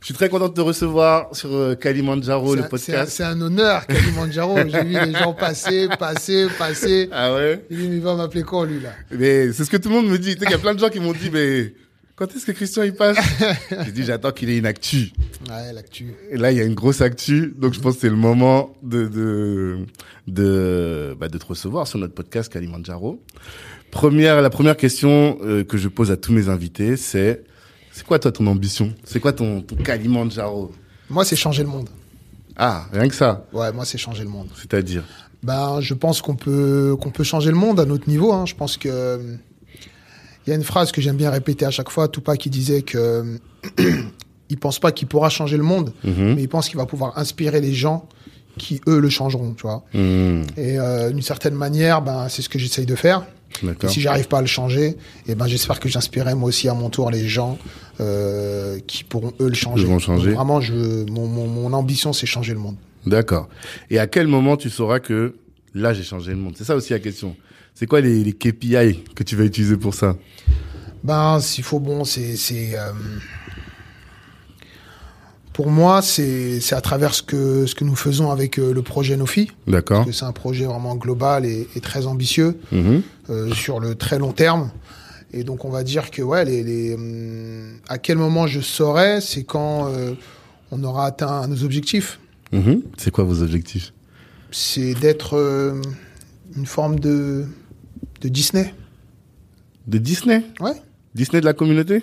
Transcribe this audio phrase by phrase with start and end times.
[0.00, 3.12] Je suis très content de te recevoir sur euh, Kalimandjaro, le podcast.
[3.12, 4.56] C'est un, honneur, Kalimandjaro.
[4.68, 7.08] J'ai vu les gens passer, passer, passer.
[7.10, 7.64] Ah ouais?
[7.68, 8.90] J'ai dit, mais il va m'appeler quand, lui, là?
[9.10, 10.34] Mais c'est ce que tout le monde me dit.
[10.34, 11.74] Tu sais qu'il y a plein de gens qui m'ont dit, mais
[12.14, 13.18] quand est-ce que Christian il passe?
[13.84, 15.12] J'ai dit, j'attends qu'il ait une actu.
[15.48, 16.14] Ouais, l'actu.
[16.30, 18.74] Et là, il y a une grosse actu, donc je pense que c'est le moment
[18.82, 19.78] de de
[20.26, 23.22] de, bah, de te recevoir sur notre podcast Kalimandjaro.
[23.90, 27.44] Première, la première question euh, que je pose à tous mes invités, c'est
[27.98, 28.94] c'est quoi toi ton ambition?
[29.04, 30.70] C'est quoi ton, ton Kalimandjaro?
[31.10, 31.88] Moi, c'est changer le monde.
[32.56, 34.48] Ah, rien que ça, Ouais, moi, c'est changer le monde.
[34.56, 35.02] c'est-à-dire?
[35.42, 38.32] Ben, je pense qu'on peut, qu'on peut changer le monde à notre niveau.
[38.32, 38.46] Hein.
[38.46, 39.18] Je pense que euh,
[40.46, 42.06] il y a une phrase que j'aime bien répéter à chaque fois.
[42.08, 43.36] Tupac qui disait que euh,
[44.48, 46.34] il pense pas qu'il pourra changer le monde, Mhm.
[46.34, 48.08] mais il pense qu'il va pouvoir inspirer les gens
[48.56, 49.54] qui eux le changeront.
[49.54, 49.84] Tu vois.
[49.94, 50.46] Mhm.
[50.56, 53.24] Et euh, d'une certaine manière, ben, c'est ce que j'essaye de faire.
[53.82, 54.96] Et si j'arrive pas à le changer,
[55.26, 57.56] eh ben j'espère que j'inspirerai moi aussi à mon tour les gens
[58.00, 59.84] euh, qui pourront eux le changer.
[59.86, 60.26] vont changer.
[60.28, 60.74] Donc, vraiment, je,
[61.10, 62.76] mon, mon, mon ambition, c'est changer le monde.
[63.06, 63.48] D'accord.
[63.90, 65.34] Et à quel moment tu sauras que
[65.74, 66.54] là j'ai changé le monde?
[66.56, 67.36] C'est ça aussi la question.
[67.74, 70.16] C'est quoi les, les KPI que tu vas utiliser pour ça?
[71.04, 72.34] Ben, s'il faut, bon, c'est,
[72.76, 72.92] euh,
[75.52, 79.16] pour moi, c'est, à travers ce que, ce que nous faisons avec euh, le projet
[79.16, 79.98] Nofi, D'accord.
[79.98, 83.02] parce que c'est un projet vraiment global et, et très ambitieux Mhm.
[83.30, 84.70] euh, sur le très long terme.
[85.32, 89.20] Et donc, on va dire que, ouais, les, les, hum, à quel moment je saurai,
[89.20, 90.14] c'est quand euh,
[90.70, 92.18] on aura atteint nos objectifs.
[92.52, 92.82] Mhm.
[92.96, 93.92] C'est quoi vos objectifs?
[94.50, 95.80] C'est d'être euh,
[96.56, 97.44] une forme de,
[98.22, 98.74] de Disney.
[99.86, 100.44] De Disney?
[100.60, 100.72] Ouais.
[101.14, 102.02] Disney de la communauté?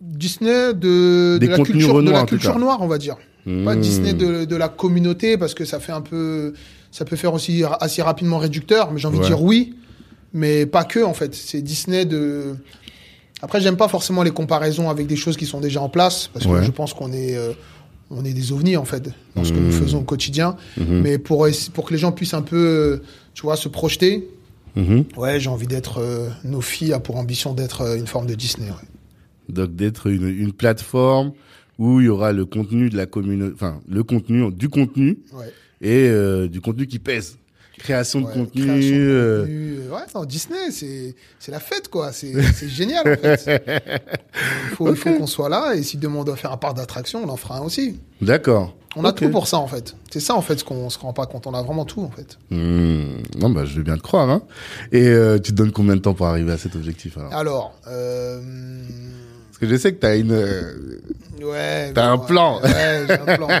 [0.00, 3.16] Disney de, la culture, de la culture noire, on va dire.
[3.44, 3.80] Pas Mmh.
[3.80, 6.52] Disney de, de la communauté, parce que ça fait un peu,
[6.90, 9.22] ça peut faire aussi assez rapidement réducteur, mais j'ai envie Ouais.
[9.22, 9.76] de dire oui,
[10.36, 11.34] mais pas que, en fait.
[11.34, 12.54] C'est Disney de.
[13.42, 16.46] Après, j'aime pas forcément les comparaisons avec des choses qui sont déjà en place, parce
[16.46, 16.64] que Ouais.
[16.64, 17.52] je pense qu'on est, euh,
[18.10, 19.64] on est des ovnis, en fait, dans ce que Mmh.
[19.66, 20.56] nous faisons au quotidien.
[20.78, 21.00] Mhm.
[21.02, 23.02] Mais pour, pour que les gens puissent un peu,
[23.34, 24.28] tu vois, se projeter,
[24.76, 25.04] Mhm.
[25.16, 28.34] ouais, j'ai envie d'être, euh, nos filles a pour ambition d'être euh, une forme de
[28.34, 28.88] Disney, ouais.
[29.48, 31.32] Donc d'être une, une plateforme
[31.78, 35.46] où il y aura le contenu de la communauté, enfin le contenu, du contenu Ouais.
[35.82, 37.36] et euh, du contenu qui pèse.
[37.78, 38.62] Création de Ouais, contenu.
[38.62, 42.10] création de euh, contenu, euh, Ouais, non, Disney, c'est la fête, quoi.
[42.12, 42.32] C'est
[42.68, 43.62] génial, en fait.
[44.70, 47.28] Il faut, qu'on soit là, et si demain on doit faire un parc d'attractions, on
[47.28, 48.00] en fera un aussi.
[48.20, 48.74] D'accord.
[48.98, 49.94] On a tout pour ça, en fait.
[50.10, 51.46] C'est ça, en fait, ce qu'on se rend pas compte.
[51.46, 52.38] On a vraiment tout, en fait.
[52.50, 53.18] Hmm.
[53.38, 54.30] Non, bah, je veux bien te croire.
[54.30, 54.40] Hein.
[54.90, 57.34] Et euh, tu te donnes combien de temps pour arriver à cet objectif alors?
[57.34, 58.40] Alors, euh,
[59.48, 60.32] Parce que je sais que tu as une...
[60.32, 61.92] ouais.
[61.94, 62.58] T'as un ouais, plan.
[62.62, 63.48] Ouais, j'ai un plan.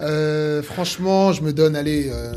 [0.00, 2.32] Euh, franchement, je me donne, allez, euh,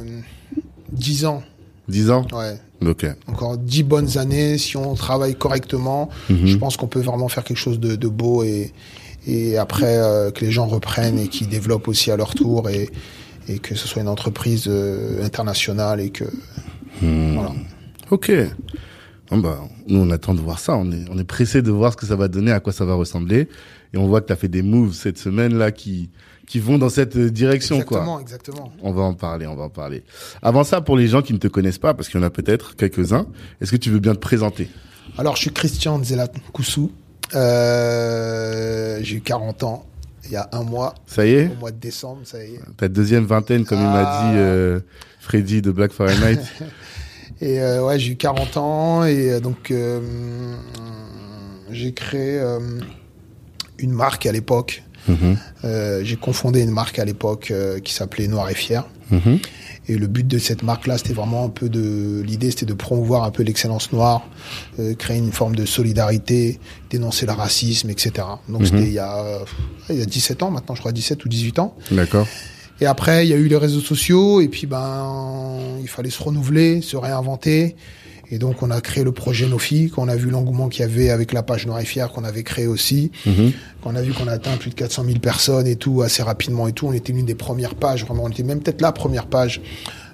[0.92, 1.44] 10 ans.
[1.88, 2.58] 10 ans Ouais.
[2.86, 3.06] Ok.
[3.28, 4.58] Encore 10 bonnes années.
[4.58, 6.46] Si on travaille correctement, Mhm.
[6.46, 8.72] je pense qu'on peut vraiment faire quelque chose de, de beau et,
[9.26, 12.90] et après euh, que les gens reprennent et qu'ils développent aussi à leur tour et,
[13.48, 16.26] et que ce soit une entreprise euh, internationale et que
[17.02, 17.34] Hmm.
[17.36, 17.52] voilà.
[18.10, 18.32] Ok.
[19.30, 20.76] Bon, bah, nous, on attend de voir ça.
[20.78, 22.86] On est, on est pressé de voir ce que ça va donner, à quoi ça
[22.86, 23.50] va ressembler.
[23.94, 26.10] Et on voit que tu as fait des moves cette semaine-là qui,
[26.48, 28.22] qui vont dans cette euh, direction, exactement, quoi.
[28.22, 28.72] exactement.
[28.82, 30.04] On va en parler, on va en parler.
[30.42, 32.30] Avant ça, pour les gens qui ne te connaissent pas, parce qu'il y en a
[32.30, 33.28] peut-être quelques-uns,
[33.62, 34.70] est-ce que tu veux bien te présenter?
[35.18, 36.92] Alors, je suis Christian Zelat Koussou.
[37.36, 39.86] Euh, j'ai eu 40 ans
[40.26, 41.48] il y a un mois, Ça y est?
[41.52, 42.60] Au mois de décembre, ça y est.
[42.78, 44.24] Ta deuxième vingtaine, comme il m'a Ah.
[44.32, 44.80] dit euh,
[45.22, 46.40] Freddy de Black Fahrenheit.
[47.42, 49.72] Et euh, ouais, j'ai eu 40 ans et donc
[51.70, 52.42] j'ai créé
[53.78, 54.84] une marque à l'époque.
[55.08, 55.38] Mhm.
[55.64, 58.88] Euh, j'ai confondé une marque à l'époque euh, qui s'appelait Noir et Fier.
[59.12, 59.40] Mhm.
[59.90, 63.24] Et le but de cette marque-là, c'était vraiment un peu de l'idée, c'était de promouvoir
[63.24, 64.28] un peu l'excellence noire,
[64.80, 66.60] euh, créer une forme de solidarité,
[66.90, 68.28] dénoncer le racisme, etc.
[68.50, 69.40] Donc c'était il y a euh,
[69.90, 71.76] il y a 17 ans maintenant, je crois 17 ou 18 ans.
[71.92, 72.28] D'accord.
[72.82, 76.22] Et après, il y a eu les réseaux sociaux, et puis ben, il fallait se
[76.22, 77.76] renouveler, se réinventer.
[78.30, 81.10] Et donc, on a créé le projet Nofi, qu'on a vu l'engouement qu'il y avait
[81.10, 83.52] avec la page Noir et Fier qu'on avait créé aussi, Mhm.
[83.82, 86.68] qu'on a vu qu'on a atteint plus de 400 000 personnes et tout, assez rapidement
[86.68, 86.88] et tout.
[86.88, 89.62] On était l'une des premières pages, vraiment, on était même peut-être la première page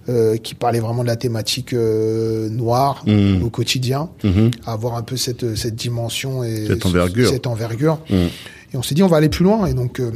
[0.09, 3.41] euh, qui parlait vraiment de la thématique euh, noire Mhm.
[3.41, 4.51] au quotidien, Mhm.
[4.65, 7.29] à avoir un peu cette, cette dimension et Cette envergure.
[7.29, 7.99] Cette envergure.
[8.09, 8.17] Mhm.
[8.73, 9.65] Et on s'est dit, on va aller plus loin.
[9.65, 10.11] Et donc, euh,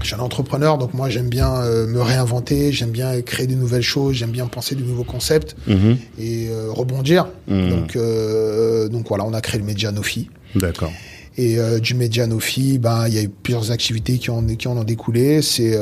[0.00, 3.54] je suis un entrepreneur, donc moi, j'aime bien euh, me réinventer, j'aime bien créer de
[3.54, 5.96] nouvelles choses, j'aime bien penser de nouveaux concepts Mhm.
[6.18, 7.26] et euh, rebondir.
[7.48, 7.68] Mhm.
[7.70, 10.30] Donc, euh, donc voilà, on a créé le média Nofi.
[10.54, 10.92] D'accord.
[11.38, 14.76] Et du média Nofi, ben il y a eu plusieurs activités qui en qui en
[14.76, 15.40] ont découlé.
[15.40, 15.74] C'est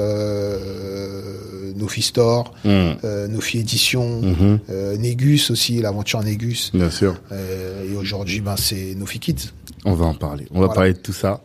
[1.77, 2.97] Nofi Store, Mhm.
[3.31, 4.21] Nofi Édition,
[4.99, 6.71] Négus aussi, l'aventure Négus.
[6.73, 7.21] Bien sûr.
[7.33, 9.51] Et aujourd'hui, ben c'est Nofi Kids.
[9.85, 10.47] On va en parler.
[10.53, 11.41] On va parler de tout ça.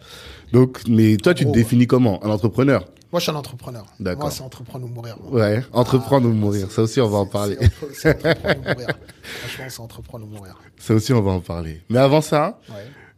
[0.53, 1.53] Donc, mais toi, tu te Oh.
[1.53, 2.23] définis comment?
[2.23, 2.85] Un entrepreneur?
[3.11, 3.85] Moi, je suis un entrepreneur.
[3.99, 4.23] D'accord.
[4.23, 5.17] Moi, c'est entreprendre ou mourir.
[5.23, 5.39] moi.
[5.39, 5.63] Ouais.
[5.71, 6.69] Entreprendre ou mourir.
[6.71, 7.57] Ça aussi, on va en parler.
[7.93, 8.87] c'est entre- C'est entreprendre ou mourir.
[9.23, 10.55] Franchement, c'est entreprendre ou mourir.
[10.77, 11.81] Ça aussi, on va en parler.
[11.89, 12.75] Mais avant ça, Ouais.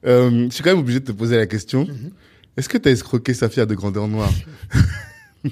[0.10, 1.86] euh, je suis quand même obligé de te poser la question.
[1.86, 2.12] Mhm.
[2.58, 4.30] Est-ce que tu as escroqué Safia de grandeur noire?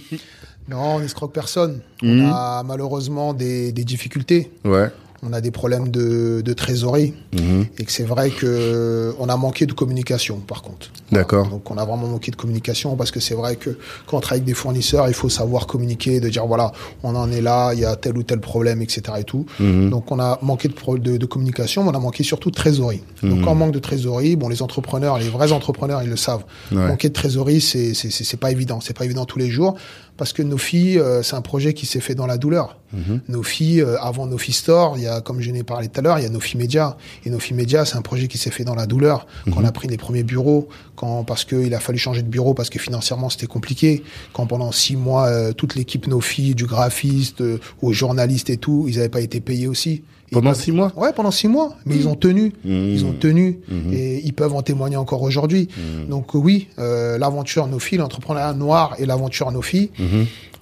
[0.68, 1.82] Non, on n'escroque personne.
[2.02, 2.26] Mhm.
[2.26, 4.52] On a malheureusement des, des difficultés.
[4.64, 4.90] Ouais.
[5.28, 7.14] On a des problèmes de, de trésorerie.
[7.34, 7.66] Mhm.
[7.80, 10.92] Et que c'est vrai que on a manqué de communication, par contre.
[11.12, 11.48] D'accord.
[11.48, 13.72] Donc on a vraiment manqué de communication parce que c'est vrai que
[14.06, 16.72] quand on travaille avec des fournisseurs, il faut savoir communiquer, de dire voilà,
[17.04, 19.02] on en est là, il y a tel ou tel problème, etc.
[19.20, 19.46] et tout.
[19.60, 19.90] Mhm.
[19.90, 22.56] Donc on a manqué de, pro- de, de communication, mais on a manqué surtout de
[22.56, 23.04] trésorerie.
[23.24, 26.44] Donc quand on manque de trésorerie, bon les entrepreneurs, les vrais entrepreneurs, ils le savent.
[26.72, 26.88] Ouais.
[26.88, 29.76] Manquer de trésorerie, c'est c'est pas évident, c'est pas évident tous les jours
[30.18, 32.78] parce que nos filles, euh, c'est un projet qui s'est fait dans la douleur.
[32.94, 33.22] Mhm.
[33.28, 36.04] Nos filles, euh, avant Nofi Store, il y a, comme je n'ai parlé tout à
[36.04, 36.98] l'heure, il y a Nofi Media.
[37.26, 39.28] Et Nofi Media, c'est un projet qui s'est fait dans la douleur.
[39.46, 42.54] Quand on a pris les premiers bureaux, quand, parce qu'il a fallu changer de bureau,
[42.54, 44.04] parce que financièrement c'était compliqué.
[44.34, 48.86] Quand pendant six mois, euh, toute l'équipe Nofi, du graphiste, euh, aux journalistes et tout,
[48.88, 50.04] ils n'avaient pas été payés aussi.
[50.36, 51.74] Pendant peuvent- six mois Ouais, pendant six mois.
[51.86, 52.54] Mais ils ont tenu.
[52.64, 53.60] Ils ont tenu.
[53.68, 53.94] Mhm.
[53.94, 55.68] Et ils peuvent en témoigner encore aujourd'hui.
[56.10, 59.90] Donc oui, euh, l'aventure Nofi, l'entrepreneuriat noir et l'aventure Nofi,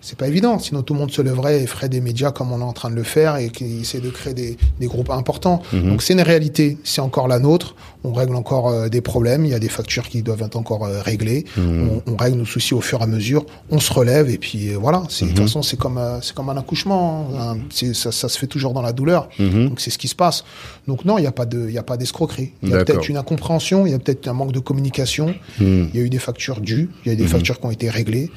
[0.01, 0.59] c'est pas évident.
[0.59, 2.89] Sinon, tout le monde se leverait et ferait des médias comme on est en train
[2.89, 5.61] de le faire et qui essaie de créer des, des groupes importants.
[5.71, 6.77] Donc, c'est une réalité.
[6.83, 7.75] C'est encore la nôtre.
[8.05, 9.45] On règle encore euh, des problèmes.
[9.45, 11.45] Il y a des factures qui doivent être encore euh, réglées.
[11.57, 11.89] Mhm.
[12.07, 13.45] On, on règle nos soucis au fur et à mesure.
[13.71, 15.03] On se relève et puis euh, voilà.
[15.09, 17.29] C'est, De toute façon, c'est comme, c'est comme un accouchement.
[17.39, 17.57] hein.
[17.69, 19.29] C'est, ça, ça se fait toujours dans la douleur.
[19.39, 20.43] Donc, c'est ce qui se passe.
[20.87, 22.51] Donc, non, il n'y a pas de, il y a pas d'escroquerie.
[22.61, 22.95] Il y a D'accord.
[22.95, 23.85] peut-être une incompréhension.
[23.85, 25.33] Il y a peut-être un manque de communication.
[25.61, 26.89] Il y a eu des factures dues.
[27.05, 27.29] Il y a des Mhm.
[27.29, 28.29] factures qui ont été réglées.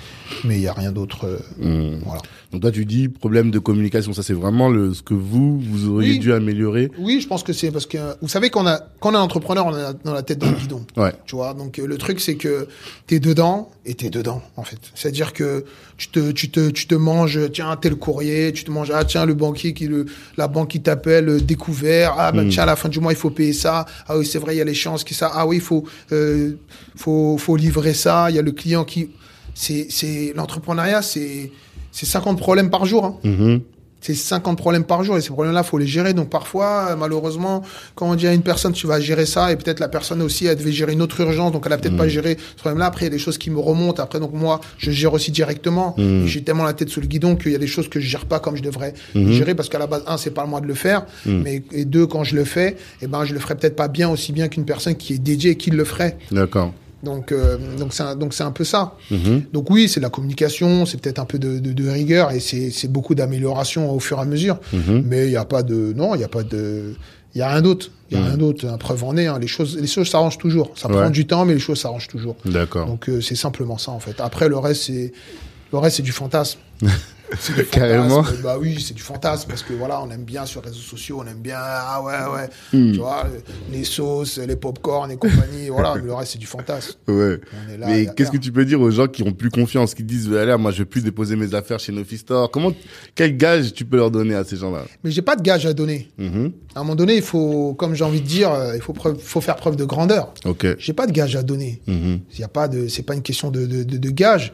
[0.45, 1.27] Mais il n'y a rien d'autre.
[1.59, 2.21] voilà.
[2.53, 4.13] Donc toi, tu dis problème de communication.
[4.13, 6.19] Ça, c'est vraiment le, ce que vous, vous auriez Oui.
[6.21, 6.91] dû améliorer.
[6.99, 9.67] Oui, je pense que c'est parce que vous savez qu'on a quand on est entrepreneur,
[9.67, 10.87] on a dans la tête dans le guidon.
[10.97, 11.13] Ouais.
[11.27, 12.69] Tu vois, donc euh, le truc c'est que
[13.09, 14.79] t'es dedans et t'es dedans en fait.
[14.95, 15.65] C'est-à-dire que
[15.97, 19.25] tu te tu te tu te manges tiens tel courrier, tu te manges ah tiens
[19.27, 20.07] le banquier qui le
[20.37, 23.19] la banque qui t'appelle euh, découvert ah ben tiens à la fin du mois il
[23.19, 25.57] faut payer ça ah oui c'est vrai il y a l'échéance qui ça ah oui
[25.57, 26.53] il faut euh,
[26.95, 29.11] faut faut livrer ça il y a le client qui
[29.55, 31.51] c'est c'est l'entrepreneuriat c'est
[31.97, 33.07] c'est 50 problèmes par jour.
[33.07, 33.17] Hein.
[33.25, 33.61] Mhm.
[34.03, 36.13] C'est 50 problèmes par jour et ces problèmes-là, faut les gérer.
[36.13, 37.63] Donc parfois, euh, malheureusement,
[37.95, 40.45] quand on dit à une personne tu vas gérer ça et peut-être la personne aussi
[40.45, 42.85] elle devait gérer une autre urgence, donc elle a peut-être pas géré ce problème-là.
[42.85, 44.03] Après, il y a des choses qui me remontent.
[44.03, 45.95] Après, donc moi, je gère aussi directement.
[45.97, 48.07] Et J'ai tellement la tête sous le guidon qu'il y a des choses que je
[48.07, 50.61] gère pas comme je devrais gérer parce qu'à la base, un, c'est pas à moi
[50.61, 53.55] de le faire, mais et deux, quand je le fais, eh ben je le ferai
[53.55, 56.19] peut-être pas bien aussi bien qu'une personne qui est dédiée et qui le ferait.
[56.31, 56.75] D'accord.
[57.03, 58.95] Donc euh, donc c'est un, donc c'est un peu ça.
[59.11, 59.43] Mhm.
[59.53, 62.41] Donc oui, c'est de la communication, c'est peut-être un peu de, de, de rigueur et
[62.41, 64.59] c'est c'est beaucoup d'amélioration au fur et à mesure.
[64.73, 65.03] Mhm.
[65.07, 66.95] Mais il n'y a pas de non, il y a pas de
[67.35, 67.91] il y a rien d'autre.
[68.11, 68.29] Il y a Mhm.
[68.29, 68.67] rien d'autre.
[68.67, 69.27] Un preuve en est.
[69.27, 69.39] Hein.
[69.39, 70.73] Les choses les choses s'arrangent toujours.
[70.75, 70.95] Ça Ouais.
[70.97, 72.37] prend du temps, mais les choses s'arrangent toujours.
[72.47, 72.87] D'accord.
[72.87, 74.19] Donc euh, c'est simplement ça en fait.
[74.21, 75.13] Après le reste c'est
[75.73, 76.59] le reste c'est du fantasme.
[77.33, 77.65] Fantasme.
[77.71, 78.25] Carrément.
[78.43, 81.23] Bah oui, c'est du fantasme parce que voilà, on aime bien sur les réseaux sociaux,
[81.25, 82.93] on aime bien ah ouais ouais, Hmm.
[82.93, 83.27] tu vois
[83.73, 85.69] les sauces, les pop-corn et compagnie.
[85.71, 86.93] voilà, le reste c'est du fantasme.
[87.09, 87.41] Ouais.
[87.69, 89.95] On est là, Mais qu'est-ce que tu peux dire aux gens qui ont plus confiance,
[89.95, 92.51] qui disent, allez, moi, je vais plus déposer mes affaires chez Nofi Store?
[92.51, 92.73] Comment,
[93.15, 94.85] quel gage tu peux leur donner à ces gens-là?
[95.03, 96.09] Mais j'ai pas de gage à donner.
[96.19, 96.53] Mhm.
[96.75, 99.19] À un moment donné, il faut, comme j'ai envie de dire, euh, il faut, preuve-
[99.19, 100.33] faut faire preuve de grandeur.
[100.45, 100.67] Ok.
[100.79, 101.81] J'ai pas de gage à donner.
[101.87, 102.21] Mhm.
[102.35, 104.53] Il y a pas de, c'est pas une question de, de, de, de gage.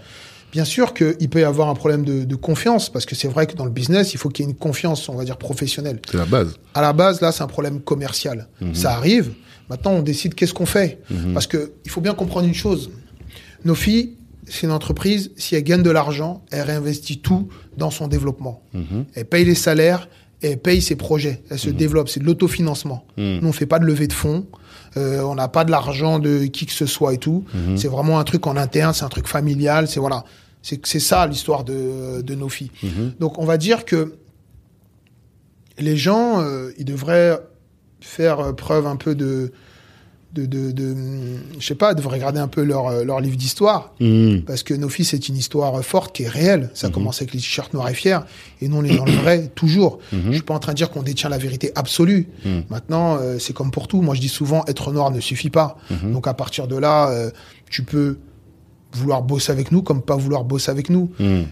[0.53, 3.47] Bien sûr qu'il peut y avoir un problème de, de confiance, parce que c'est vrai
[3.47, 5.99] que dans le business, il faut qu'il y ait une confiance, on va dire, professionnelle.
[6.11, 6.57] C'est la base.
[6.75, 8.49] À la base, là, c'est un problème commercial.
[8.75, 9.33] Ça arrive.
[9.71, 11.01] Maintenant, on décide qu'est-ce qu'on fait.
[11.33, 12.91] Parce que il faut bien comprendre une chose.
[13.65, 18.07] Nos filles, c'est une entreprise, si elle gagne de l'argent, elle réinvestit tout dans son
[18.07, 18.63] développement.
[19.15, 20.09] Elle paye les salaires,
[20.43, 21.43] elle paye ses projets.
[21.49, 23.07] Elle se développe, c'est de l'autofinancement.
[23.17, 24.47] Nous, on fait pas de levée de fonds.
[24.97, 27.45] Euh, on n'a pas de l'argent de qui que ce soit et tout.
[27.77, 30.25] C'est vraiment un truc en interne, c'est un truc familial, c'est voilà.
[30.63, 32.71] C'est c'est ça l'histoire de, de nos filles.
[33.19, 34.15] Donc on va dire que
[35.79, 37.41] les gens, euh, ils devraient
[38.01, 39.53] faire preuve un peu de,
[40.33, 40.97] de, de, de,
[41.59, 43.93] je sais pas, devraient regarder un peu leur, euh, leur livre d'histoire.
[44.01, 44.43] Mhm.
[44.43, 46.71] Parce que nos filles, c'est une histoire euh, forte qui est réelle.
[46.75, 48.21] Ça commence avec les t-shirts noirs et fiers.
[48.61, 49.99] Et nous, on est dans le vrai, toujours.
[50.13, 52.29] Je suis pas en train de dire qu'on détient la vérité absolue.
[52.71, 54.03] Maintenant, euh, c'est comme pour tout.
[54.03, 55.77] Moi, je dis souvent, être noir ne suffit pas.
[56.03, 57.31] Donc, à partir de là, euh,
[57.71, 58.19] tu peux
[58.95, 61.11] vouloir bosser avec nous comme pas vouloir bosser avec nous.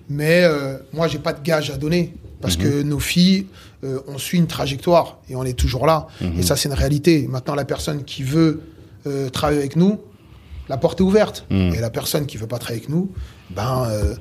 [0.09, 2.15] Mais euh, moi, j'ai pas de gage à donner.
[2.41, 3.47] Parce que nos filles,
[3.85, 6.07] euh, on suit une trajectoire et on est toujours là.
[6.39, 7.27] Et ça, c'est une réalité.
[7.29, 8.63] Maintenant, la personne qui veut
[9.07, 9.99] euh, travailler avec nous,
[10.69, 11.47] la porte est ouverte.
[11.51, 11.75] Mhm.
[11.75, 13.11] Et la personne qui veut pas travailler avec nous,
[13.51, 14.15] ben, euh,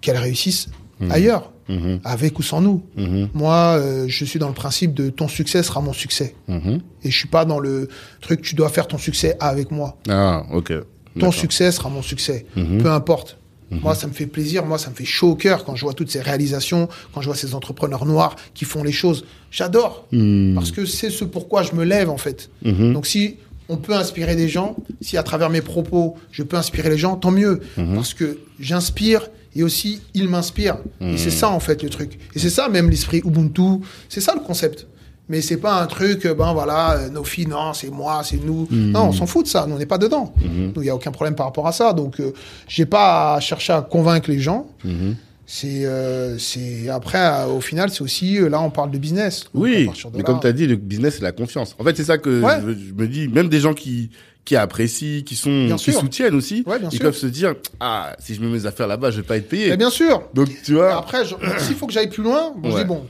[0.00, 0.68] qu'elle réussisse
[1.10, 2.00] ailleurs, Mhm.
[2.04, 2.82] avec ou sans nous.
[2.96, 3.30] Mhm.
[3.34, 6.34] Moi, je suis dans le principe de ton succès sera mon succès.
[6.48, 6.80] Mhm.
[7.04, 7.88] Et je suis pas dans le
[8.20, 9.96] truc, tu dois faire ton succès avec moi.
[10.08, 10.72] Ah, ok.
[11.18, 12.44] Ton succès sera mon succès.
[12.56, 12.82] Mhm.
[12.82, 13.38] Peu importe.
[13.70, 14.64] Moi, ça me fait plaisir.
[14.64, 17.26] Moi, ça me fait chaud au cœur quand je vois toutes ces réalisations, quand je
[17.26, 19.24] vois ces entrepreneurs noirs qui font les choses.
[19.50, 20.06] J'adore.
[20.12, 20.54] Mhm.
[20.54, 22.50] Parce que c'est ce pourquoi je me lève, en fait.
[22.64, 22.92] Mhm.
[22.92, 23.36] Donc, si
[23.68, 27.16] on peut inspirer des gens, si à travers mes propos, je peux inspirer les gens,
[27.16, 27.60] tant mieux.
[27.76, 27.94] Mhm.
[27.96, 30.78] Parce que j'inspire et aussi, ils m'inspirent.
[31.00, 31.18] Et Mhm.
[31.18, 32.18] c'est ça, en fait, le truc.
[32.34, 33.80] Et c'est ça, même l'esprit Ubuntu.
[34.08, 34.86] C'est ça, le concept.
[35.28, 38.36] Mais c'est pas un truc, euh, ben voilà, euh, nos filles, non, c'est moi, c'est
[38.44, 38.68] nous.
[38.70, 38.90] Mhm.
[38.90, 39.64] Non, on s'en fout de ça.
[39.66, 40.34] Nous, on n'est pas dedans.
[40.44, 41.94] Donc, il n'y a aucun problème par rapport à ça.
[41.94, 42.32] Donc, euh,
[42.68, 44.66] j'ai pas à chercher à convaincre les gens.
[44.84, 45.16] Mhm.
[45.46, 49.44] C'est, euh, c'est après, au final, c'est aussi, là, on parle de business.
[49.54, 51.74] Oui, de mais là- comme tu as dit, le business, c'est la confiance.
[51.78, 52.60] En fait, c'est ça que Ouais.
[52.62, 54.10] je, je me dis, même des gens qui,
[54.44, 56.00] qui apprécient, qui sont, Bien qui sûr.
[56.00, 57.02] soutiennent aussi, Ouais, bien ils sûr.
[57.04, 59.70] peuvent se dire, ah, si je mets mes affaires là-bas, je vais pas être payé.
[59.70, 60.22] Mais bien sûr.
[60.34, 62.82] Donc, tu Et vois, Après, je- s'il faut que j'aille plus loin, bon, je Ouais.
[62.82, 63.06] dis bon,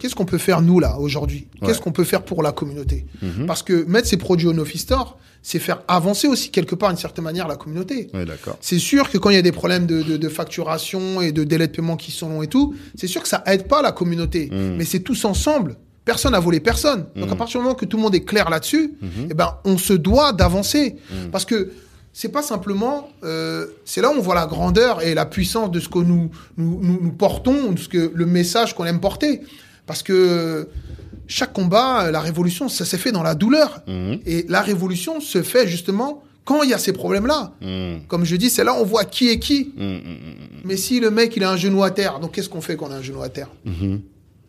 [0.00, 1.72] qu'est-ce qu'on peut faire nous là aujourd'hui Qu'est-ce Ouais.
[1.76, 1.80] Mhm.
[1.80, 3.06] qu'on peut faire pour la communauté
[3.46, 6.98] Parce que mettre ces produits au Nofi Store, c'est faire avancer aussi quelque part d'une
[6.98, 8.10] certaine manière la communauté.
[8.12, 8.24] ouais.
[8.60, 11.44] C'est sûr que quand il y a des problèmes de, de- de facturation et de
[11.44, 13.92] délai de paiement qui sont longs et tout, c'est sûr que ça aide pas la
[13.92, 14.48] communauté.
[14.52, 14.76] Mhm.
[14.76, 15.76] Mais c'est tous ensemble.
[16.04, 17.06] Personne n'a volé personne.
[17.16, 19.28] Donc à partir du moment que tout le monde est clair là-dessus, Mhm.
[19.30, 20.96] eh ben on se doit d'avancer
[21.32, 21.70] parce que
[22.12, 23.08] c'est pas simplement.
[23.22, 26.30] euh, c'est là où on voit la grandeur et la puissance de ce que nous
[26.56, 29.40] nous, nous, nous portons, de ce que le message qu'on aime porter.
[29.90, 30.68] Parce que
[31.26, 33.82] chaque combat, euh, la révolution, ça s'est fait dans la douleur.
[33.88, 34.20] Mhm.
[34.24, 37.54] Et la révolution se fait justement quand il y a ces problèmes-là.
[37.60, 38.02] Mhm.
[38.06, 39.72] Comme je dis, c'est là où on voit qui est qui.
[39.76, 40.00] Mhm.
[40.64, 42.86] Mais si le mec, il a un genou à terre, donc qu'est-ce qu'on fait quand
[42.86, 43.48] on a un genou à terre?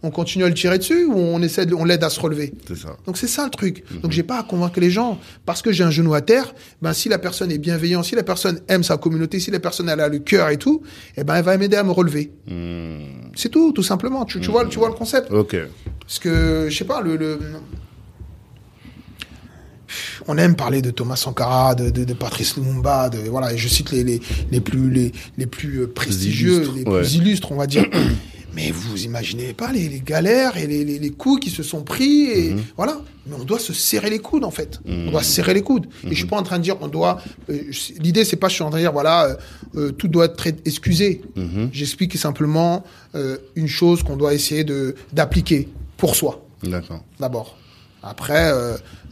[0.04, 2.54] On continue à le tirer dessus ou on essaie de, on l'aide à se relever
[2.68, 2.98] C'est ça.
[3.06, 3.84] Donc c'est ça le truc.
[4.02, 6.56] Donc j'ai pas à convaincre les gens parce que j'ai un genou à terre.
[6.82, 9.90] Ben si la personne est bienveillante, si la personne aime sa communauté, si la personne
[9.90, 10.82] elle a le cœur et tout,
[11.18, 12.32] eh ben elle va m'aider à me relever.
[12.48, 13.32] Mhm.
[13.36, 14.26] C'est tout, tout simplement.
[14.26, 15.56] Tu, tu vois, tu vois le concept Ok.
[16.00, 17.40] Parce que je sais pas le, le-
[20.28, 23.68] on aime parler de Thomas Sankara, de, de, de Patrice Lumumba, de voilà, et je
[23.68, 27.00] cite les, les, les plus les, les plus euh, prestigieux, illustres, les ouais.
[27.02, 27.86] plus illustres, on va dire.
[28.54, 31.84] Mais vous imaginez pas les, les galères et les, les, les coups qui se sont
[31.84, 32.64] pris et Mhm.
[32.76, 33.02] voilà.
[33.28, 34.80] Mais on doit se serrer les coudes en fait.
[34.86, 35.86] On doit se serrer les coudes.
[36.06, 37.22] Et je suis pas en train de dire on doit.
[37.50, 37.58] euh,
[38.00, 39.36] L'idée c'est pas je suis en train de dire voilà euh,
[39.76, 41.22] euh, tout doit être excusé.
[41.36, 41.70] Mhm.
[41.72, 42.84] J'explique simplement
[43.16, 47.04] euh, une chose qu'on doit essayer de d'appliquer pour soi D'accord.
[47.20, 47.58] d'abord.
[48.04, 48.52] Après,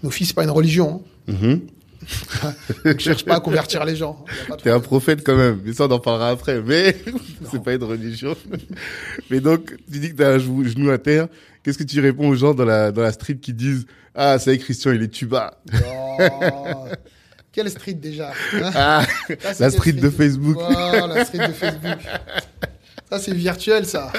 [0.02, 1.04] nos filles, c'est pas une religion.
[1.28, 1.62] Mhm.
[2.86, 4.24] On cherche pas à convertir les gens.
[4.50, 6.62] Y T'es un prophète quand même, mais ça on en parlera après.
[6.62, 6.96] Mais
[7.52, 8.36] c'est pas une religion.
[9.30, 11.28] mais donc, tu dis que t'as un genou à terre.
[11.64, 14.58] Qu'est-ce que tu réponds aux gens dans la dans la street qui disent ah c'est
[14.58, 15.60] Christian il est tuba.
[15.74, 16.86] Oh.
[17.52, 19.06] Quelle street déjà hein Ah
[19.54, 20.58] Ça, la street de Facebook.
[20.60, 22.00] La street de Facebook.
[23.10, 24.12] Ça, c'est virtuel, ça.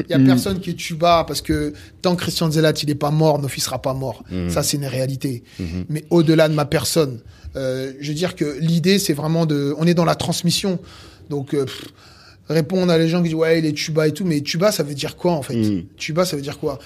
[0.00, 0.26] Il y a Mm.
[0.26, 1.72] personne qui est tuba parce que
[2.02, 4.22] tant que Christian Zelat, il est pas mort, Nofi sera pas mort.
[4.30, 4.50] Mm.
[4.50, 5.42] Ça, c'est une réalité.
[5.60, 5.84] Mm-hmm.
[5.88, 7.20] Mais au-delà de ma personne,
[7.56, 10.78] euh, je veux dire que l'idée, c'est vraiment de, on est dans la transmission.
[11.30, 11.86] Donc, euh, pff,
[12.50, 14.24] répondre à les gens qui disent, ouais, il est tuba et tout.
[14.26, 15.56] Mais tuba, ça veut dire quoi, en fait?
[15.56, 15.84] Mm.
[15.96, 16.78] Tuba, ça veut dire quoi?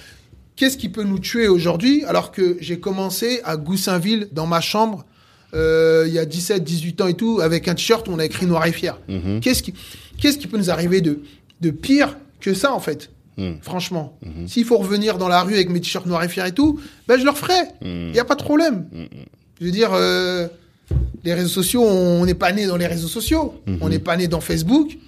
[0.55, 5.05] Qu'est-ce qui peut nous tuer aujourd'hui alors que j'ai commencé à Goussainville dans ma chambre
[5.53, 8.25] euh, il y a 17, 18 ans et tout, avec un t-shirt où on a
[8.25, 8.97] écrit noir et fier.
[9.09, 9.41] Mhm.
[9.41, 9.75] Qu'est-ce qui,
[10.21, 11.21] qu'est-ce qui peut nous arriver de,
[11.61, 13.59] de pire que ça, en fait Mhm.
[13.63, 14.19] Franchement.
[14.47, 17.19] S'il faut revenir dans la rue avec mes t-shirts noirs et fiers et tout, ben
[17.19, 17.55] je le referai.
[17.81, 18.13] Il Mhm.
[18.13, 18.85] n'y a pas de problème.
[19.61, 20.47] Je veux dire, euh,
[21.25, 23.63] Les réseaux sociaux, on n'est pas né dans les réseaux sociaux.
[23.81, 24.99] On n'est pas né dans Facebook.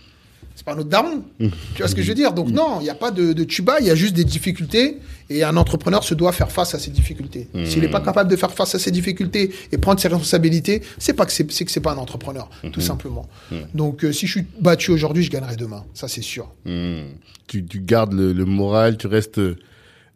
[0.55, 1.23] C'est pas notre daron.
[1.39, 2.33] Tu vois ce que je veux dire?
[2.33, 4.99] Donc non, il n'y a pas de, de tuba, il y a juste des difficultés.
[5.31, 7.49] Et un entrepreneur se doit faire face à ces difficultés.
[7.65, 11.15] S'il n'est pas capable de faire face à ces difficultés et prendre ses responsabilités, c'est
[11.15, 13.27] pas que c'est que c'est pas un entrepreneur, tout simplement.
[13.75, 15.85] Donc euh, si je suis battu aujourd'hui, je gagnerai demain.
[15.95, 16.51] Ça c'est sûr.
[16.67, 17.05] Hmm.
[17.47, 19.41] Tu, tu gardes le, le moral, tu restes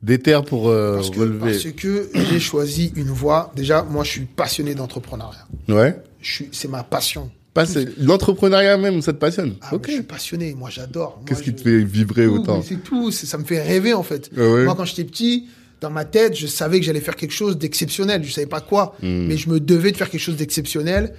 [0.03, 1.53] déter pour euh, Parce que, relever.
[1.53, 3.53] parce que j'ai choisi une voie.
[3.57, 5.47] Déjà, moi, je suis passionné d'entrepreneuriat.
[5.69, 6.01] Ouais.
[6.21, 7.31] Je suis, c'est ma passion.
[7.99, 9.55] L'entrepreneuriat même, ça te passionne.
[9.63, 10.55] Ah, je suis passionné.
[10.55, 11.21] Moi, j'adore.
[11.27, 13.11] Qu'est-ce qui je- te fait vibrer Tout, autant C'est tout.
[13.11, 14.31] Ça me fait rêver, en fait.
[14.37, 15.47] Ah ouais Moi, quand j'étais petit,
[15.81, 18.23] dans ma tête, je savais que j'allais faire quelque chose d'exceptionnel.
[18.25, 19.27] Je savais pas quoi, Hmm.
[19.27, 21.13] mais je me devais de faire quelque chose d'exceptionnel.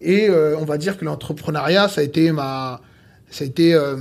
[0.00, 2.80] Et euh, on va dire que l'entrepreneuriat, ça a été ma,
[3.30, 3.96] ça a été euh,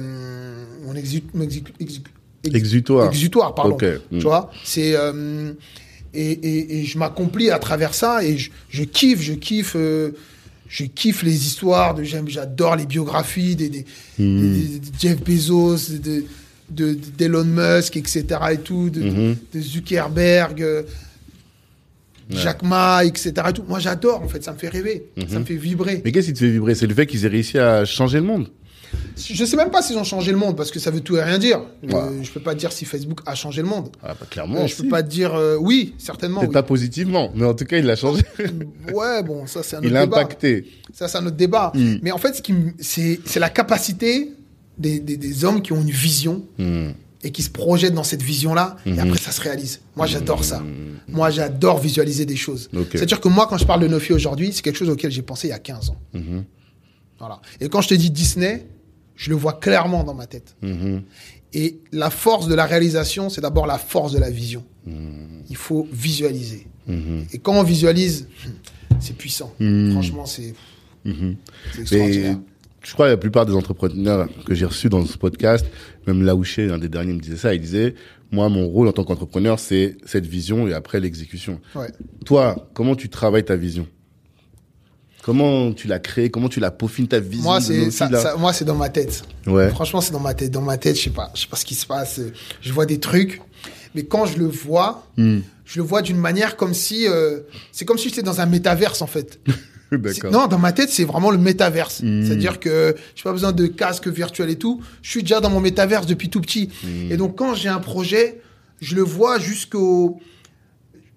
[0.86, 2.01] mon exu, mon exu- exu-
[2.43, 3.08] ex- Exutoire.
[3.10, 3.74] exutoire, pardon.
[3.75, 3.86] Ok.
[4.12, 5.51] Tu vois, c'est euh,
[6.13, 9.75] et, et, et je m'accomplis à travers ça et je, je kiffe, je kiffe,
[10.70, 13.86] je kiffe les histoires de j'aime, j'adore les biographies des, des,
[14.20, 14.40] Mm.
[14.42, 16.24] des- des- de Jeff Bezos, de
[16.72, 18.24] de- d'Elon Musk, etc.
[18.52, 19.36] et tout, de, Mhm.
[19.56, 20.84] de Zuckerberg, euh,
[22.30, 23.34] Jack Ma, etc.
[23.50, 23.64] et tout.
[23.68, 26.04] Moi, j'adore, en fait, ça me fait rêver, ça me fait vibrer.
[26.06, 26.76] Mais qu'est-ce qui te fait vibrer?
[26.76, 28.50] C'est le fait qu'ils aient réussi à changer le monde?
[29.17, 31.22] Je sais même pas s'ils ont changé le monde parce que ça veut tout et
[31.24, 31.60] rien dire.
[31.84, 32.24] Euh, Ouais.
[32.24, 33.89] je peux pas dire si Facebook a changé le monde.
[34.01, 34.62] Ah, bah, clairement.
[34.62, 36.39] Euh, je peux pas dire euh, oui, certainement.
[36.39, 36.53] Peut-être oui.
[36.53, 38.22] pas positivement, mais en tout cas, il l'a changé.
[38.93, 40.17] Ouais, bon, ça c'est un autre il a débat.
[40.17, 40.65] impacté.
[40.93, 41.72] Ça c'est un autre débat.
[41.75, 41.96] Mm.
[42.01, 44.31] Mais en fait, ce qui me- c'est c'est la capacité
[44.77, 46.91] des, des, des hommes qui ont une vision Hmm.
[47.24, 49.81] et qui se projettent dans cette vision-là, et après ça se réalise.
[49.98, 50.63] Moi, j'adore ça.
[51.10, 52.69] Moi, j'adore visualiser des choses.
[52.91, 55.48] C'est-à-dire que moi, quand je parle de Nofi aujourd'hui, c'est quelque chose auquel j'ai pensé
[55.48, 55.98] il y a 15 ans.
[56.13, 56.46] Mhm.
[57.19, 57.41] Voilà.
[57.60, 58.65] Et quand je te dis Disney,
[59.20, 60.56] je le vois clairement dans ma tête.
[60.62, 61.04] Mhm.
[61.52, 64.64] Et la force de la réalisation, c'est d'abord la force de la vision.
[64.86, 65.44] Mhm.
[65.50, 66.68] Il faut visualiser.
[66.88, 67.26] Mhm.
[67.34, 68.30] Et quand on visualise,
[69.02, 69.54] c'est puissant.
[69.92, 70.54] Franchement, c'est
[71.78, 72.40] extraordinaire.
[72.82, 75.66] je crois que la plupart des entrepreneurs que j'ai reçus dans ce podcast,
[76.08, 77.54] même Laouché, un des derniers, me disait ça.
[77.54, 77.96] Il disait,
[78.32, 81.60] moi, mon rôle en tant qu'entrepreneur, c'est cette vision et après l'exécution.
[81.76, 81.92] Ouais.
[82.26, 83.86] Toi, comment tu travailles ta vision?
[85.23, 88.19] Comment tu l'as créée Comment tu la peaufines ta vision Moi, c'est Nofi, ça, là?
[88.21, 89.23] ça- moi, c'est dans ma tête.
[89.47, 89.69] Ouais.
[89.69, 90.51] Franchement, c'est dans ma tête.
[90.51, 92.19] Dans ma tête, je sais pas, je sais pas ce qui se passe.
[92.62, 93.41] Je vois des trucs,
[93.95, 95.39] mais quand je le vois, Hmm.
[95.65, 97.39] je le vois d'une manière comme si, euh,
[97.71, 99.39] c'est comme si j'étais dans un métaverse en fait.
[100.32, 102.01] Non, dans ma tête, c'est vraiment le métaverse.
[102.03, 102.23] Mm.
[102.23, 104.82] C'est-à-dire que j'ai pas besoin de casque virtuel et tout.
[105.01, 106.69] Je suis déjà dans mon métaverse depuis tout petit.
[106.84, 107.12] Mm.
[107.12, 108.39] Et donc, quand j'ai un projet,
[108.82, 110.19] je le vois jusqu'au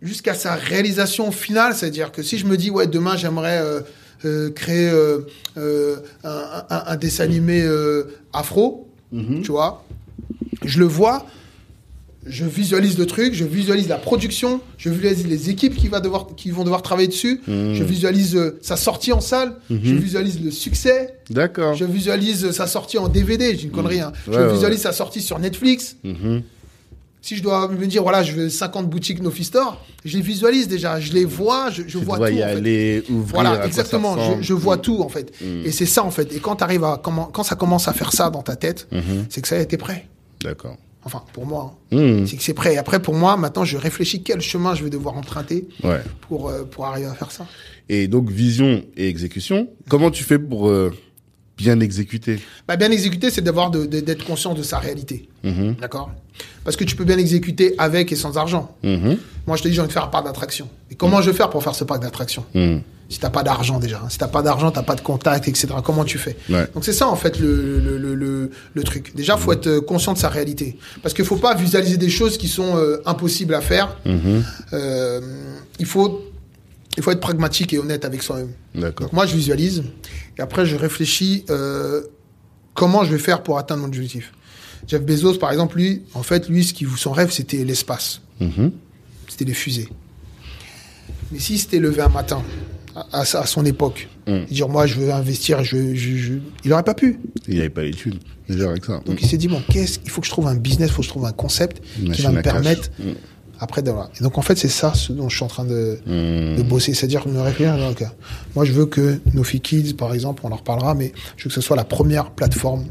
[0.02, 1.74] jusqu'à sa réalisation finale.
[1.74, 3.80] C'est-à-dire que si je me dis, ouais, demain, j'aimerais euh,
[4.24, 5.20] euh, créer euh,
[6.24, 7.64] un, un- un dessin animé
[8.32, 9.42] afro, Mhm.
[9.42, 9.84] tu vois,
[10.64, 11.26] je le vois.
[12.24, 16.28] Je visualise le truc, je visualise la production, je visualise les équipes qui, va devoir,
[16.36, 17.74] qui vont devoir travailler dessus, Mhm.
[17.74, 21.74] je visualise euh, sa sortie en salle, je visualise le succès, D'accord.
[21.74, 24.12] je visualise euh, sa sortie en DVD, j'ai une connerie, hein.
[24.28, 25.96] Ouais, je ouais, visualise sa sortie sur Netflix.
[26.04, 26.42] Mhm.
[27.22, 30.66] Si je dois me dire, voilà, je veux 50 boutiques Nofi Store, je les visualise
[30.66, 32.35] déjà, je les vois, je, vois dois tout.
[32.37, 32.52] y en fait.
[32.52, 33.26] aller, ouvrir.
[33.35, 34.40] Voilà, exactement.
[34.40, 35.32] Je, vois tout en fait.
[35.40, 35.64] Mm.
[35.64, 36.35] Et c'est ça en fait.
[36.35, 39.26] Et quand t'arrives à comment, quand ça commence à faire ça dans ta tête, Mhm.
[39.30, 40.08] c'est que ça a été prêt.
[40.42, 40.76] D'accord.
[41.04, 42.24] Enfin, pour moi, hein.
[42.26, 42.74] C'est que c'est prêt.
[42.74, 46.00] Et après, pour moi, maintenant, je réfléchis quel chemin je vais devoir emprunter Ouais.
[46.28, 47.46] pour euh, pour arriver à faire ça.
[47.88, 49.68] Et donc, vision et exécution.
[49.88, 50.92] Comment tu fais pour euh,
[51.62, 55.29] bien exécuter Bah, bien exécuter, c'est d'avoir de- de- d'être conscient de sa réalité.
[55.44, 55.77] Mhm.
[55.81, 56.11] D'accord?
[56.64, 58.64] Parce que tu peux bien exécuter avec et sans argent.
[58.83, 59.16] Mhm.
[59.46, 60.68] Moi, je te dis, j'ai envie de faire un parc d'attraction.
[60.90, 62.81] Et comment je vais faire pour faire ce parc d'attraction Mhm.
[63.09, 64.09] Si t'as pas d'argent déjà, hein.
[64.09, 65.68] si t'as pas d'argent, t'as pas de contact, etc.
[65.85, 66.35] Comment tu fais?
[66.48, 66.66] Ouais.
[66.75, 69.14] Donc c'est ça en fait le, le, le, le, le truc.
[69.14, 72.38] Déjà, faut être euh, conscient de sa réalité, parce qu'il faut pas visualiser des choses
[72.38, 73.98] qui sont euh, impossibles à faire.
[74.07, 74.42] Mhm.
[74.72, 75.20] Euh,
[75.79, 76.22] il faut
[76.96, 78.53] il faut être pragmatique et honnête avec soi-même.
[78.75, 79.07] D'accord.
[79.09, 79.83] Donc moi, je visualise
[80.42, 82.02] et après je réfléchis euh,
[82.74, 84.33] comment je vais faire pour atteindre mon objectif.
[84.88, 88.72] Jeff Bezos, par exemple, lui, en fait, lui, ce qui son rêve, c'était l'espace, Mhm.
[89.28, 89.88] c'était les fusées.
[91.31, 92.42] Mais s'il s'était levé un matin
[93.12, 94.31] à, son époque, Mm.
[94.33, 96.33] et dire moi, je veux investir, je, je, je-
[96.64, 97.20] il aurait pas pu.
[97.46, 98.18] Il n'y avait pas l'étude.
[98.48, 99.00] Déjà avec ça.
[99.07, 101.02] Donc il s'est dit bon, qu'est-ce il faut que je trouve un business, il faut
[101.02, 102.55] que je trouve un concept Une qui va me à cash.
[103.62, 104.11] Après voilà.
[104.20, 106.94] Et donc en fait c'est ça ce dont je suis en train de, de bosser,
[106.94, 107.77] c'est-à-dire me réfléchir.
[107.79, 108.05] donc,
[108.55, 111.55] moi je veux que Nofi Kids par exemple, on en reparlera, mais je veux que
[111.55, 112.87] ce soit la première plateforme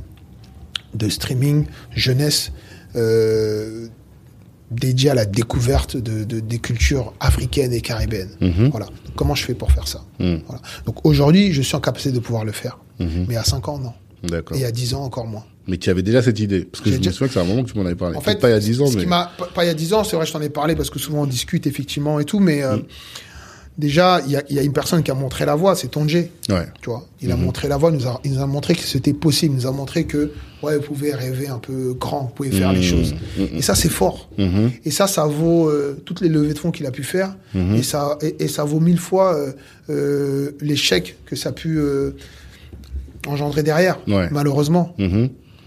[0.94, 2.52] de streaming jeunesse
[2.96, 3.88] euh,
[4.72, 8.32] dédiée à la découverte de, de- des cultures africaines et caribéennes.
[8.40, 8.70] Mhm.
[8.70, 8.86] Voilà.
[8.86, 10.04] Donc, comment je fais pour faire ça.
[10.20, 10.62] Voilà.
[10.86, 13.26] Donc aujourd'hui je suis en capacité de pouvoir le faire, Mhm.
[13.28, 13.94] mais à 5 ans non,
[14.56, 15.44] et à 10 ans encore moins.
[15.68, 17.44] Mais tu avais déjà cette idée Parce que je me déjà- souviens que c'est un
[17.46, 18.18] moment que tu m'en avais parlé.
[18.18, 19.06] En fait, pas il y a 10 ans, mais.
[19.06, 21.00] pas, pas il y a 10 ans, c'est vrai, je t'en ai parlé parce que
[21.00, 22.78] souvent on discute effectivement et tout, mais euh,
[23.78, 25.88] déjà, il y a, il y a une personne qui a montré la voie, c'est
[25.90, 26.16] Tonje.
[26.50, 26.66] Ouais.
[26.82, 28.82] Tu vois, il a montré la voie, il nous a, il nous a montré que
[28.82, 30.32] c'était possible, il nous a montré que
[30.64, 33.14] ouais, vous pouvez rêver un peu grand, vous pouvez faire les choses.
[33.54, 34.30] Et ça, c'est fort.
[34.84, 37.36] Et ça, ça vaut euh, toutes les levées de fonds qu'il a pu faire,
[37.76, 39.38] et ça, et, et ça vaut mille fois
[39.90, 41.80] euh, l'échec que ça a pu
[43.28, 44.28] engendrer derrière, Ouais.
[44.32, 44.96] malheureusement.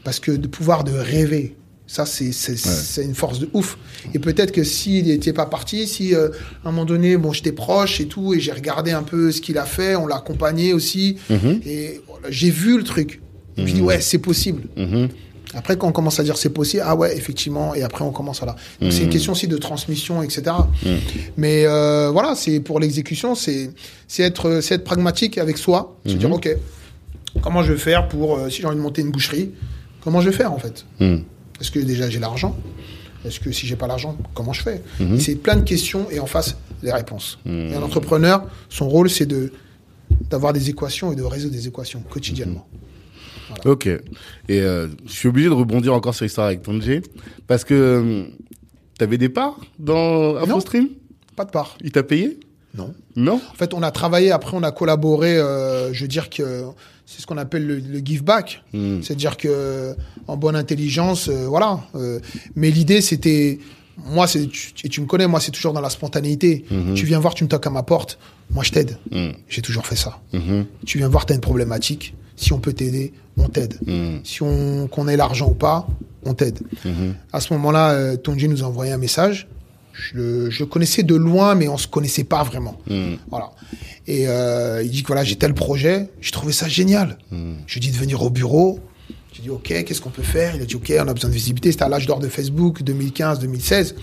[0.04, 1.56] Parce que de pouvoir de rêver.
[1.86, 3.76] Ça, c'est une force de ouf.
[4.14, 6.28] Et peut-être que s'il n'était pas parti, si euh,
[6.64, 9.42] à un moment donné, bon, j'étais proche et tout, et j'ai regardé un peu ce
[9.42, 13.20] qu'il a fait, on l'a accompagné aussi, et voilà, j'ai vu le truc.
[13.56, 14.62] Je me dis, ouais, c'est possible.
[14.76, 15.08] Mhm.
[15.56, 18.42] Après, quand on commence à dire c'est possible, ah ouais, effectivement, et après on commence
[18.42, 18.56] à là.
[18.80, 20.42] Donc c'est une question aussi de transmission, etc.
[21.36, 23.70] Mais euh, voilà, c'est pour l'exécution, c'est
[24.18, 26.48] être être pragmatique avec soi, se dire ok,
[27.40, 29.52] comment je vais faire pour euh, si j'ai envie de monter une boucherie,
[30.04, 31.22] comment je vais faire en fait Mhm.
[31.60, 32.56] Est-ce que déjà j'ai l'argent
[33.24, 36.20] Est-ce que si j'ai pas l'argent, comment je fais Et C'est plein de questions et
[36.20, 37.38] en face les réponses.
[37.46, 39.52] Et un entrepreneur, son rôle c'est de
[40.30, 42.66] d'avoir des équations et de résoudre des équations quotidiennement.
[43.64, 43.86] Ok.
[43.86, 44.00] Et
[44.60, 47.00] euh, je suis obligé de rebondir encore sur l'histoire avec Tonje
[47.46, 48.24] parce que euh,
[48.98, 50.88] t'avais des parts dans AfroStream?
[51.36, 51.76] Pas de part.
[51.82, 52.38] Il t'a payé?
[52.74, 52.92] Non.
[53.16, 53.40] Non?
[53.50, 56.64] En fait, on a travaillé, après on a collaboré, euh, je veux dire que
[57.06, 58.62] c'est ce qu'on appelle le, le give back.
[58.72, 59.02] Mm.
[59.02, 59.94] C'est-à-dire que
[60.26, 61.80] en bonne intelligence, euh, voilà.
[61.94, 62.18] euh,
[62.56, 63.58] mais l'idée, c'était,
[64.06, 66.64] moi, c'est, tu, et tu me connais, moi, c'est toujours dans la spontanéité.
[66.94, 68.18] Tu viens voir, tu me toques à ma porte,
[68.50, 68.98] moi, je t'aide.
[69.10, 69.30] Mm.
[69.48, 70.20] J'ai toujours fait ça.
[70.86, 72.14] Tu viens voir, tu as une problématique.
[72.36, 73.78] Si on peut t'aider, on t'aide.
[74.24, 75.86] Si on qu'on ait l'argent ou pas,
[76.24, 76.58] on t'aide.
[77.32, 79.46] À ce moment-là, euh, Tonji nous a envoyé un message.
[79.94, 82.78] Je le, je connaissais de loin, mais on se connaissait pas vraiment.
[82.88, 83.14] Mm.
[83.30, 83.52] Voilà.
[84.06, 86.08] Et euh, il dit que voilà, j'ai tel projet.
[86.20, 87.18] J'ai trouvé ça génial.
[87.66, 88.80] Je lui dis de venir au bureau.
[89.32, 90.54] J'ai dit ok, qu'est-ce qu'on peut faire?
[90.54, 91.72] Il a dit ok, on a besoin de visibilité.
[91.72, 93.94] C'était à l'âge d'or de Facebook, 2015-2016.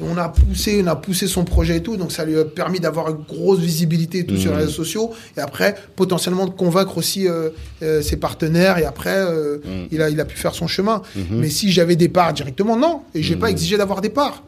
[0.00, 2.44] Et on a poussé, on a poussé son projet et tout, donc ça lui a
[2.44, 5.10] permis d'avoir une grosse visibilité et tout sur les réseaux sociaux.
[5.36, 7.50] Et après, potentiellement de convaincre aussi euh,
[7.82, 8.78] euh, ses partenaires.
[8.78, 9.58] Et après, euh,
[9.90, 11.02] il a, il a pu faire son chemin.
[11.30, 13.02] Mais si j'avais des parts directement, non.
[13.14, 14.44] Et j'ai pas exigé d'avoir des parts.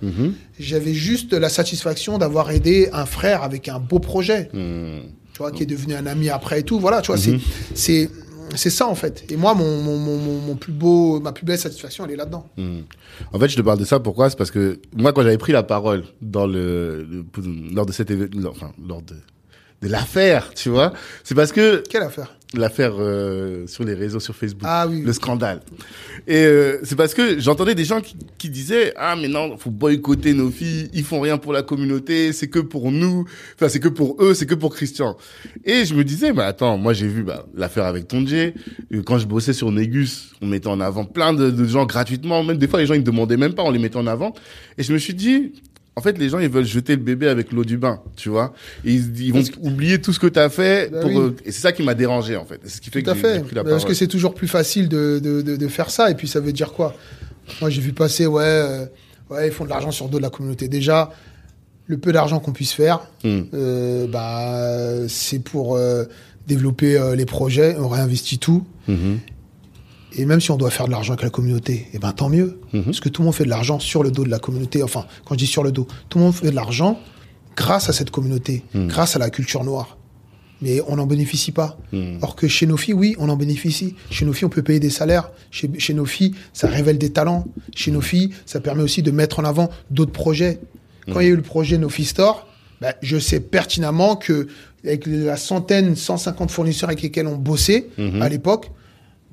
[0.58, 4.50] J'avais juste la satisfaction d'avoir aidé un frère avec un beau projet
[5.34, 6.78] tu vois, qui est devenu un ami après et tout.
[6.78, 7.38] Voilà, tu vois, c'est,
[7.74, 8.08] c'est,
[8.54, 9.24] c'est ça en fait.
[9.30, 12.16] Et moi, mon, mon, mon, mon- mon plus beau, ma plus belle satisfaction, elle est
[12.16, 12.46] là-dedans.
[12.56, 12.80] Mm.
[13.32, 14.00] En fait, je te parle de ça.
[14.00, 14.30] Pourquoi?
[14.30, 17.24] C'est parce que moi, quand j'avais pris la parole dans le, le-
[17.74, 19.14] lors de cet événement, enfin lors de
[19.82, 22.34] de l'affaire, tu vois, c'est parce que Quelle affaire?
[22.58, 25.14] L'affaire euh, sur les réseaux, sur Facebook, Ah oui, le oui.
[25.14, 25.60] scandale.
[26.26, 29.70] Et euh, c'est parce que j'entendais des gens qui, qui disaient ah mais non, faut
[29.70, 33.24] boycotter nos filles, ils font rien pour la communauté, c'est que pour nous,
[33.56, 35.16] enfin c'est que pour eux, c'est que pour Christian.
[35.64, 39.18] Et je me disais mais attends, moi j'ai vu bah, l'affaire avec Tonje, Euh, quand
[39.18, 42.68] je bossais sur Négus, on mettait en avant plein de, de gens gratuitement, même des
[42.68, 44.32] fois les gens ils me demandaient même pas, on les mettait en avant.
[44.78, 45.52] Et je me suis dit
[45.96, 48.52] en fait, les gens, ils veulent jeter le bébé avec l'eau du bain, tu vois.
[48.84, 50.90] Et ils, ils vont oublier tout ce que tu as fait.
[50.90, 51.16] Bah pour, oui.
[51.18, 52.58] euh, et c'est ça qui m'a dérangé, en fait.
[52.64, 53.40] C'est ce qui fait Tout que fait.
[53.44, 53.88] pris la Parce parole.
[53.88, 56.10] que c'est toujours plus facile de, de, de, de faire ça.
[56.10, 56.94] Et puis ça veut dire quoi?
[57.60, 58.86] Moi, j'ai vu passer, ouais, euh,
[59.30, 60.66] ouais, ils font de l'argent sur le dos de la communauté.
[60.66, 61.12] Déjà,
[61.86, 63.40] le peu d'argent qu'on puisse faire, Mm.
[63.54, 66.04] euh, bah, c'est pour euh,
[66.48, 67.76] développer les projets.
[67.78, 68.64] On réinvestit tout.
[68.88, 69.18] Mhm.
[70.16, 72.60] Et même si on doit faire de l'argent avec la communauté, eh ben tant mieux.
[72.72, 72.84] Mhm.
[72.84, 74.82] Parce que tout le monde fait de l'argent sur le dos de la communauté.
[74.82, 77.00] Enfin, quand je dis sur le dos, tout le monde fait de l'argent
[77.56, 78.88] grâce à cette communauté, Mhm.
[78.88, 79.96] grâce à la culture noire.
[80.62, 81.76] Mais on n'en bénéficie pas.
[81.92, 82.18] Mhm.
[82.22, 83.94] Or que chez nos filles, oui, on en bénéficie.
[84.10, 85.30] Chez nos filles, on peut payer des salaires.
[85.50, 87.44] Chez, chez nos filles, ça révèle des talents.
[87.74, 90.60] Chez nos filles, ça permet aussi de mettre en avant d'autres projets.
[91.12, 92.46] Quand il y a eu le projet No Fee Store,
[92.80, 94.46] ben, je sais pertinemment que
[94.84, 97.88] avec la centaine, 150 fournisseurs avec lesquels on bossait
[98.20, 98.70] à l'époque,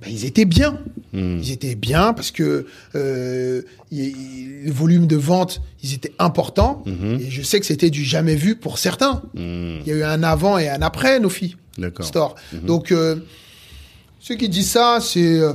[0.01, 0.79] ben, ils étaient bien.
[1.13, 1.39] Mhm.
[1.43, 3.61] Ils étaient bien parce que euh,
[3.91, 6.83] y- y- les volumes de vente, ils étaient importants.
[6.85, 7.19] Mhm.
[7.21, 9.21] Et je sais que c'était du jamais vu pour certains.
[9.35, 9.81] Mhm.
[9.85, 11.55] Il y a eu un avant et un après, nos filles.
[11.77, 12.05] D'accord.
[12.05, 12.35] Store.
[12.63, 13.17] Donc, euh,
[14.19, 15.39] ceux qui disent ça, c'est.
[15.39, 15.53] euh,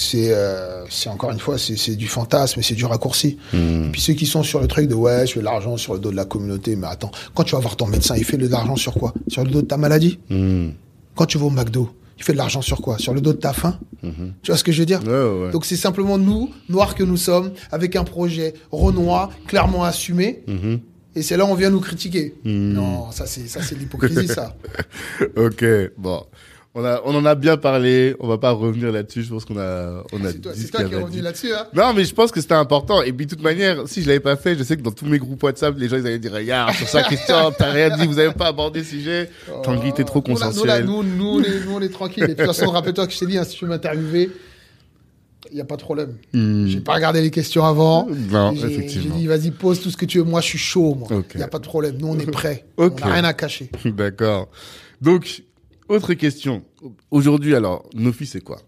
[0.00, 3.36] c'est euh, encore une fois, c'est du fantasme, c'est du raccourci.
[3.52, 3.86] Mhm.
[3.86, 5.94] Et puis ceux qui sont sur le truc de ouais, je fais de l'argent sur
[5.94, 8.36] le dos de la communauté, mais attends, quand tu vas voir ton médecin, il fait
[8.36, 9.12] de l'argent sur quoi?
[9.26, 10.18] Sur le dos de ta maladie?
[10.30, 10.72] Mhm.
[11.16, 12.98] Quand tu vas au McDo, il fait de l'argent sur quoi?
[12.98, 13.78] Sur le dos de ta faim?
[14.02, 15.00] Tu vois ce que je veux dire?
[15.06, 15.50] Ouais, ouais.
[15.52, 20.80] Donc c'est simplement nous, noirs que nous sommes, avec un projet renois, clairement assumé, Mhm.
[21.14, 22.34] et c'est là où on vient nous critiquer.
[22.44, 22.72] Mhm.
[22.74, 24.56] Non, ça c'est ça c'est de l'hypocrisie ça.
[25.36, 25.64] ok,
[25.96, 26.24] bon.
[26.78, 29.58] On, a, on en a bien parlé, on va pas revenir là-dessus, je pense qu'on
[29.58, 30.38] a, on a C'est
[30.70, 33.02] toi, qui es revenu là-dessus, hein Non, mais je pense que c'était important.
[33.02, 35.06] Et puis, de toute manière, si je l'avais pas fait, je sais que dans tous
[35.06, 38.06] mes groupes WhatsApp, les gens, ils allaient dire, regarde, sur ça, Christian, t'as rien dit,
[38.06, 39.28] vous avez pas abordé le sujet.
[39.64, 40.84] Tanguy, t'es trop Nous, là, nous, là, consensuel.
[40.84, 42.22] Nous, nous, on est, nous, on est tranquille.
[42.22, 44.30] Et de toute façon, rappelle-toi que je t'ai dit, hein, si tu veux m'interviewer,
[45.50, 46.14] Il n'y a pas de problème.
[46.32, 46.66] Hmm.
[46.68, 48.06] J'ai pas regardé les questions avant.
[48.30, 49.16] Non, J'ai- J'ai effectivement.
[49.16, 50.24] dit, vas-y, pose tout ce que tu veux.
[50.24, 51.08] Moi, je suis chaud, moi.
[51.34, 51.96] Il n'y a pas de problème.
[51.98, 52.66] Nous, on est prêts.
[52.76, 53.68] On n'a rien à cacher.
[53.84, 54.48] D'accord.
[55.00, 55.42] Donc,
[55.88, 56.62] autre question.
[57.10, 58.60] Aujourd'hui, alors, Nofi, c'est quoi?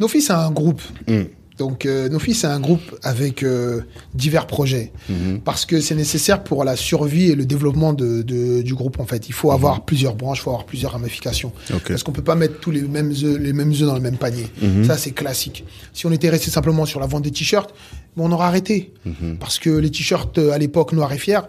[0.00, 0.82] Nofi, c'est un groupe.
[1.08, 1.24] Hmm.
[1.58, 3.80] Donc, euh, Nofi, c'est un groupe avec euh,
[4.14, 4.92] divers projets.
[5.08, 5.40] Mhm.
[5.40, 9.06] Parce que c'est nécessaire pour la survie et le développement de, de- du groupe, en
[9.06, 9.28] fait.
[9.28, 11.50] Il faut avoir plusieurs branches, il faut avoir plusieurs ramifications.
[11.88, 14.18] Parce qu'on peut pas mettre tous les mêmes œufs, les mêmes œufs dans le même
[14.18, 14.46] panier.
[14.86, 15.64] Ça, c'est classique.
[15.92, 17.74] Si on était resté simplement sur la vente des t-shirts,
[18.16, 18.92] on aurait arrêté.
[19.40, 21.40] Parce que les t-shirts, euh, à l'époque, noirs et fiers,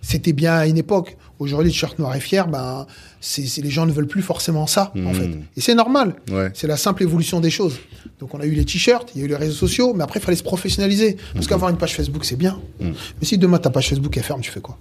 [0.00, 1.16] c'était bien à une époque.
[1.38, 2.86] Aujourd'hui, les t-shirts noirs et fiers, ben,
[3.20, 5.14] c'est, les gens ne veulent plus forcément ça, en Mhm.
[5.14, 5.30] fait.
[5.56, 6.14] Et c'est normal.
[6.30, 6.50] Ouais.
[6.54, 7.78] C'est la simple évolution des choses.
[8.18, 10.18] Donc on a eu les t-shirts, il y a eu les réseaux sociaux, mais après
[10.18, 11.16] il fallait se professionnaliser.
[11.34, 12.60] Parce qu'avoir une page Facebook, c'est bien.
[12.80, 14.76] Mais si demain ta page Facebook elle ferme, tu fais quoi?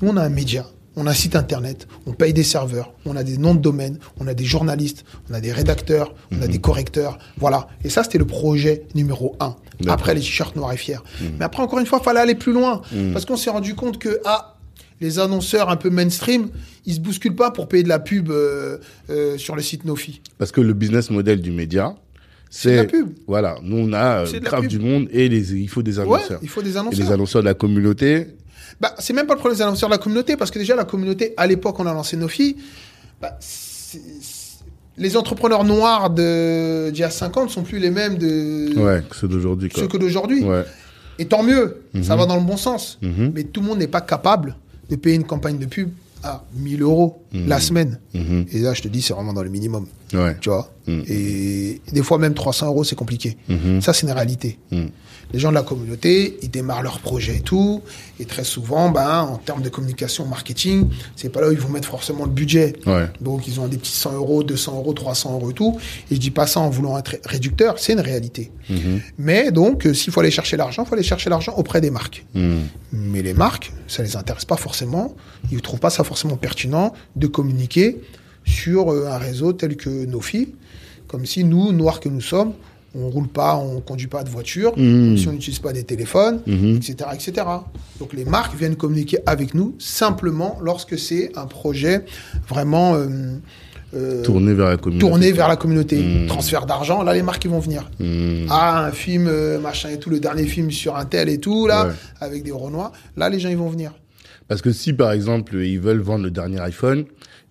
[0.00, 3.16] Nous on a un média, on a un site internet, on paye des serveurs, on
[3.16, 6.46] a des noms de domaine, on a des journalistes, on a des rédacteurs, on a
[6.46, 7.18] des correcteurs.
[7.38, 7.66] Voilà.
[7.82, 9.56] Et ça c'était le projet numéro un.
[9.88, 10.98] Après les t-shirts noirs et fiers.
[11.38, 12.82] Mais après encore une fois, il fallait aller plus loin.
[13.12, 14.56] Parce qu'on s'est rendu compte que ah,
[15.00, 16.48] les annonceurs un peu mainstream,
[16.86, 18.78] ils se bousculent pas pour payer de la pub euh,
[19.10, 20.20] euh, sur le site Nofi.
[20.38, 21.94] Parce que le business model du média,
[22.50, 23.08] C'est la pub.
[23.26, 26.38] Voilà, nous on a euh, grave du monde et les, il faut des Ouais, annonceurs.
[26.42, 27.06] il faut des et annonceurs.
[27.06, 28.28] les annonceurs de la communauté.
[28.80, 30.84] Bah, c'est même pas le problème des annonceurs de la communauté, parce que déjà, la
[30.84, 32.56] communauté, à l'époque, on a lancé Nofi.
[33.20, 33.38] Bah,
[34.96, 38.72] les entrepreneurs noirs de- d'il y a 5 ans ne sont plus les mêmes de
[38.78, 39.70] Ouais, que ceux d'aujourd'hui.
[39.74, 40.42] ceux que d'aujourd'hui.
[40.44, 40.64] Ouais.
[41.18, 42.98] Et tant mieux, ça va dans le bon sens.
[43.02, 43.32] Mhm.
[43.34, 44.56] Mais tout le monde n'est pas capable
[44.90, 45.90] de payer une campagne de pub
[46.22, 47.98] à 1000 euros la semaine.
[48.14, 48.46] Mhm.
[48.52, 49.86] Et là, je te dis, c'est vraiment dans le minimum.
[50.12, 50.36] Ouais.
[50.40, 51.02] Tu vois Mhm.
[51.08, 53.36] Et des fois, même 300 euros, c'est compliqué.
[53.48, 53.80] Mhm.
[53.80, 54.58] Ça, c'est une réalité.
[55.32, 57.82] Les gens de la communauté, ils démarrent leur projet et tout.
[58.20, 61.68] Et très souvent, ben, en termes de communication, marketing, c'est pas là où ils vont
[61.68, 62.74] mettre forcément le budget.
[62.86, 63.06] Ouais.
[63.20, 65.78] Donc, ils ont des petits 100 euros, 200 euros, 300 euros et tout.
[66.10, 68.52] Et je dis pas ça en voulant être réducteur, c'est une réalité.
[68.68, 69.00] Mhm.
[69.18, 71.90] Mais donc, euh, s'il faut aller chercher l'argent, il faut aller chercher l'argent auprès des
[71.90, 72.24] marques.
[72.34, 72.60] Mhm.
[72.92, 75.14] Mais les marques, ça les intéresse pas forcément.
[75.50, 78.00] Ils ne trouvent pas ça forcément pertinent de communiquer
[78.44, 80.54] sur euh, un réseau tel que Nofi.
[81.08, 82.54] Comme si nous, noirs que nous sommes,
[82.96, 85.16] on roule pas, on conduit pas de voiture, Mhm.
[85.16, 86.76] si on n'utilise pas des téléphones, Mhm.
[86.76, 87.46] etc., etc.
[87.98, 92.04] Donc les marques viennent communiquer avec nous simplement lorsque c'est un projet
[92.48, 93.06] vraiment euh,
[93.94, 95.06] euh, Tourner vers la communauté.
[95.08, 95.96] tourné vers la communauté.
[96.02, 96.26] Mhm.
[96.26, 97.88] Transfert d'argent, là les marques ils vont venir.
[98.50, 101.66] Ah, un film, euh, machin et tout, le dernier film sur un tel et tout,
[101.66, 101.92] là, Ouais.
[102.20, 102.90] avec des Renois.
[103.16, 103.92] Là, les gens, ils vont venir.
[104.48, 107.04] Parce que si, par exemple, ils veulent vendre le dernier iPhone,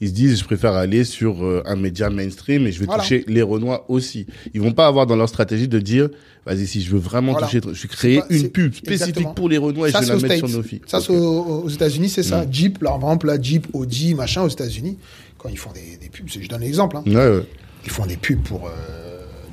[0.04, 3.02] ils se disent, je préfère aller sur euh, un média mainstream et je vais Voilà.
[3.04, 4.26] toucher les Renois aussi.
[4.54, 6.10] Ils vont pas avoir dans leur stratégie de dire,
[6.46, 7.48] vas-y, si je veux vraiment Voilà.
[7.48, 9.34] toucher, je vais créer pas- une pub spécifique exactement.
[9.34, 10.50] pour les Renois et ça, je vais la mettre States.
[10.50, 10.82] sur Nofi.
[10.88, 11.04] Ça, Ok.
[11.08, 12.46] c'est aux, aux États-Unis, c'est ça.
[12.46, 12.54] Mm.
[12.54, 14.98] Jeep, par exemple, là, Jeep, Audi, machin, aux États-Unis,
[15.38, 17.04] quand ils font des, des pubs, je donne l'exemple, hein.
[17.08, 17.44] Ouais, ouais.
[17.86, 18.72] ils font des pubs pour euh,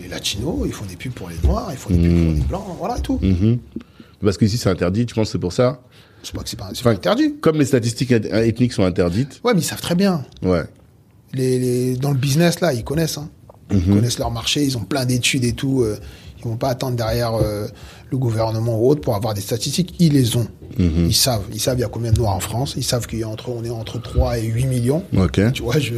[0.01, 2.03] les Latinos, ils font des pubs pour les Noirs, ils font des Mm.
[2.03, 3.19] pubs pour les Blancs, voilà et tout.
[3.23, 3.59] Mhm.
[4.23, 5.81] Parce qu'ici, c'est interdit, tu penses que c'est pour ça?
[6.23, 7.35] C'est pas que c'est pas, c'est pas interdit.
[7.41, 9.41] Comme les statistiques eth- ethniques sont interdites.
[9.45, 10.25] Ouais, mais ils savent très bien.
[10.43, 10.65] Ouais.
[11.33, 13.19] Les, les- dans le business, là, ils connaissent.
[13.19, 13.29] Hein.
[13.71, 13.95] Ils Mhm.
[13.97, 15.83] connaissent leur marché, ils ont plein d'études et tout.
[15.83, 15.97] euh,
[16.43, 17.67] ils vont pas attendre derrière euh,
[18.11, 19.95] le gouvernement ou autre pour avoir des statistiques.
[19.99, 20.47] Ils les ont.
[20.79, 21.07] Mhm.
[21.09, 21.43] Ils savent.
[21.53, 22.73] Ils savent il y a combien de noirs en France.
[22.79, 25.05] Ils savent qu'il y a entre, on est entre 3 et 8 millions.
[25.17, 25.39] Ok.
[25.53, 25.95] Tu vois, je,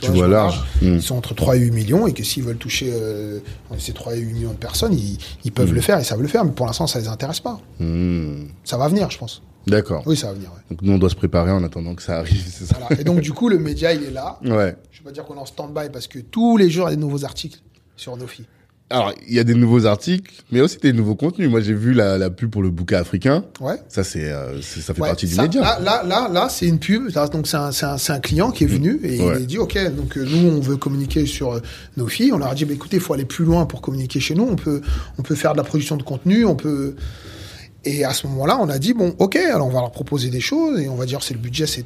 [0.00, 0.60] Tu vois je large.
[0.80, 0.94] Mm.
[0.94, 3.40] Ils sont entre 3 et 8 millions et que s'ils veulent toucher euh,
[3.78, 6.28] ces 3 et 8 millions de personnes, ils, ils peuvent le faire, ils savent le
[6.28, 6.44] faire.
[6.44, 7.60] Mais pour l'instant, ça les intéresse pas.
[7.80, 8.46] Mhm.
[8.64, 9.42] Ça va venir, je pense.
[9.66, 10.02] D'accord.
[10.06, 10.50] Oui, ça va venir.
[10.50, 10.60] ouais.
[10.70, 13.00] Donc nous, on doit se préparer en attendant que ça arrive, c'est ça Voilà.
[13.00, 14.38] Et donc, du coup, le média, il est là.
[14.44, 14.76] Ouais.
[14.90, 16.94] Je vais pas dire qu'on est en stand-by parce que tous les jours, il y
[16.94, 17.60] a des nouveaux articles
[17.96, 18.44] sur Nofi.
[18.92, 21.48] Alors, il y a des nouveaux articles, mais aussi des nouveaux contenus.
[21.48, 23.44] Moi, j'ai vu la, la pub pour le bouquet africain.
[23.60, 23.76] Ouais.
[23.88, 25.60] Ça, c'est, euh, ça fait Ouais, partie du média.
[25.60, 27.08] Là, là, là, là, c'est une pub.
[27.30, 29.34] Donc, c'est un, client qui est venu et Ouais.
[29.36, 31.60] il a dit, OK, donc euh, nous, on veut communiquer sur euh,
[31.96, 32.32] nos filles.
[32.32, 34.48] On leur a dit, bah, écoutez, il faut aller plus loin pour communiquer chez nous.
[34.50, 34.80] On peut,
[35.18, 36.44] on peut faire de la production de contenu.
[36.44, 36.96] On peut.
[37.84, 40.40] Et à ce moment-là, on a dit, bon, OK, alors on va leur proposer des
[40.40, 41.84] choses et on va dire, c'est le budget, c'est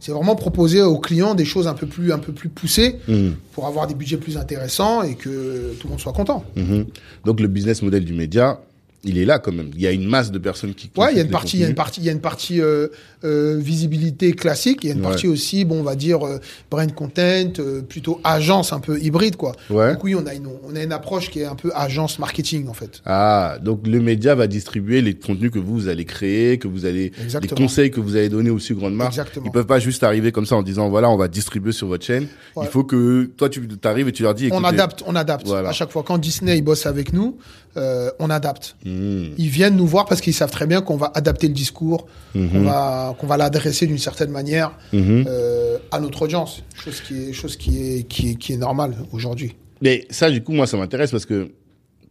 [0.00, 3.36] c'est vraiment proposer aux clients des choses un peu plus, un peu plus poussées Mhm.
[3.52, 6.44] pour avoir des budgets plus intéressants et que tout le monde soit content.
[6.56, 6.86] Mhm.
[7.24, 8.60] Donc, le business model du média,
[9.04, 9.70] il est là quand même.
[9.74, 10.90] Il y a une masse de personnes qui.
[10.96, 12.20] Ouais, il y a une partie, il y a une partie, il y a une
[12.20, 12.88] partie euh,
[13.24, 15.08] euh, visibilité classique, il y a une Ouais.
[15.08, 16.38] partie aussi, bon, on va dire euh,
[16.70, 19.52] brand content, euh, plutôt agence un peu hybride quoi.
[19.70, 19.92] Ouais.
[19.94, 22.68] Donc oui, on a une, on a une approche qui est un peu agence marketing
[22.68, 23.02] en fait.
[23.06, 27.12] Ah, donc le média va distribuer les contenus que vous, allez créer, que vous allez,
[27.22, 27.56] Exactement.
[27.58, 29.12] les conseils que vous allez donner aussi aux grandes marques.
[29.12, 29.46] Exactement.
[29.46, 32.04] Ils peuvent pas juste arriver comme ça en disant voilà, on va distribuer sur votre
[32.04, 32.26] chaîne.
[32.56, 32.64] Ouais.
[32.66, 35.46] Il faut que toi tu arrives et tu leur dis On adapte, on adapte.
[35.46, 35.70] Voilà.
[35.70, 37.36] À chaque fois, quand Disney bosse avec nous,
[37.76, 38.76] euh, on adapte.
[38.84, 39.32] Mhm.
[39.38, 42.62] Ils viennent nous voir parce qu'ils savent très bien qu'on va adapter le discours, qu'on
[42.62, 45.24] va, qu'on va l'adresser d'une certaine manière Mhm.
[45.26, 46.62] euh, à notre audience.
[46.82, 49.54] Chose qui est, chose qui est, qui est, qui est normale aujourd'hui.
[49.82, 51.50] Mais ça, du coup, moi, ça m'intéresse parce que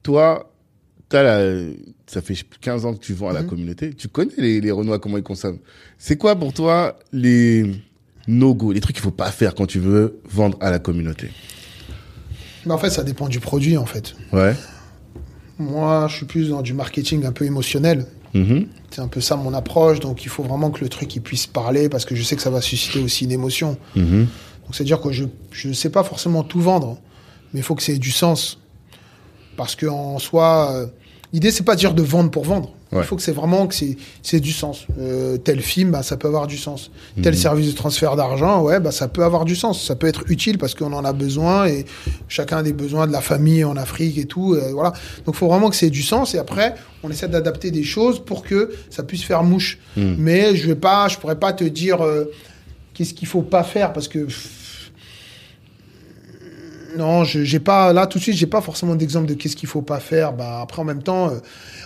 [0.04, 0.52] toi,
[1.10, 1.64] t'as la,
[2.08, 3.94] ça fait 15 ans que tu vends à la communauté.
[3.94, 5.60] Tu connais les, les Renois, comment ils consomment.
[5.98, 7.66] C'est quoi pour toi les
[8.28, 11.30] no-go, les trucs qu'il faut pas faire quand tu veux vendre à la communauté?
[12.66, 14.16] Mais en fait, ça dépend du produit, en fait.
[14.32, 14.54] Ouais.
[15.60, 18.08] Moi, je suis plus dans du marketing un peu émotionnel.
[18.34, 18.68] Mhm.
[18.90, 20.00] C'est un peu ça mon approche.
[20.00, 22.42] Donc, il faut vraiment que le truc il puisse parler parce que je sais que
[22.42, 23.78] ça va susciter aussi une émotion.
[23.96, 24.28] Mhm.
[24.64, 25.28] Donc, c'est-à-dire que je
[25.66, 26.98] ne sais pas forcément tout vendre,
[27.54, 28.60] mais il faut que ça ait du sens.
[29.56, 30.88] Parce qu'en soi, euh,
[31.34, 32.72] l'idée, c'est pas de dire de vendre pour vendre.
[32.92, 33.00] Ouais.
[33.02, 34.86] Il faut que c'est vraiment que c'est du sens.
[35.00, 36.92] Euh, tel film, bah, ça peut avoir du sens.
[37.24, 37.40] Tel Mhm.
[37.40, 39.84] service de transfert d'argent, ouais, bah, ça peut avoir du sens.
[39.84, 41.86] Ça peut être utile parce qu'on en a besoin et
[42.28, 44.54] chacun a des besoins de la famille en Afrique et tout.
[44.54, 44.92] euh, voilà.
[45.26, 46.36] Donc, il faut vraiment que c'est du sens.
[46.36, 49.80] Et après, on essaie d'adapter des choses pour que ça puisse faire mouche.
[49.98, 50.16] Mhm.
[50.20, 52.26] Mais je vais pas, je pourrais pas te dire euh,
[52.94, 54.52] qu'est-ce qu'il faut pas faire parce que pff,
[56.98, 59.70] non, je j'ai pas là tout de suite, j'ai pas forcément d'exemple de qu'est-ce qu'il
[59.70, 60.34] faut pas faire.
[60.34, 61.40] Bah après en même temps, euh,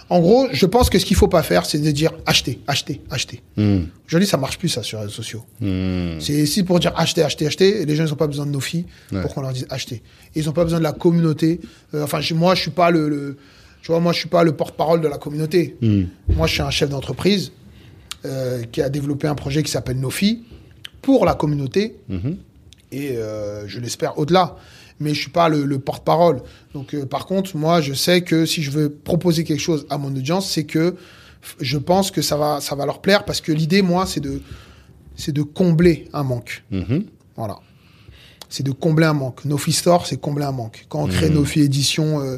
[0.09, 3.01] en gros, je pense que ce qu'il faut pas faire, c'est de dire acheter, acheter,
[3.09, 3.41] acheter.
[3.57, 3.87] Mhm.
[4.07, 5.43] Aujourd'hui, ça marche plus ça sur les réseaux sociaux.
[5.61, 6.19] Mhm.
[6.19, 7.81] C'est ici pour dire acheter, acheter, acheter.
[7.81, 9.21] Et les gens, ils ont pas besoin de nos filles Ouais.
[9.21, 10.01] pour qu'on leur dise acheter.
[10.35, 11.59] Et ils ont pas besoin de la communauté.
[11.93, 13.37] Euh, enfin, moi, je suis pas le, le-
[13.81, 15.75] tu vois, moi, je suis pas le porte-parole de la communauté.
[15.81, 16.07] Mhm.
[16.35, 17.51] Moi, je suis un chef d'entreprise
[18.25, 20.43] euh, qui a développé un projet qui s'appelle Nofi
[21.01, 22.37] pour la communauté Mhm.
[22.91, 23.15] et
[23.67, 24.55] je l'espère au-delà.
[24.99, 26.41] Mais je suis pas le, le porte-parole.
[26.73, 29.97] Donc, euh, par contre, moi, je sais que si je veux proposer quelque chose à
[29.97, 30.95] mon audience, c'est que
[31.59, 34.41] je pense que ça va, ça va leur plaire parce que l'idée, moi, c'est de,
[35.15, 36.63] c'est de combler un manque.
[36.71, 37.05] Mhm.
[37.35, 37.59] Voilà.
[38.49, 39.45] C'est de combler un manque.
[39.45, 40.85] Nofi Store, c'est combler un manque.
[40.89, 42.37] Quand on crée Nofi Édition, euh,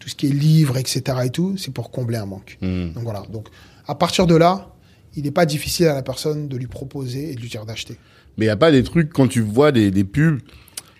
[0.00, 1.02] tout ce qui est livre, etc.
[1.24, 2.58] et tout, c'est pour combler un manque.
[2.62, 2.92] Mhm.
[2.94, 3.22] Donc voilà.
[3.30, 3.48] Donc
[3.86, 4.74] à partir de là,
[5.14, 7.98] il n'est pas difficile à la personne de lui proposer et de lui dire d'acheter.
[8.36, 10.40] Mais il y a pas des trucs quand tu vois des, des pubs,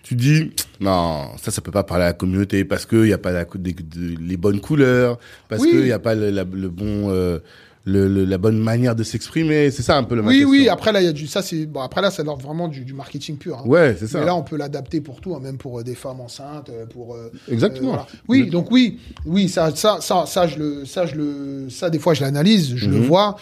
[0.09, 3.13] tu dis non, ça ça peut pas parler à la communauté parce que il y
[3.13, 5.19] a pas la, des- de- les bonnes couleurs,
[5.49, 5.71] parce Oui.
[5.71, 7.37] que il y a pas le, la, le bon euh,
[7.85, 10.67] le, le- la bonne manière de s'exprimer, c'est ça un peu le Oui, oui.
[10.67, 11.81] Après là, il y a du ça c'est bon.
[11.81, 13.59] Après là, c'est vraiment du, du marketing pur.
[13.59, 13.63] hein.
[13.67, 14.19] Ouais, c'est ça.
[14.19, 16.85] Mais là, on peut l'adapter pour tout, hein, même pour euh, des femmes enceintes, euh,
[16.87, 17.13] pour.
[17.15, 17.89] euh, Exactement.
[17.89, 18.07] voilà.
[18.27, 21.99] Oui, donc oui, oui, ça, ça, ça, ça, je le, ça, je le, ça, des
[21.99, 23.03] fois, je l'analyse, je le Mhm.
[23.05, 23.35] vois,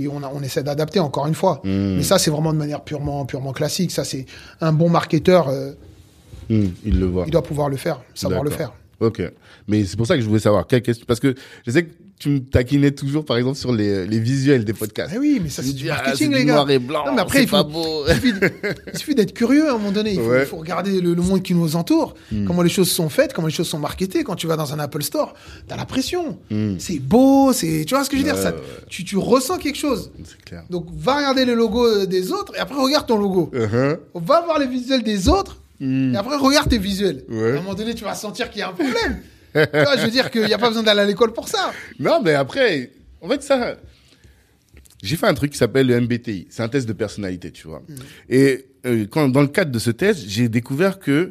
[0.00, 1.60] et on, a, on essaie d'adapter encore une fois.
[1.64, 1.96] Mhm.
[1.96, 3.90] Mais ça, c'est vraiment de manière purement, purement classique.
[3.90, 4.26] Ça, c'est
[4.60, 5.72] un bon marketeur, euh,
[6.50, 7.24] Hmm, il le voit.
[7.26, 8.72] il doit pouvoir le faire, savoir le faire.
[9.00, 9.22] Ok.
[9.66, 11.34] Mais c'est pour ça que je voulais savoir quelle question parce que
[11.66, 15.12] je sais que tu me taquinais toujours par exemple sur les, les visuels des podcasts.
[15.14, 16.54] Eh oui, mais ça, Tu c'est du ah, marketing, les gars.
[16.54, 17.04] Noir et blanc.
[17.06, 18.04] Non, mais après, il faut- pas beau.
[18.92, 20.12] Il suffit d'être curieux à un moment donné.
[20.12, 20.42] Il faut, Ouais.
[20.42, 22.46] il faut regarder le, le monde qui nous entoure, Hmm.
[22.46, 24.22] comment les choses sont faites, comment les choses sont marketées.
[24.22, 25.34] Quand tu vas dans un Apple Store,
[25.66, 26.38] t'as la pression.
[26.50, 26.76] Hmm.
[26.78, 28.38] C'est beau, c'est, tu vois ce que je veux dire?
[28.40, 28.58] Ça, ouais.
[28.88, 30.12] tu, tu ressens quelque chose.
[30.24, 30.62] C'est clair.
[30.70, 33.50] Donc, va regarder le logo des autres et après, regarde ton logo.
[33.52, 33.98] Uh-huh.
[34.14, 36.14] Va voir les visuels des autres Hmm.
[36.14, 37.24] et après, regarde tes visuels.
[37.28, 37.52] Ouais.
[37.52, 39.20] À un moment donné, tu vas sentir qu'il y a un problème.
[39.54, 41.72] je veux dire qu'il n'y a pas besoin d'aller à l'école pour ça.
[41.98, 43.76] Non, mais après, en fait, ça.
[45.02, 46.46] J'ai fait un truc qui s'appelle le MBTI.
[46.50, 47.82] C'est un test de personnalité, tu vois.
[48.28, 51.30] Et euh, quand, dans le cadre de ce test, j'ai découvert que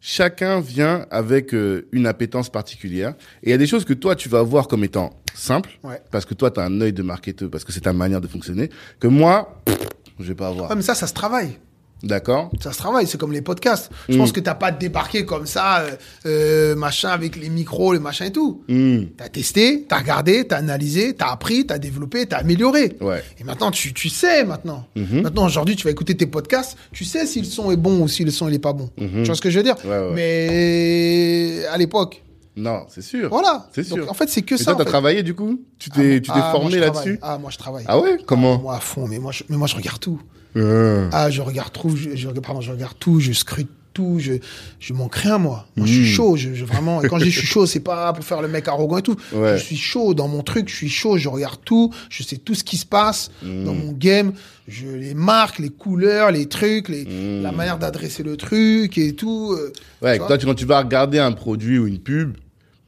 [0.00, 3.14] chacun vient avec euh, une appétence particulière.
[3.42, 6.00] Et il y a des choses que toi, tu vas voir comme étant simples, Ouais.
[6.10, 8.26] parce que toi, tu as un œil de marketeur, parce que c'est ta manière de
[8.26, 9.78] fonctionner, que moi, pff,
[10.18, 10.70] je vais pas avoir.
[10.70, 11.58] Ouais, mais ça, ça se travaille.
[12.02, 13.90] D'accord Ça se travaille, c'est comme les podcasts.
[14.08, 14.18] Je Mm.
[14.18, 15.90] pense que t'as pas débarqué comme ça, euh,
[16.26, 18.62] euh, machin, avec les micros, les machins et tout.
[18.68, 19.04] Hmm.
[19.16, 22.96] T'as testé, t'as regardé, t'as analysé, t'as appris, t'as développé, t'as amélioré.
[23.00, 23.22] Ouais.
[23.40, 24.84] Et maintenant, tu, tu sais maintenant.
[24.94, 25.22] Mhm.
[25.22, 28.08] Maintenant, aujourd'hui, tu vas écouter tes podcasts, tu sais si le son est bon ou
[28.08, 28.90] si le son il est pas bon.
[28.98, 29.22] Mhm.
[29.22, 29.76] Tu vois ce que je veux dire?
[29.84, 30.12] Ouais, ouais.
[30.14, 32.22] Mais à l'époque,
[32.56, 33.28] Non, c'est sûr.
[33.30, 33.68] voilà.
[33.74, 34.10] C'est Donc, sûr.
[34.10, 34.64] en fait, c'est que ça.
[34.64, 34.90] toi, en t'as fait.
[34.90, 35.60] travaillé du coup?
[35.78, 37.18] Tu Ah, t'es tu t'es ah, moi, formé là-dessus?
[37.22, 37.84] Ah, moi, je travaille.
[37.88, 38.18] Ah ouais?
[38.26, 38.58] Comment?
[38.58, 39.06] Moi, à fond.
[39.08, 40.20] Mais moi, je, mais moi, je regarde tout.
[40.56, 41.08] Euh.
[41.12, 44.34] Ah, je regarde tout, je, je, pardon, je regarde tout, je scrute tout, je,
[44.78, 45.66] je manque rien, moi.
[45.76, 46.14] Moi, je suis Mm.
[46.14, 48.42] chaud, je, je- vraiment, et quand je dis je suis chaud, c'est pas pour faire
[48.42, 49.16] le mec arrogant et tout.
[49.32, 49.56] Ouais.
[49.56, 52.54] Je suis chaud dans mon truc, je suis chaud, je regarde tout, je sais tout
[52.54, 53.64] ce qui se passe Mm.
[53.64, 54.32] dans mon game,
[54.68, 57.42] je les marques, les couleurs, les trucs, les, Mm.
[57.42, 59.54] la manière d'adresser le truc et tout.
[59.58, 60.26] euh, Ouais, tu vois.
[60.28, 62.36] toi, tu- quand tu vas regarder un produit ou une pub,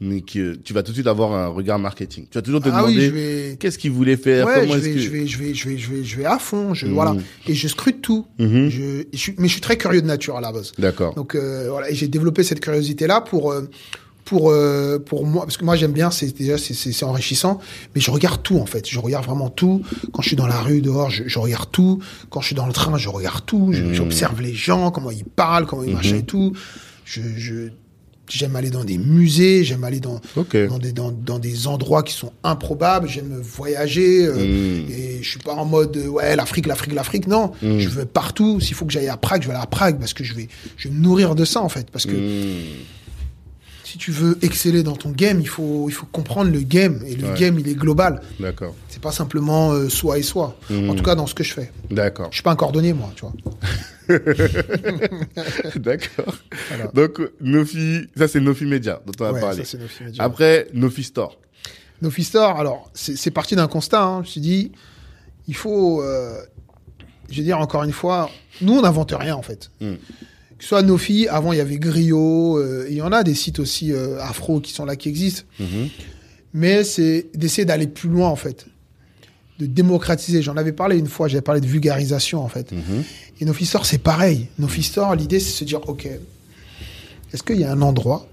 [0.00, 2.26] mais que tu vas tout de suite avoir un regard marketing.
[2.30, 4.78] Tu vas toujours te ah oui, demander vais, qu'est-ce qu'il voulait faire, ouais, comment je
[4.78, 4.98] vais, que.
[5.00, 6.92] je vais, je vais, je vais, je vais, je vais à fond, je, Mm.
[6.92, 7.16] voilà.
[7.48, 8.26] Et je scrute tout.
[8.38, 8.68] Mhm.
[8.68, 10.72] Je, je mais je suis très curieux de nature à la base.
[10.78, 11.14] D'accord.
[11.14, 13.68] Donc euh, voilà, j'ai développé cette curiosité là pour euh,
[14.24, 17.58] pour euh, pour moi parce que moi j'aime bien, c'est déjà c'est- enrichissant,
[17.94, 19.82] mais je regarde tout en fait, je regarde vraiment tout.
[20.12, 21.98] Quand je suis dans la rue dehors, je, je regarde tout.
[22.30, 23.66] Quand je suis dans le train, je regarde tout.
[23.72, 23.94] Mhm.
[23.94, 25.94] J'observe les gens, comment ils parlent, comment ils Mhm.
[25.94, 26.52] marchent et tout.
[27.04, 27.70] Je je
[28.28, 30.20] J'aime aller dans des musées, j'aime aller dans,
[30.66, 34.90] dans, des, dans, dans des endroits qui sont improbables, j'aime voyager, euh, Mm.
[34.90, 37.52] et je suis pas en mode, euh, ouais, l'Afrique, l'Afrique, l'Afrique, non.
[37.62, 37.78] Mm.
[37.78, 38.60] Je veux partout.
[38.60, 40.48] S'il faut que j'aille à Prague, je vais aller à Prague parce que je vais,
[40.76, 41.90] je vais me nourrir de ça, en fait.
[41.90, 42.54] Parce que Mm.
[43.90, 47.00] Si tu veux exceller dans ton game, il faut, il faut comprendre le game.
[47.06, 47.38] Et le Ouais.
[47.38, 48.20] game, il est global.
[48.38, 48.74] D'accord.
[48.88, 50.58] C'est pas simplement euh, soi et soi.
[50.70, 51.72] En tout cas, dans ce que je fais.
[51.90, 52.28] D'accord.
[52.30, 53.32] Je suis pas un cordonnier, moi, tu vois.
[55.76, 56.34] D'accord.
[56.68, 56.86] Voilà.
[56.94, 59.58] Donc, Nofi, ça c'est Nofi Media dont on a Ouais, parlé.
[59.58, 60.22] ça, c'est Nofi Media.
[60.24, 61.38] Après, Nofi Store.
[62.02, 64.02] Nofi Store, alors, c'est c'est parti d'un constat.
[64.02, 64.16] hein.
[64.22, 64.72] Je me suis dit,
[65.48, 66.02] il faut.
[66.02, 66.38] euh,
[67.30, 68.30] je vais dire encore une fois,
[68.60, 69.70] nous, on n'invente rien, en fait.
[69.80, 69.94] Mm.
[70.58, 73.34] Que ce soit Nofi, avant, il y avait Griot, euh, il y en a des
[73.34, 75.42] sites aussi euh, afro qui sont là, qui existent.
[75.60, 75.88] Mhm.
[76.52, 78.66] Mais c'est d'essayer d'aller plus loin, en fait.
[79.60, 80.42] De démocratiser.
[80.42, 82.72] J'en avais parlé une fois, j'avais parlé de vulgarisation, en fait.
[82.72, 83.04] Mhm.
[83.40, 84.48] Et Nofi Store, c'est pareil.
[84.58, 86.06] Nofi Store, l'idée, c'est de se dire, OK,
[87.32, 88.26] est-ce qu'il y a un endroit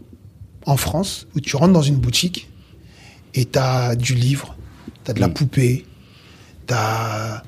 [0.66, 2.50] en France où tu rentres dans une boutique
[3.36, 4.56] et tu as du livre,
[5.04, 5.34] tu as de la Mm.
[5.34, 5.86] poupée,
[6.68, 7.44] tu as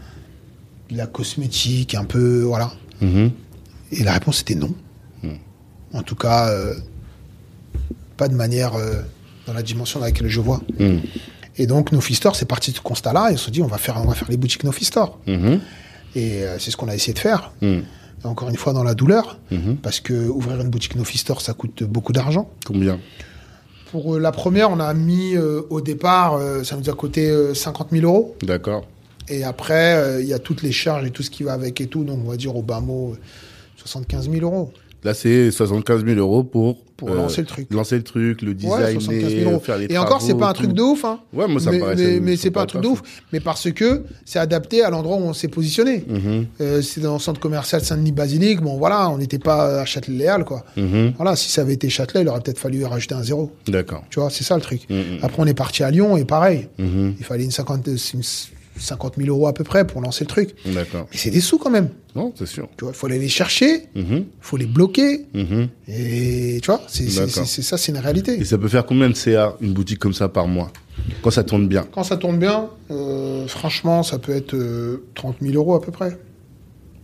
[0.91, 2.71] de la cosmétique, un peu, voilà.
[3.01, 3.31] Mhm.
[3.91, 4.73] Et la réponse était non.
[5.23, 5.29] Mm.
[5.93, 6.73] En tout cas, euh,
[8.17, 9.01] pas de manière euh,
[9.45, 10.61] dans la dimension dans laquelle je vois.
[10.79, 11.01] Mhm.
[11.59, 13.31] Et donc, Nofi Store, c'est parti de ce constat-là.
[13.31, 15.17] Et on se dit, on va faire, on va faire les boutiques Nofi Store.
[15.27, 15.59] Mhm.
[16.15, 17.51] Et euh, c'est ce qu'on a essayé de faire.
[18.23, 19.39] Encore une fois, dans la douleur.
[19.81, 22.51] Parce que ouvrir une boutique Nofi Store, ça coûte beaucoup d'argent.
[22.65, 22.99] Combien?
[23.91, 28.05] Pour la première, on a mis au départ, ça nous a coûté euh, 50 000
[28.05, 28.35] euros.
[28.43, 28.85] D'accord.
[29.29, 31.87] Et après, il y a toutes les charges et tout ce qui va avec et
[31.87, 32.03] tout.
[32.03, 33.15] Donc, on va dire au bas mot,
[33.87, 34.71] 75 000 euros.
[35.03, 37.71] Là, c'est 75 000 euros pour, Pour lancer le truc.
[37.71, 39.59] Lancer le truc, le designer, 75 000 euros.
[39.59, 41.05] faire les Et encore, c'est travaux, pas un truc de ouf.
[41.05, 41.19] Hein.
[41.31, 43.03] Ouais, moi, ça me mais, paraissait- mais, c'est pas un truc de ouf.
[43.31, 46.03] Mais parce que c'est adapté à l'endroit où on s'est positionné.
[46.59, 48.59] Euh, c'est dans le centre commercial Saint-Denis-Basilique.
[48.61, 50.65] Bon, voilà, on n'était pas à Châtelet-Léal, quoi.
[50.75, 51.13] Mhm.
[51.17, 53.51] Voilà, si ça avait été Châtelet, il aurait peut-être fallu rajouter un zéro.
[53.67, 54.03] D'accord.
[54.09, 54.81] Tu vois, c'est ça le truc.
[54.89, 55.19] Mhm.
[55.21, 56.67] Après, on est parti à Lyon et pareil.
[56.79, 57.13] Mhm.
[57.19, 58.23] Il fallait une 50, une
[58.79, 60.55] 50 000 euros à peu près pour lancer le truc.
[60.65, 61.07] D'accord.
[61.11, 61.89] Mais c'est des sous quand même.
[62.15, 62.67] Non, c'est sûr.
[62.77, 64.25] Tu vois, il faut aller les chercher, il Mhm.
[64.41, 65.25] faut les bloquer.
[65.33, 65.67] Mhm.
[65.87, 68.39] Et tu vois, c'est ça, c'est une réalité.
[68.39, 70.71] Et ça peut faire combien de CA, une boutique comme ça par mois?
[71.21, 71.85] Quand ça tourne bien?
[71.91, 75.91] Quand ça tourne bien, euh, franchement, ça peut être euh, 30 000 euros à peu
[75.91, 76.17] près.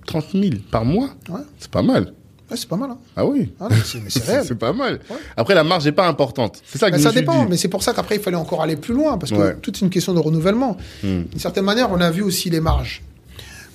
[0.07, 1.09] 30 000 par mois?
[1.30, 2.13] Ouais, C'est pas mal.
[2.53, 2.91] Ouais, c'est pas mal.
[2.91, 2.97] Hein.
[3.15, 4.43] Ah oui Ah c'est- réel.
[4.47, 4.99] C'est pas mal.
[5.09, 5.17] Ouais.
[5.35, 6.61] Après, la marge n'est pas importante.
[6.65, 7.49] C'est ça que Ben, je ça me suis dépend, dit.
[7.49, 9.55] mais c'est pour ça qu'après, il fallait encore aller plus loin, parce que Ouais.
[9.61, 10.77] tout est une question de renouvellement.
[11.03, 11.23] Hmm.
[11.23, 13.01] D'une certaine manière, on a vu aussi les marges.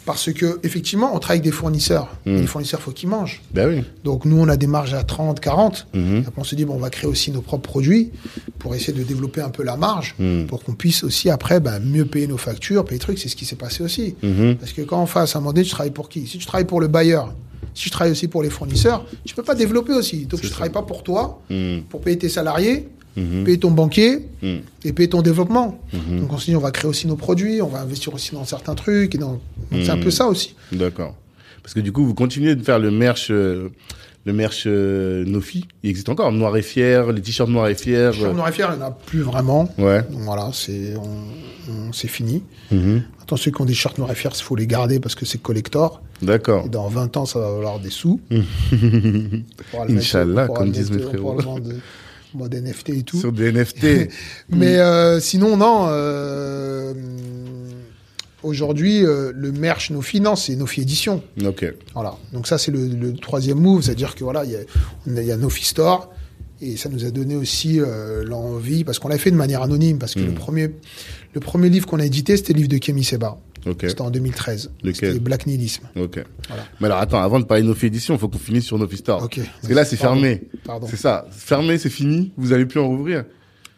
[0.06, 2.08] Parce que, effectivement, on travaille avec des fournisseurs.
[2.24, 2.36] Hmm.
[2.36, 3.42] Les fournisseurs, il faut qu'ils mangent.
[3.52, 3.84] Ben oui.
[4.04, 5.86] Donc, nous, on a des marges à 30, 40.
[5.92, 6.24] Mhm.
[6.26, 8.10] Après, on se dit, bon, on va créer aussi nos propres produits
[8.58, 10.46] pour essayer de développer un peu la marge, Hmm.
[10.46, 13.18] pour qu'on puisse aussi, après, ben, mieux payer nos factures, payer les trucs.
[13.18, 14.14] C'est ce qui s'est passé aussi.
[14.58, 16.26] Parce que quand on face, à un moment donné, tu travailles pour qui?
[16.26, 17.34] Si tu travailles pour le bailleur,
[17.74, 20.26] si tu travailles aussi pour les fournisseurs, tu peux pas développer aussi.
[20.26, 20.52] Donc, tu ça.
[20.54, 21.82] travailles pas pour toi, Mhm.
[21.88, 23.44] pour payer tes salariés, Mhm.
[23.44, 24.60] payer ton banquier Mhm.
[24.84, 25.80] et payer ton développement.
[25.92, 28.44] Donc on se dit on va créer aussi nos produits, on va investir aussi dans
[28.44, 29.14] certains trucs.
[29.14, 29.40] Et dans...
[29.72, 30.54] C'est un peu ça aussi.
[30.72, 31.16] D'accord.
[31.62, 33.68] Parce que du coup, vous continuez de faire le merch, euh,
[34.28, 35.66] le merch euh, Nofi.
[35.82, 36.30] Il existe encore.
[36.30, 38.12] Noir et fier, les t-shirts noir et fier.
[38.14, 39.68] Sur euh, Noir et Fier, il n'y en a plus vraiment.
[39.78, 40.02] Ouais.
[40.02, 41.02] Donc voilà, c'est on,
[41.88, 42.42] on- c'est fini.
[42.70, 43.02] Mhm.
[43.22, 45.24] Attends, ceux qui ont des shirts Noir et Fier, il faut les garder parce que
[45.24, 46.02] c'est collector.
[46.22, 46.64] D'accord.
[46.66, 48.20] Et dans 20 ans, ça va valoir des sous.
[48.30, 51.36] Mettre- Inch'Allah, pourra comme disent mettre- mes frérots.
[51.38, 51.74] le vendre de-
[52.34, 53.18] en mode NFT et tout.
[53.18, 54.10] Sur des NFT.
[54.50, 55.86] Mais euh, sinon, non.
[55.88, 56.92] euh,
[58.42, 61.22] Aujourd'hui, euh, le merch Nofi, non, c'est Nofi Édition.
[61.44, 61.74] ok.
[61.94, 62.14] Voilà.
[62.32, 64.60] Donc ça, c'est le, le troisième move, c'est-à-dire que voilà, il y a,
[65.08, 66.10] on a- y a Nofi Store
[66.60, 69.98] et ça nous a donné aussi euh, l'envie parce qu'on l'a fait de manière anonyme
[69.98, 70.70] parce que le premier,
[71.34, 73.38] le premier livre qu'on a édité, c'était le livre de Kémy Seba.
[73.66, 73.78] Ok.
[73.88, 74.70] C'était en 2013.
[74.84, 75.88] Lequel C'était Black Nihilisme.
[75.96, 76.20] Ok.
[76.46, 76.62] Voilà.
[76.80, 78.96] Mais alors attends, avant de parler de Nofi Édition, il faut qu'on finisse sur Nofi
[78.98, 79.22] Store.
[79.24, 79.40] Ok.
[79.40, 80.42] Parce que là, c'est fermé.
[80.64, 80.86] Pardon.
[80.88, 81.26] C'est ça.
[81.32, 82.32] Fermé, c'est fini.
[82.36, 83.24] Vous allez plus en rouvrir.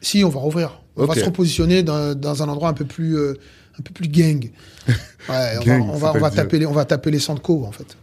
[0.02, 0.80] Si, on va rouvrir.
[0.96, 3.34] On va se repositionner dans, dans un endroit un peu plus, euh,
[3.80, 4.50] un peu plus gang.
[5.28, 7.72] Ouais, on, va, on, va, on, va c'est-à-dire taper les, on va taper les en
[7.72, 7.96] fait.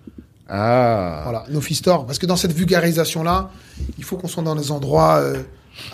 [0.47, 1.21] Ah.
[1.23, 2.05] Voilà, Nofi Store.
[2.05, 3.51] Parce que dans cette vulgarisation-là,
[3.97, 5.41] il faut qu'on soit dans des endroits euh,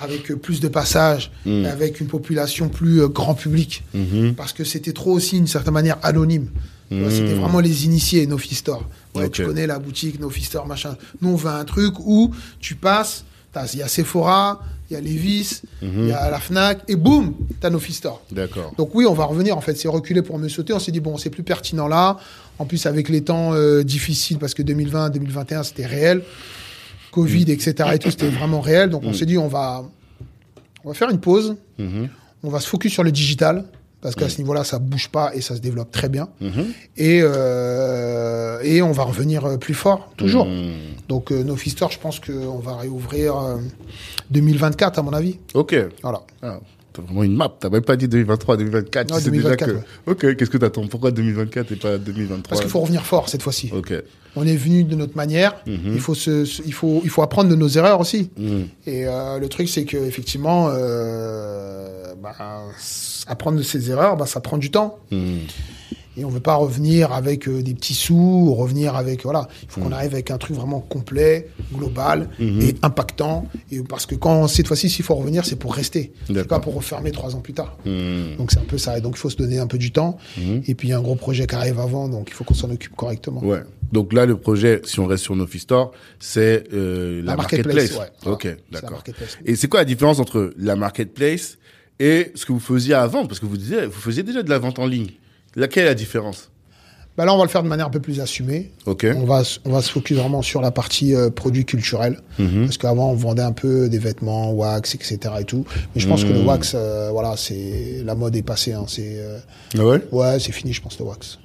[0.02, 1.66] avec euh, plus de passages, Mm.
[1.66, 3.84] avec une population plus euh, grand public.
[3.94, 4.36] Mhm.
[4.36, 6.50] Parce que c'était trop aussi, d'une certaine manière, anonyme.
[6.92, 8.28] C'était vraiment les initiés.
[8.28, 9.32] Ouais, Ok.
[9.32, 10.96] tu connais la boutique Nofi Store, machin.
[11.22, 13.26] Nous, on veut un truc où tu passes,
[13.74, 14.62] il y a Sephora,
[14.94, 18.22] il y a Levi's, il y a la Fnac, et boum, t'as Nofi Store.
[18.32, 18.74] D'accord.
[18.78, 19.58] Donc oui, on va revenir.
[19.58, 20.74] En fait, c'est reculer pour mieux sauter.
[20.74, 22.18] On s'est dit bon, c'est plus pertinent là.
[22.60, 26.24] En plus, avec les temps euh, difficiles, parce que 2020, 2021, c'était réel.
[27.12, 27.90] Covid, etc.
[27.94, 28.90] Et tout, c'était vraiment réel.
[28.90, 29.84] Donc on s'est dit on va,
[30.84, 31.56] on va faire une pause.
[31.78, 32.10] Mhm.
[32.44, 33.66] On va se focus sur le digital
[34.04, 36.28] parce qu'à ce niveau-là, ça bouge pas et ça se développe très bien.
[36.42, 36.66] Mhm.
[36.98, 40.46] Et euh, et on va revenir euh, plus fort toujours.
[40.46, 40.72] Mhm.
[41.10, 43.58] Donc euh, No Store, je pense qu'on va réouvrir euh,
[44.32, 45.38] 2024 à mon avis.
[45.54, 45.76] Ok.
[46.02, 46.22] Voilà.
[46.42, 46.60] Ah.
[46.94, 47.52] t'as vraiment une map.
[47.60, 49.10] T'as même pas dit 2023, 2024.
[49.10, 50.12] Non, tu sais 2024, déjà que.
[50.12, 50.86] Ok, qu'est-ce que t'attends?
[50.88, 53.72] Pourquoi 2024 et pas 2023 Parce qu'il faut revenir fort cette fois-ci.
[53.76, 53.94] Ok.
[54.36, 55.56] On est venu de notre manière.
[55.68, 58.30] Il faut se, se- il faut, il faut apprendre de nos erreurs aussi.
[58.38, 58.68] Mhm.
[58.88, 61.83] Et euh, le truc, c'est que effectivement, euh,
[62.24, 62.64] bah,
[63.28, 64.98] apprendre de ses erreurs, bah, ça prend du temps.
[65.12, 65.40] Mhm.
[66.16, 69.48] Et on veut pas revenir avec euh, des petits sous, ou revenir avec voilà.
[69.64, 73.48] Il faut qu'on arrive avec un truc vraiment complet, global et impactant.
[73.72, 76.14] Et parce que quand cette fois-ci, s'il faut revenir, c'est pour rester.
[76.28, 77.78] C'est pas pour refermer trois ans plus tard.
[78.38, 78.96] Donc c'est un peu ça.
[79.00, 80.18] Et donc il faut se donner un peu du temps.
[80.68, 82.54] Et puis il y a un gros projet qui arrive avant, donc il faut qu'on
[82.54, 83.44] s'en occupe correctement.
[83.44, 83.64] Ouais.
[83.92, 87.92] Donc là, le projet, si on reste sur Nofi Store, c'est euh, la, La marketplace.
[87.92, 88.32] marketplace, ouais.
[88.32, 89.04] Ok, d'accord.
[89.46, 91.58] Et c'est quoi la différence entre la marketplace
[92.00, 94.60] et ce que vous faisiez avant Parce que vous disiez, vous faisiez déjà de la
[94.60, 95.12] vente en ligne.
[95.56, 96.50] Laquelle est la différence?
[97.16, 98.72] Bah là, on va le faire de manière un peu plus assumée.
[98.88, 99.06] Ok.
[99.16, 102.20] On va, on va se focus vraiment sur la partie euh, produits culturels.
[102.40, 102.64] Mhm.
[102.66, 105.20] Parce qu'avant, on vendait un peu des vêtements, wax, etc.
[105.40, 105.64] et tout.
[105.94, 106.48] Mais je pense que le Mhm.
[106.48, 108.86] wax, euh, voilà, c'est, la mode est passée, hein.
[108.88, 109.38] C'est, euh,
[109.78, 110.02] Ah ouais?
[110.12, 111.38] Ouais, c'est fini, je pense, le wax.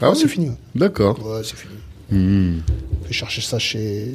[0.00, 0.50] Ah Ouais, oui c'est fini.
[0.74, 1.18] D'accord.
[1.22, 1.74] Ouais, c'est fini.
[2.10, 4.14] On peut chercher ça chez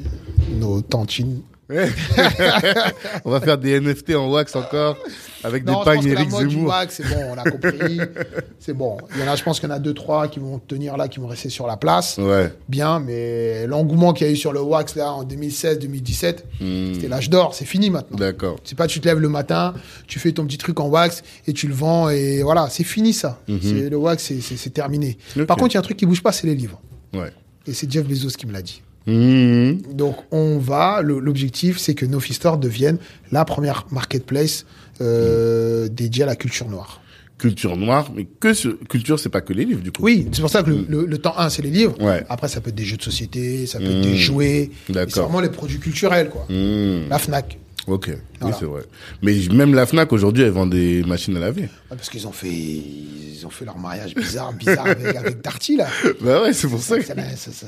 [0.59, 1.41] nos tantines.
[3.25, 4.97] on va faire des NFT en wax encore
[5.43, 6.73] avec Non, des pagnes Eric Zemmour.
[6.89, 7.99] c'est bon, on a compris.
[8.59, 8.97] c'est bon.
[9.15, 10.97] Il y en a, je pense qu'il y en a deux, trois qui vont tenir
[10.97, 12.17] là, qui vont rester sur la place.
[12.17, 12.51] Ouais.
[12.67, 16.93] Bien, mais l'engouement qu'il y a eu sur le wax là en 2016-2017, Mhm.
[16.95, 18.17] c'était l'âge d'or, c'est fini maintenant.
[18.17, 18.57] D'accord.
[18.63, 19.73] C'est pas tu te lèves le matin,
[20.07, 23.13] tu fais ton petit truc en wax et tu le vends et voilà, c'est fini
[23.13, 23.39] ça.
[23.61, 25.17] C'est le wax, c'est- terminé.
[25.47, 26.81] Par contre, il y a un truc qui bouge pas, c'est les livres.
[27.13, 27.31] Ouais.
[27.67, 28.81] Et c'est Jeff Bezos qui me l'a dit.
[29.09, 29.93] Mhm.
[29.93, 32.97] Donc on va, l'objectif c'est que Nofi Store devienne
[33.31, 34.65] la première marketplace
[35.01, 37.01] euh, dédiée à la culture noire.
[37.37, 38.67] Culture noire, mais que ce...
[38.67, 40.03] culture, c'est pas que les livres du coup.
[40.03, 41.95] Oui, c'est pour ça que le, le- le temps 1 c'est les livres.
[42.01, 42.23] Ouais.
[42.27, 44.71] Après ça peut être des jeux de société, ça peut être des jouets.
[44.87, 46.45] C'est vraiment les produits culturels quoi.
[46.49, 47.07] Mhm.
[47.09, 47.57] La Fnac.
[47.87, 48.55] Ok, oui, Voilà.
[48.59, 48.81] c'est vrai.
[49.23, 51.63] Mais même la Fnac aujourd'hui, elle vend des machines à laver.
[51.63, 55.77] Ouais, parce qu'ils ont fait, ils ont fait leur mariage bizarre, bizarre avec, avec Darty
[55.77, 55.87] là.
[56.21, 56.97] bah ouais, c'est pour ça.
[56.99, 57.67] que- Ça n'a- ça- ça-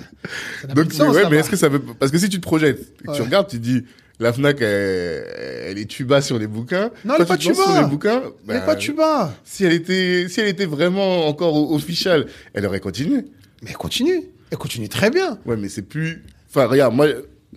[0.75, 3.07] Donc, sens, ouais, mais est-ce que ça veut, parce que si tu te projettes, et
[3.07, 3.25] que tu Ouais.
[3.25, 3.83] regardes, tu dis,
[4.19, 5.25] la Fnac, elle,
[5.69, 6.91] elle est tuba sur les bouquins.
[7.05, 7.55] Non, elle est pas tuba.
[7.55, 8.21] sur les bouquins.
[8.47, 9.33] Elle est bah, pas tuba.
[9.43, 13.23] Si elle était, si elle était vraiment encore official, elle aurait continué.
[13.63, 14.21] Mais elle continue.
[14.51, 15.39] Elle continue très bien.
[15.45, 17.07] Ouais, mais c'est plus, enfin, regarde, moi,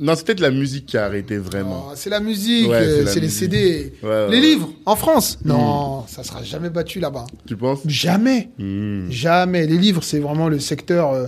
[0.01, 1.91] non, c'est peut-être la musique qui a arrêté vraiment.
[1.95, 3.29] C'est la musique, Ouais, euh, c'est les.
[3.29, 3.93] CD.
[4.03, 5.39] Ouais, ouais, les livres, en France.
[5.45, 7.27] Non, ça sera jamais battu là-bas.
[7.47, 7.81] Tu penses?
[7.87, 8.51] Jamais.
[8.59, 9.09] Hmm.
[9.11, 9.67] Jamais.
[9.67, 11.13] Les livres, c'est vraiment le secteur.
[11.13, 11.27] euh,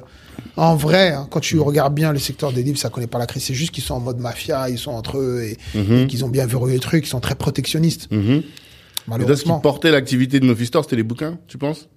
[0.57, 3.27] en vrai, hein, quand tu regardes bien le secteur des livres, ça connaît pas la
[3.27, 3.45] crise.
[3.45, 6.29] C'est juste qu'ils sont en mode mafia, ils sont entre eux et, et qu'ils ont
[6.29, 8.09] bien verrouillé le truc, ils sont très protectionnistes.
[8.11, 8.19] Mhm.
[8.19, 9.61] Et là, ce qui Malheureusement.
[9.61, 11.89] portait l'activité de Store, c'était les bouquins, tu penses?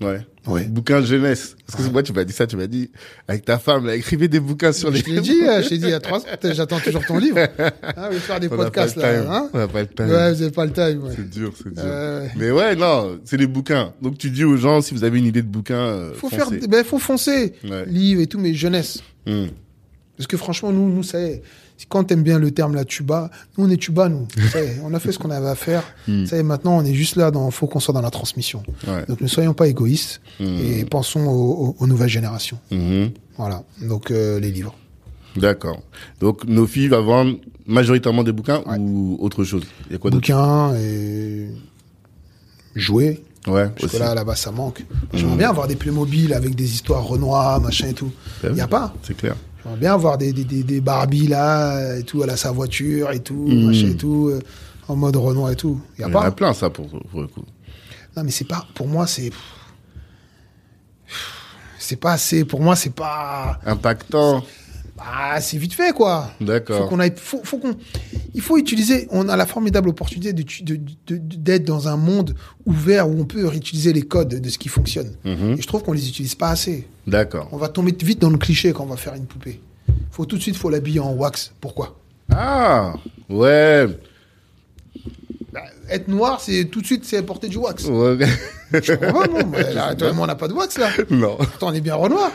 [0.00, 0.20] Ouais.
[0.46, 0.64] Ouais.
[0.64, 1.56] Bouquins jeunesse.
[1.70, 2.90] Parce que moi, tu m'as dit ça, tu m'as dit,
[3.28, 5.76] avec ta femme, là, écrivez des bouquins sur les Je t'ai dit, euh, je t'ai
[5.78, 7.38] dit il y a trois ans, j'attends toujours ton livre.
[7.38, 9.20] Hein, vous faire des On podcasts là.
[9.30, 10.08] Hein On n'a pas le time.
[10.08, 11.02] ouais, vous avez pas le time.
[11.04, 11.12] Ouais.
[11.14, 11.82] C'est dur, c'est dur.
[11.84, 13.92] Euh, Mais ouais, non, c'est les bouquins.
[14.00, 16.58] Donc tu dis aux gens, si vous avez une idée de bouquin, euh, faut foncez.
[16.60, 17.52] faire, ben, faut foncer.
[17.86, 19.02] Livres et tout, mais jeunesse.
[19.26, 19.48] Hmm.
[20.16, 21.42] Parce que franchement, nous, nous, ça y est,
[21.88, 24.26] quand t'aimes bien le terme la tuba, nous, on est tuba, nous.
[24.54, 25.82] Est, on a fait ce qu'on avait à faire.
[26.08, 26.26] Hmm.
[26.26, 28.62] Ça maintenant, on est juste là, dans, faut qu'on soit dans la transmission.
[28.86, 29.04] Ouais.
[29.08, 30.44] Donc, ne soyons pas égoïstes Hmm.
[30.58, 32.58] et pensons aux, aux- aux nouvelles générations.
[32.70, 33.10] Mhm.
[33.36, 33.62] Voilà.
[33.82, 34.74] Donc, euh, les livres.
[35.36, 35.80] D'accord.
[36.20, 38.78] Donc nos filles va vendre majoritairement des bouquins Ouais.
[38.78, 39.62] ou autre chose?
[39.88, 41.46] Il y a quoi Bouquins et
[42.74, 43.20] jouets.
[43.46, 44.84] Ouais, Parce que là, là-bas, ça manque.
[45.14, 48.10] J'aimerais bien avoir des Playmobil avec des histoires Renoir, machin et tout.
[48.44, 48.92] Il oui, y a pas.
[49.02, 49.34] C'est clair.
[49.62, 53.10] J'aimerais bien avoir des, des, des, des Barbie là, et tout, à la sa voiture
[53.12, 53.66] et tout, Mhm.
[53.66, 54.40] machin et tout, euh,
[54.88, 55.80] en mode Renoir et tout.
[55.96, 57.44] Il y a Il y en a plein ça pour, pour le coup.
[58.16, 58.66] Non, mais c'est pas.
[58.74, 59.30] Pour moi, c'est.
[61.78, 62.44] C'est pas assez.
[62.44, 63.58] Pour moi, c'est pas.
[63.64, 64.44] Impactant.
[65.02, 66.30] Ah, c'est vite fait, quoi.
[66.38, 66.88] Faut D'accord.
[66.88, 67.12] qu'on aille.
[67.16, 67.74] Faut, faut qu'on.
[68.34, 69.08] Il faut utiliser.
[69.10, 70.76] On a la formidable opportunité de- de-
[71.06, 72.34] de- d'être dans un monde
[72.66, 75.12] ouvert où on peut réutiliser les codes de ce qui fonctionne.
[75.24, 75.54] Mhm.
[75.58, 76.86] Et je trouve qu'on les utilise pas assez.
[77.06, 77.48] D'accord.
[77.52, 79.60] On va tomber vite dans le cliché quand on va faire une poupée.
[80.10, 81.52] Faut tout de suite, faut l'habiller en wax.
[81.60, 81.96] Pourquoi?
[82.30, 82.92] Ah
[83.28, 83.86] ouais.
[85.52, 87.84] Bah, Être noir, c'est tout de suite, c'est porter du wax.
[87.86, 88.18] Ouais.
[88.72, 90.90] Je comprends pas, non mais là, toi et moi, on n'a pas de wax là.
[91.10, 91.36] non.
[91.36, 92.30] Pourtant, on est bien renoir.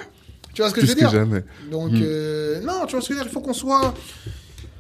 [0.56, 1.44] Tu vois ce que Plus je veux dire jamais.
[1.70, 3.94] Donc, euh, non, tu vois ce que je veux dire Il faut qu'on soit.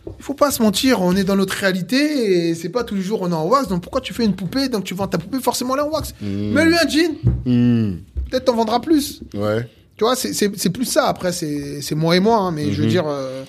[0.08, 3.02] Il faut pas se mentir, on est dans notre réalité et c'est pas tous les
[3.02, 3.68] jours on est en wax.
[3.68, 6.14] Donc pourquoi tu fais une poupée Donc tu vends ta poupée, forcément est en wax.
[6.22, 6.52] Mm.
[6.54, 7.12] Mets-lui un jean,
[7.46, 7.98] Hmm.
[8.30, 9.22] peut-être t'en vendras plus.
[9.34, 9.68] Ouais.
[9.98, 11.08] Tu vois, c'est- c'est c'est plus ça.
[11.08, 12.90] Après, c'est c'est moi et moi, hein, mais je veux Mhm.
[12.90, 13.44] dire, euh,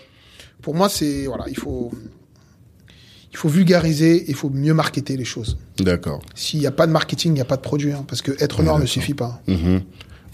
[0.62, 1.26] pour moi, c'est.
[1.26, 1.92] Voilà, il faut.
[3.32, 5.58] Il faut vulgariser, il faut mieux marketer les choses.
[5.78, 6.20] D'accord.
[6.34, 7.92] S'il n'y a pas de marketing, il n'y a pas de produit.
[7.92, 9.42] hein, parce que être noir ne suffit pas.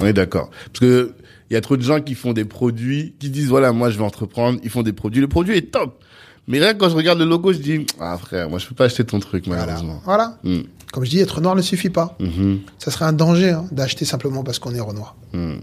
[0.01, 0.51] On est d'accord.
[0.73, 1.13] Parce que
[1.53, 3.99] il y a trop de gens qui font des produits, qui disent voilà, moi je
[3.99, 5.21] vais entreprendre, ils font des produits.
[5.21, 6.03] Le produit est top.
[6.49, 8.87] Mais là, quand je regarde le logo, je dis, ah frère, moi je peux pas
[8.87, 9.67] acheter ton truc, Voilà.
[9.67, 10.01] malheureusement.
[10.07, 10.39] Voilà.
[10.45, 10.61] Mm.
[10.95, 12.17] Comme je dis, être noir ne suffit pas.
[12.21, 12.61] Mhm.
[12.79, 15.15] Ça serait un danger hein, d'acheter simplement parce qu'on est renoir.
[15.35, 15.57] Mm.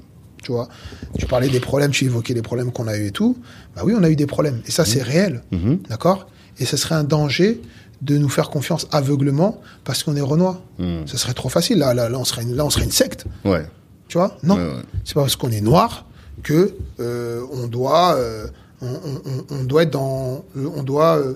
[0.43, 0.69] Tu vois,
[1.17, 3.35] tu parlais des problèmes, tu évoquais les problèmes qu'on a eu et tout.
[3.75, 4.61] Bah oui, on a eu des problèmes.
[4.67, 5.41] Et ça, c'est réel.
[5.51, 5.79] Mhm.
[5.89, 6.27] D'accord?
[6.59, 7.61] Et ce serait un danger
[8.03, 10.61] de nous faire confiance aveuglement parce qu'on est renoir.
[10.77, 10.99] Mm.
[11.07, 11.79] Ce serait trop facile.
[11.79, 13.25] Là, là, là, on serait une, là, on serait une secte.
[13.43, 13.65] Ouais.
[14.09, 14.37] Tu vois?
[14.43, 14.55] Non.
[14.55, 14.81] Ouais, ouais.
[15.05, 16.05] C'est pas parce qu'on est noir
[16.43, 18.47] que euh, on doit euh,
[18.81, 21.35] on, on- on- on doit être dans euh, on doit euh,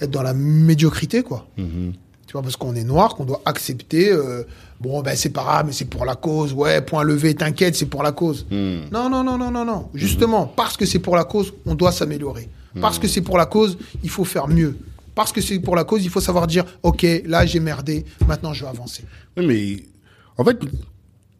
[0.00, 1.46] être dans la médiocrité quoi.
[1.56, 1.92] Mhm.
[2.26, 2.42] Tu vois?
[2.42, 4.12] Parce qu'on est noir qu'on doit accepter
[4.80, 7.86] bon ben c'est pas grave mais c'est pour la cause ouais point levé t'inquiète c'est
[7.86, 8.44] pour la cause.
[8.50, 8.88] Mm.
[8.90, 11.92] Non non non non non non justement parce que c'est pour la cause on doit
[11.92, 12.48] s'améliorer.
[12.80, 14.76] Parce que c'est pour la cause il faut faire mieux.
[15.14, 18.52] Parce que c'est pour la cause il faut savoir dire ok là j'ai merdé maintenant
[18.52, 19.04] je vais avancer.
[19.36, 19.84] Oui, mais
[20.36, 20.58] en fait,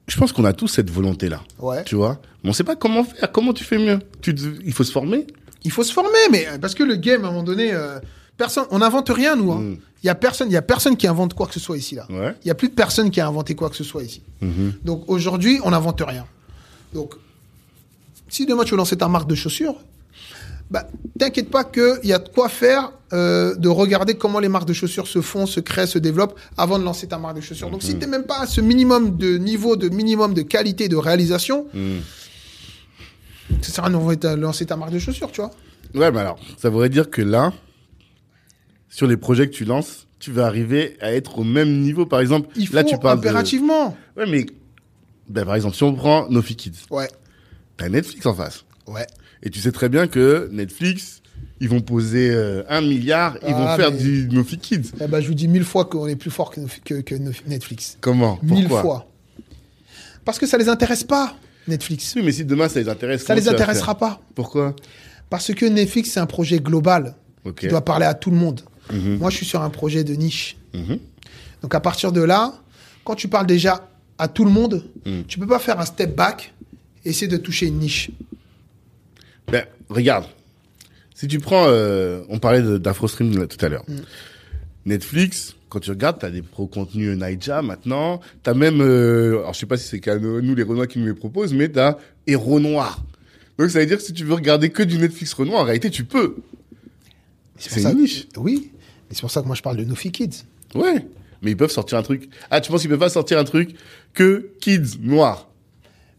[0.06, 1.42] je pense qu'on a tous cette volonté-là.
[1.58, 1.82] Ouais.
[1.84, 3.30] Tu vois Mais on sait pas comment faire.
[3.32, 4.34] Comment tu fais mieux tu
[4.64, 5.26] Il faut se former
[5.64, 7.98] Il faut se former, mais parce que le game, à un moment donné, euh,
[8.36, 9.52] personne, on n'invente rien, nous.
[9.52, 9.60] hein.
[9.60, 9.76] Mm.
[10.02, 11.94] Il y a personne, il y a personne qui invente quoi que ce soit ici
[11.94, 12.06] là.
[12.10, 12.34] Ouais.
[12.44, 14.20] Il y a plus de personne qui a inventé quoi que ce soit ici.
[14.42, 14.74] Mhm.
[14.84, 16.26] Donc aujourd'hui, on n'invente rien.
[16.92, 17.14] Donc,
[18.28, 19.76] si demain tu veux lancer ta marque de chaussures,
[20.70, 20.86] bah,
[21.18, 24.72] t'inquiète pas qu'il y a de quoi faire euh, de regarder comment les marques de
[24.72, 27.70] chaussures se font, se créent, se développent avant de lancer ta marque de chaussures.
[27.70, 30.96] Donc si t'es même pas à ce minimum de niveau, de minimum de qualité, de
[30.96, 31.98] réalisation, Mm.
[33.62, 35.50] ça sert à rien de lancer ta marque de chaussures, tu vois.
[35.94, 37.52] Ouais, mais alors, ça voudrait dire que là,
[38.88, 42.06] sur les projets que tu lances, tu vas arriver à être au même niveau.
[42.06, 43.96] Par exemple, Il faut là, tu parles de- impérativement.
[44.16, 44.46] Ouais, mais
[45.28, 47.08] ben, par exemple, si on prend Nofi Kids, Ouais,
[47.76, 48.64] t'as Netflix en face.
[48.88, 49.06] ouais.
[49.44, 51.20] Et tu sais très bien que Netflix,
[51.60, 54.90] ils vont poser euh, un milliard, ils vont Ah, faire mais- du Nofi Kids.
[55.00, 57.14] Eh ben, je vous dis mille fois qu'on est plus fort que, que- que
[57.46, 57.98] Netflix.
[58.00, 58.38] Comment?
[58.42, 59.06] Mille fois.
[60.24, 61.36] Parce que ça les intéresse pas,
[61.68, 62.14] Netflix.
[62.16, 64.20] Oui, mais si demain ça les intéresse, Ça les intéressera pas.
[64.34, 64.74] Pourquoi?
[65.30, 67.14] Parce que Netflix, c'est un projet global
[67.58, 68.62] qui doit parler à tout le monde.
[68.92, 69.18] Mhm.
[69.18, 70.56] Moi, je suis sur un projet de niche.
[70.74, 70.98] Mhm.
[71.62, 72.54] Donc, à partir de là,
[73.04, 73.88] quand tu parles déjà
[74.18, 75.24] à tout le monde, Mhm.
[75.26, 76.54] tu peux pas faire un step back
[77.04, 78.10] et essayer de toucher une niche.
[79.48, 80.26] Ben, regarde.
[81.14, 83.84] Si tu prends, euh, on parlait d'AfroStream tout à l'heure.
[84.86, 88.20] Netflix, quand tu regardes, t'as des pro contenus Naija maintenant.
[88.42, 91.06] T'as même, euh, alors je sais pas si c'est qu'à nous, les Renois qui nous
[91.06, 93.02] les proposent, mais t'as Héros Noir.
[93.58, 95.88] Donc ça veut dire que si tu veux regarder que du Netflix Renoir, en réalité
[95.90, 96.36] tu peux.
[97.56, 98.26] C'est une niche.
[98.36, 98.72] Oui,
[99.08, 100.42] mais c'est pour ça que moi, je parle de Nofi Kids.
[100.74, 101.06] Ouais.
[101.40, 102.28] Mais ils peuvent sortir un truc.
[102.50, 103.74] Ah, tu penses qu'ils peuvent pas sortir un truc
[104.12, 105.48] que kids noirs?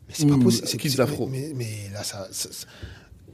[0.07, 0.67] Mais c'est pas possible.
[0.67, 1.27] c'est- Kids Afro.
[1.27, 2.27] Mais, mais là, ça.
[2.31, 2.67] ça- ça-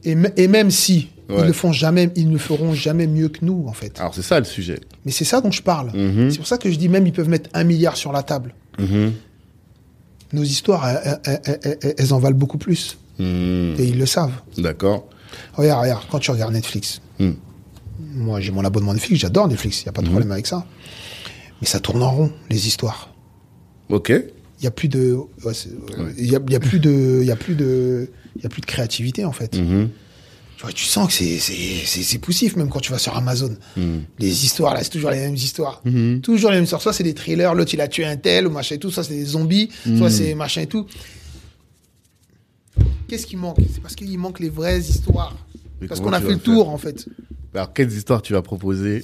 [0.04, 1.36] Et, même si Ouais.
[1.42, 3.98] ils le font jamais, ils ne feront jamais mieux que nous, en fait.
[4.00, 4.80] Alors c'est ça le sujet.
[5.06, 5.90] Mais c'est ça dont je parle.
[5.96, 6.30] Mhm.
[6.30, 8.54] C'est pour ça que je dis même ils peuvent mettre un milliard sur la table.
[8.78, 9.12] Mhm.
[10.32, 12.98] Nos histoires, elles, elles- elles- elles- elles en valent beaucoup plus.
[13.18, 13.74] Hmm.
[13.78, 14.32] Et ils le savent.
[14.58, 15.06] D'accord.
[15.54, 17.32] Regarde, regarde, quand tu regardes Netflix, Hmm.
[18.14, 20.66] moi j'ai mon abonnement Netflix, j'adore Netflix, il n'y a pas de problème avec ça.
[21.60, 23.10] Mais ça tourne en rond, les histoires.
[23.90, 24.12] Ok.
[24.62, 25.18] Il y a plus de,
[26.18, 28.46] il y a, il y a plus de, il y a plus de, il y
[28.46, 29.58] a plus de créativité en fait.
[29.58, 29.88] Mhm.
[30.56, 33.56] Tu vois, tu sens que c'est, c'est, poussif même quand tu vas sur Amazon.
[33.76, 34.02] Hmm.
[34.20, 35.82] Les histoires là, c'est toujours les mêmes histoires.
[35.84, 36.20] Mhm.
[36.20, 36.80] Toujours les mêmes histoires.
[36.80, 38.92] Soit c'est des thrillers, l'autre il a tué un tel ou machin et tout.
[38.92, 40.86] Soit c'est des zombies, soit c'est machin et tout.
[43.08, 43.56] Qu'est-ce qui manque?
[43.74, 45.36] C'est parce qu'il manque les vraies histoires.
[45.80, 47.08] Mais parce qu'on a fait le tour en fait.
[47.52, 49.02] Alors quelles histoires tu vas proposer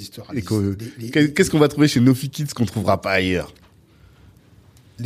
[1.12, 3.52] Qu'est-ce qu'on va trouver chez Nofi Kids qu'on trouvera pas ailleurs?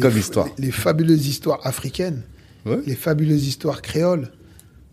[0.01, 0.49] Comme histoire.
[0.59, 2.23] Les, les fabuleuses histoires africaines,
[2.65, 2.79] Ouais.
[2.87, 4.31] les fabuleuses histoires créoles.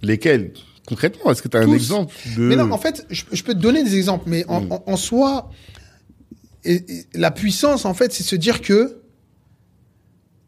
[0.01, 0.51] Lesquelles
[0.87, 2.41] Concrètement, est-ce que tu as un exemple de...
[2.41, 4.71] Mais non, en fait, je, je peux te donner des exemples, mais en, Mm.
[4.71, 5.51] en- en soi,
[6.65, 8.97] et- et la puissance, en fait, c'est se dire que,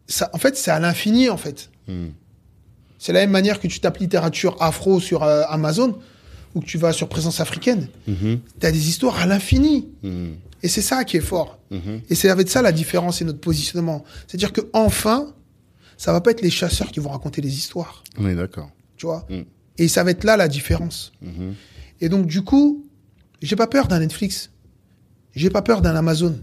[0.08, 1.70] ça, en fait, c'est à l'infini, en fait.
[1.88, 2.08] Hmm.
[2.98, 5.98] C'est la même manière que tu tapes littérature afro sur euh, Amazon
[6.56, 7.88] ou que tu vas sur présence africaine.
[8.08, 8.40] Mhm.
[8.60, 9.90] Tu as des histoires à l'infini.
[10.04, 10.32] Hmm.
[10.64, 11.60] Et c'est ça qui est fort.
[11.72, 12.02] Mhm.
[12.10, 14.04] Et c'est avec ça la différence et notre positionnement.
[14.28, 15.34] C'est-à-dire que enfin,
[15.98, 18.04] ça va pas être les chasseurs qui vont raconter les histoires.
[18.18, 18.70] On est d'accord.
[18.98, 19.42] Tu vois Mm.
[19.78, 21.12] Et ça va être là la différence.
[21.22, 21.56] Mhm.
[22.02, 22.86] Et donc, du coup,
[23.42, 24.52] j'ai pas peur d'un Netflix.
[25.36, 26.38] J'ai pas peur d'un Amazon.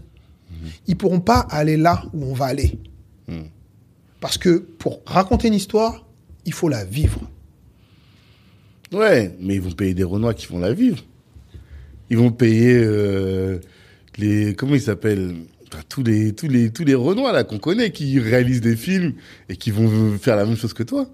[0.87, 2.77] Ils pourront pas aller là où on va aller.
[3.27, 3.43] Mm.
[4.19, 6.05] Parce que pour raconter une histoire,
[6.45, 7.21] il faut la vivre.
[8.91, 11.03] Ouais, mais ils vont payer des Renois qui vont la vivre.
[12.09, 13.59] Ils vont payer euh,
[14.19, 15.35] les comment ils s'appellent?
[15.87, 19.13] Tous les tous les tous les Renois là qu'on connaît qui réalisent des films
[19.49, 21.07] et qui vont faire la même chose que toi.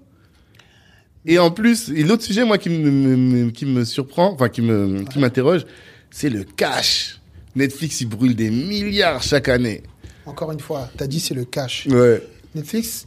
[1.26, 5.04] Et en plus, et l'autre sujet moi qui me, qui me surprend, enfin qui me
[5.04, 5.66] qui m'interroge,
[6.10, 7.20] c'est le cash.
[7.54, 9.82] Netflix il brûle des milliards chaque année.
[10.24, 11.86] Encore une fois, tu as dit c'est le cash.
[11.90, 12.22] Ouais.
[12.54, 13.06] Netflix,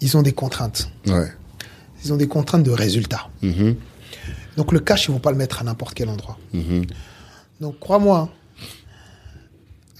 [0.00, 0.90] ils ont des contraintes.
[1.06, 1.30] Ouais.
[2.04, 3.28] Ils ont des contraintes de résultats.
[3.42, 3.76] Mhm.
[4.56, 6.38] Donc le cash, ils vont pas le mettre à n'importe quel endroit.
[6.52, 6.86] Mhm.
[7.60, 8.32] Donc crois-moi,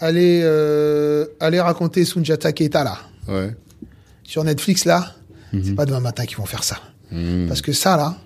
[0.01, 3.55] allez, euh, allez raconter Sunjata Keita là, Ouais.
[4.24, 5.14] sur Netflix là,
[5.53, 5.62] Mhm.
[5.64, 6.76] c'est pas demain matin qu'ils vont faire ça.
[7.49, 8.16] Parce que ça là,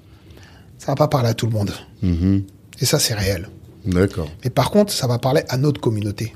[0.78, 1.70] ça va pas parler à tout le monde.
[2.02, 2.42] Mhm.
[2.80, 3.48] Et ça, c'est réel.
[3.86, 4.28] D'accord.
[4.42, 6.34] Mais par contre, ça va parler à notre communauté.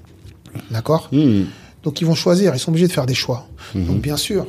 [0.70, 1.46] D'accord Mhm.
[1.82, 3.48] Donc ils vont choisir, ils sont obligés de faire des choix.
[3.74, 4.46] Donc bien sûr,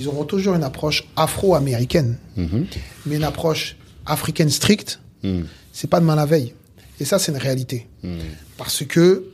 [0.00, 2.66] ils auront toujours une approche afro-américaine, Mhm.
[3.06, 3.76] mais une approche
[4.06, 5.46] africaine stricte, Mhm.
[5.72, 6.54] c'est pas demain la veille.
[7.00, 7.88] Et ça, c'est une réalité.
[8.04, 8.18] Mhm.
[8.56, 9.24] Parce que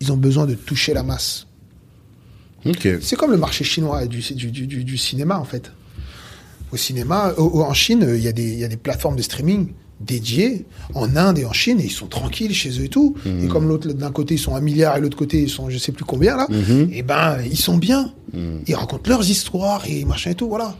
[0.00, 1.46] ils ont besoin de toucher la masse.
[2.66, 2.88] Ok.
[3.00, 5.72] C'est comme le marché chinois du, du, du, du- du cinéma, en fait.
[6.72, 9.16] Au cinéma, au- au- en Chine, il y, a des, il y a des plateformes
[9.16, 12.88] de streaming dédiées en Inde et en Chine, et ils sont tranquilles chez eux et
[12.88, 13.14] tout.
[13.26, 15.76] Et comme l'autre, d'un côté, ils sont un milliard, et l'autre côté, ils sont je
[15.78, 16.46] sais plus combien, là,
[16.92, 18.12] et ben, ils sont bien.
[18.66, 20.76] Ils racontent leurs histoires et machin et tout, voilà.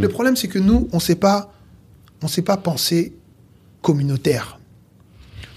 [0.00, 1.52] Le problème, c'est que nous, on sait pas,
[2.22, 3.12] on sait pas penser
[3.82, 4.58] communautaire.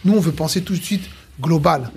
[0.05, 1.01] Nous, on veut penser tout de suite
[1.42, 1.92] global.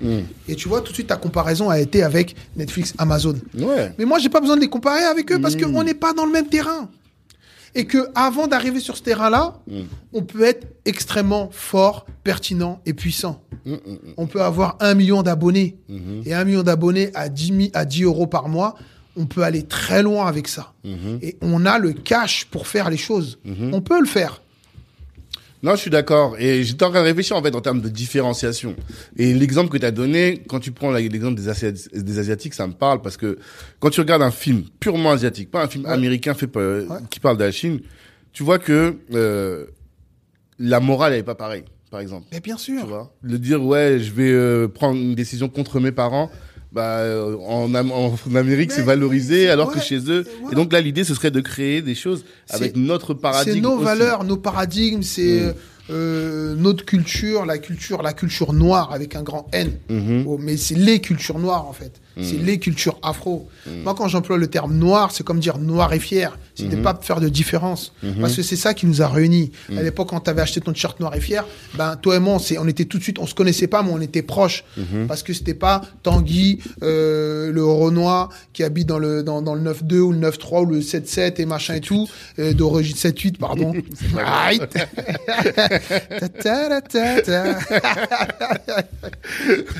[0.47, 3.35] Et tu vois, tout de suite, ta comparaison a été avec Netflix, Amazon.
[3.57, 3.93] Ouais.
[3.97, 6.25] Mais moi, j'ai pas besoin de les comparer avec eux parce qu'on n'est pas dans
[6.25, 6.89] le même terrain.
[7.75, 9.59] Et que avant d'arriver sur ce terrain-là,
[10.13, 13.41] on peut être extrêmement fort, pertinent et puissant.
[14.17, 15.75] On peut avoir un million d'abonnés.
[16.25, 18.75] Et un million d'abonnés à 10, mi- à 10 euros par mois,
[19.17, 20.73] on peut aller très loin avec ça.
[21.23, 23.39] Et on a le cash pour faire les choses.
[23.71, 24.42] On peut le faire.
[25.63, 26.35] Non, je suis d'accord.
[26.39, 28.75] Et j'étais en train de réfléchir, en fait, en termes de différenciation.
[29.15, 32.67] Et l'exemple que tu as donné, quand tu prends l'exemple des, Asi- des Asiatiques, ça
[32.67, 33.37] me parle parce que
[33.79, 37.37] quand tu regardes un film purement asiatique, pas un film américain fait par- qui parle
[37.37, 37.79] de la Chine,
[38.33, 39.65] tu vois que euh,
[40.59, 42.27] la morale, elle est pas pareille, par exemple.
[42.33, 42.85] Mais bien Tu sûr.
[42.85, 43.13] vois?
[43.21, 46.29] Le dire, ouais, je vais euh, prendre une décision contre mes parents,
[46.73, 50.25] bah, euh, en, Am- en Amérique, c'est valorisé, alors que chez eux.
[50.51, 53.55] et donc là, l'idée, ce serait de créer des choses avec notre paradigme.
[53.55, 53.83] C'est nos aussi.
[53.85, 55.53] valeurs, nos paradigmes, c'est Mm.
[55.91, 59.71] euh, notre culture, la culture, la culture noire avec un grand N.
[59.89, 60.23] Mhm.
[60.25, 61.99] Oh, mais c'est les cultures noires en fait.
[62.21, 63.47] C'est les cultures afro.
[63.83, 66.37] Moi, quand j'emploie le terme noir, c'est comme dire noir et fier.
[66.55, 67.93] C'est de pas faire de différence.
[68.19, 69.51] Parce que c'est ça qui nous a réunis.
[69.75, 71.45] À l'époque, quand tu avais acheté ton t-shirt noir et fier,
[71.75, 74.01] ben, toi et moi, on, était tout de suite, on se connaissait pas, mais on
[74.01, 74.63] était proches.
[75.07, 79.71] Parce que c'était pas Tanguy, euh, le Renoir, qui habite dans le, dans, dans le
[79.71, 82.07] 9-2 ou le 9-3 ou le 7-7 et machin et tout,
[82.39, 83.73] euh, d'origine 7-8, pardon.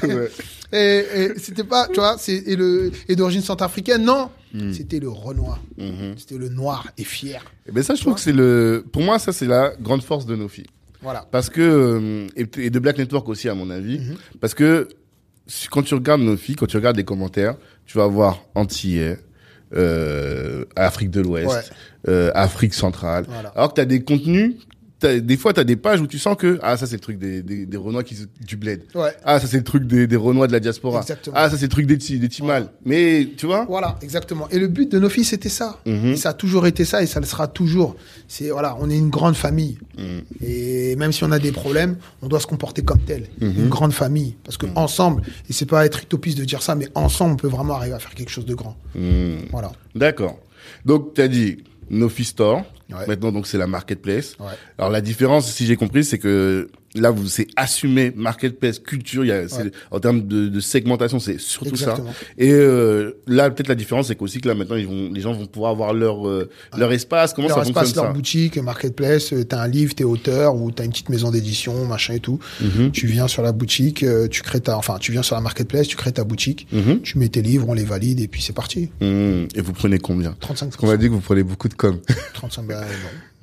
[0.74, 4.72] Et, et c'était pas, tu vois, c'est et le et d'origine centrafricaine, non, Hmm.
[4.72, 5.60] c'était le Renoir,
[6.18, 7.44] c'était le noir et fier.
[7.68, 10.26] Et ben ça, je trouve que c'est le, pour moi, ça c'est la grande force
[10.28, 10.68] de nos filles.
[11.02, 11.26] Voilà.
[11.32, 14.16] Parce que euh, et, de Black Network aussi à mon avis, Mhm.
[14.42, 14.88] parce que
[15.72, 17.56] quand tu regardes nos filles, quand tu regardes les commentaires,
[17.88, 19.18] tu vas voir Antillais,
[19.76, 21.62] euh, Afrique de l'Ouest, Ouais.
[22.10, 23.26] euh, Afrique centrale.
[23.28, 23.50] Voilà.
[23.56, 24.56] Alors que tu as des contenus,
[25.08, 27.18] des fois tu as des pages où tu sens que ah ça c'est le truc
[27.18, 28.82] des des, des Renois qui du bled.
[28.96, 29.12] Ouais.
[29.24, 31.02] Ah ça c'est le truc des des Renois de la diaspora.
[31.02, 31.36] Exactement.
[31.38, 32.70] Ah ça c'est le truc des des Timal.
[32.86, 33.66] Mais tu vois?
[33.68, 34.48] Voilà, exactement.
[34.50, 35.80] Et le but de nos filles, c'était ça.
[35.86, 36.14] Mhm.
[36.14, 37.96] Et ça a toujours été ça et ça le sera toujours.
[38.28, 39.78] C'est voilà, on est une grande famille.
[39.98, 40.22] Mhm.
[40.46, 43.54] Et même si on a des problèmes, on doit se comporter comme tel, Mhm.
[43.58, 44.36] une grande famille.
[44.44, 47.48] Parce que ensemble, et c'est pas être utopiste de dire ça, mais ensemble, on peut
[47.48, 48.78] vraiment arriver à faire quelque chose de grand.
[49.52, 49.72] Voilà.
[49.96, 50.40] D'accord.
[50.86, 52.64] Donc, tu as dit Nofi Store.
[52.90, 53.08] Ouais.
[53.08, 54.36] Maintenant, donc, c'est la marketplace.
[54.40, 54.48] Ouais.
[54.78, 59.24] Alors, la différence, si j'ai compris, c'est que là, vous, c'est assumé marketplace, culture.
[59.26, 59.72] Il y a, Ouais.
[59.92, 62.12] En termes de, de segmentation, c'est surtout Exactement.
[62.12, 62.26] ça.
[62.38, 65.34] Et euh, là, peut-être la différence, c'est qu'aussi que là, maintenant, ils vont, les gens
[65.34, 67.34] vont pouvoir avoir leur, euh, leur espace.
[67.34, 70.56] Comment leur ça espace, fonctionne leur ça boutique, marketplace, euh, t'as un livre, t'es auteur
[70.56, 72.40] ou t'as une petite maison d'édition, machin et tout.
[72.62, 72.92] Mhm.
[72.92, 75.88] Tu viens sur la boutique, euh, tu crées ta, enfin, tu viens sur la marketplace,
[75.88, 77.02] tu crées ta boutique, Mhm.
[77.02, 78.90] tu mets tes livres, on les valide et puis c'est parti.
[79.02, 79.46] Hmm.
[79.56, 80.36] Et vous prenez combien?
[80.40, 82.00] 35 Parce qu'on m'a dit que vous prenez beaucoup de com.
[82.34, 82.82] 35 bah,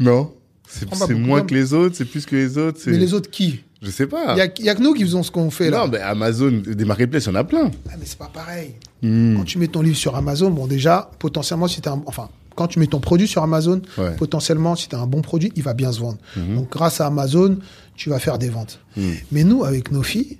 [0.00, 0.12] non.
[0.12, 0.32] non?
[0.72, 1.48] C'est pas c'est beaucoup moins com.
[1.48, 2.80] que les autres, c'est plus que les autres.
[2.86, 4.34] Mais les autres qui Je sais pas.
[4.34, 5.78] Il y a, que nous qui faisons ce qu'on fait là.
[5.80, 7.70] Non, mais Amazon, des marketplaces, il y en a plein.
[7.88, 8.74] Ah, mais c'est pas pareil.
[9.02, 9.36] Hmm.
[9.36, 12.68] Quand tu mets ton livre sur Amazon, bon déjà, potentiellement, si t'as un, enfin, quand
[12.68, 14.14] tu mets ton produit sur Amazon, Ouais.
[14.16, 16.18] potentiellement, si tu as un bon produit, il va bien se vendre.
[16.36, 17.58] Donc, grâce à Amazon,
[17.96, 18.80] tu vas faire des ventes.
[18.96, 19.14] Mhm.
[19.32, 20.38] Mais nous, avec nos filles,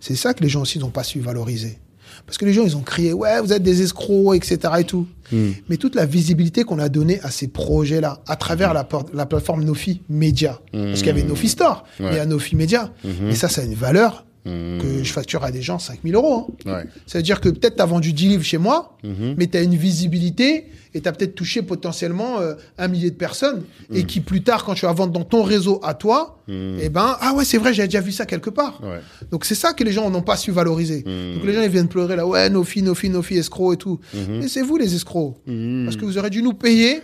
[0.00, 1.78] c'est ça que les gens aussi n'ont pas su valoriser.
[2.26, 4.58] Parce que les gens, ils ont crié, ouais, vous êtes des escrocs, etc.
[4.78, 5.06] et tout.
[5.30, 5.50] Hmm.
[5.68, 10.00] Mais toute la visibilité qu'on a donnée à ces projets-là, à travers la, plateforme Nofi
[10.08, 12.06] Media, parce qu'il y avait Nofi Store, Ouais.
[12.06, 12.92] mais il y a Nofi Media.
[13.28, 14.76] Et ça, ça a une valeur Hmm.
[14.78, 16.54] que je facture à des gens 5000 euros.
[16.66, 16.70] hein.
[16.74, 16.84] Ouais.
[17.06, 18.98] Ça veut dire que peut-être tu as vendu 10 livres chez moi,
[19.38, 23.16] mais tu as une visibilité et tu as peut-être touché potentiellement euh, un millier de
[23.16, 26.88] personnes et qui plus tard, quand tu vas vendre dans ton réseau à toi, eh
[26.88, 28.80] ben, ah ouais, c'est vrai, j'ai déjà vu ça quelque part.
[28.82, 29.00] Ouais.
[29.30, 31.02] Donc c'est ça que les gens n'ont pas su valoriser.
[31.04, 31.34] Mhm.
[31.34, 33.74] Donc les gens ils viennent pleurer là, ouais, nos filles, nos filles, nos filles, escrocs
[33.74, 34.00] et tout.
[34.14, 35.34] Mais c'est vous les escrocs.
[35.44, 37.02] Parce que vous aurez dû nous payer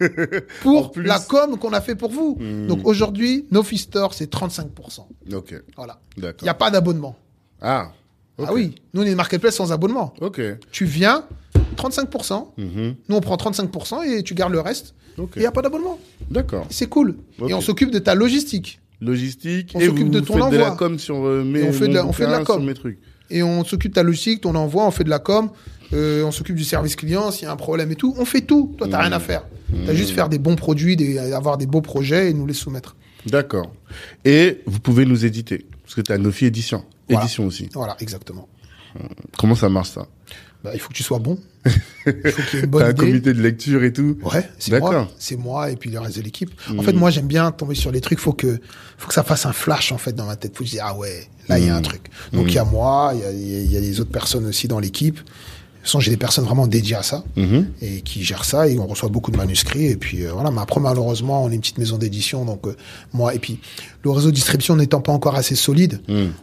[0.62, 2.36] pour la com qu'on a fait pour vous.
[2.38, 2.66] Hmm.
[2.66, 5.06] Donc aujourd'hui, Nofi Store, c'est 35%.
[5.34, 6.00] Ok, Voilà.
[6.16, 7.16] Il n'y a pas d'abonnement.
[7.60, 7.92] Ah.
[8.40, 10.14] Ah oui, nous on est une marketplace sans abonnement.
[10.20, 10.40] Ok.
[10.70, 11.24] Tu viens,
[11.78, 12.48] 35%.
[12.58, 12.94] Mhm.
[13.08, 14.94] Nous on prend 35% et tu gardes le reste.
[15.16, 15.32] Ok.
[15.36, 15.98] Il n'y a pas d'abonnement.
[16.30, 16.66] D'accord.
[16.70, 17.16] C'est cool.
[17.48, 18.80] Et on s'occupe de ta logistique.
[19.00, 19.72] Logistique.
[19.74, 20.76] On s'occupe de ton faites de la envoi.
[20.76, 22.56] com sur euh, mes, on fait de la- on fait de la com.
[22.56, 22.98] sur mes trucs.
[23.30, 25.50] Et on s'occupe de ta logistique, ton envoi, on fait de la com,
[25.92, 28.14] euh, on s'occupe du service client, s'il y a un problème et tout.
[28.18, 28.74] On fait tout.
[28.78, 29.00] Toi, t'as Mmh.
[29.02, 29.44] rien à faire.
[29.86, 32.96] T'as juste faire des bons produits, des, avoir des beaux projets et nous les soumettre.
[33.26, 33.70] D'accord.
[34.24, 35.66] Et vous pouvez nous éditer.
[35.82, 36.84] Parce que tu as Nofi Édition.
[37.08, 37.24] Voilà.
[37.24, 37.68] Édition aussi.
[37.74, 38.48] Voilà, exactement.
[39.38, 40.06] Comment ça marche ça?
[40.64, 41.38] Bah, il faut que tu sois bon.
[41.66, 41.72] Il
[42.32, 42.96] faut qu'il y ait une bonne un idée.
[43.06, 45.08] comité de lecture et tout Ouais, c'est moi.
[45.18, 46.50] C'est moi et puis le reste de l'équipe.
[46.70, 46.82] En Mhm.
[46.82, 48.18] fait, moi, j'aime bien tomber sur les trucs.
[48.18, 48.58] Faut que,
[48.96, 50.52] faut que ça fasse un flash, en fait, dans ma tête.
[50.56, 51.82] Faut que je dise, ah ouais, là, il y a un Mhm.
[51.84, 52.02] truc.
[52.32, 55.14] Donc, il y a moi, il y a, les autres personnes aussi dans l'équipe.
[55.16, 57.22] De toute façon, j'ai des personnes vraiment dédiées à ça
[57.80, 60.60] et qui gèrent ça et on reçoit beaucoup de manuscrits et puis euh, voilà mais
[60.60, 62.76] après malheureusement on est une petite maison d'édition donc euh,
[63.14, 63.58] moi et puis
[64.04, 66.00] le réseau de distribution n'étant pas encore assez solide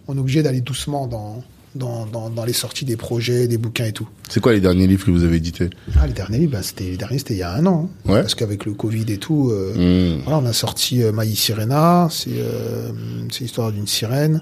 [0.07, 1.43] on est obligé d'aller doucement dans
[1.76, 4.88] dans, dans dans les sorties des projets des bouquins et tout C'est quoi les derniers
[4.88, 5.69] livres que vous avez édités?
[5.99, 8.11] Ah les derniers livres bah, c'était les derniers c'était il y a un an hein.
[8.11, 8.21] Ouais.
[8.21, 12.30] parce qu'avec le covid et tout euh, voilà on a sorti euh, Maï Sirena c'est
[12.38, 12.89] euh,
[13.32, 14.41] c'est l'histoire d'une sirène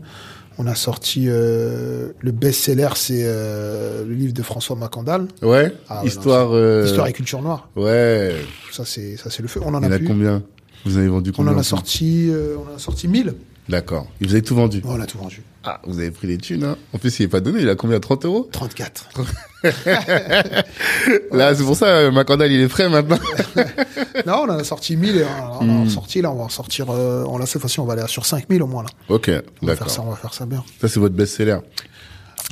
[0.59, 5.73] on a sorti euh, le best-seller c'est le livre de François Macandal Ouais.
[5.89, 6.51] Ah ouais, Histoire.
[6.51, 8.35] non, Histoire et culture noire Ouais.
[8.71, 10.43] ça c'est ça c'est le feu on en Il y en a a plus combien?
[10.85, 13.33] Vous avez vendu On combien en a sorti, on en a sorti 1000.
[13.69, 14.05] D'accord.
[14.19, 14.81] Et vous avez tout vendu?
[14.85, 15.41] On a tout vendu.
[15.65, 17.61] Ah, vous avez pris les thunes, hein En plus, il n'est pas donné.
[17.61, 18.49] Il a combien 30 euros?
[18.51, 19.09] 34.
[21.31, 23.17] Là, c'est pour ça, euh, Macandal, il est frais maintenant.
[24.25, 25.69] non, on en a sorti 1000 et on, Hmm.
[25.69, 27.93] en a sorti, là, on va en sortir, euh, on l'a cette fois-ci, on va
[27.93, 28.89] aller sur 5000 au moins, là.
[29.09, 30.07] ok, On va faire ça, d'accord.
[30.07, 30.63] on va faire ça bien.
[30.81, 31.57] Ça, c'est votre best-seller.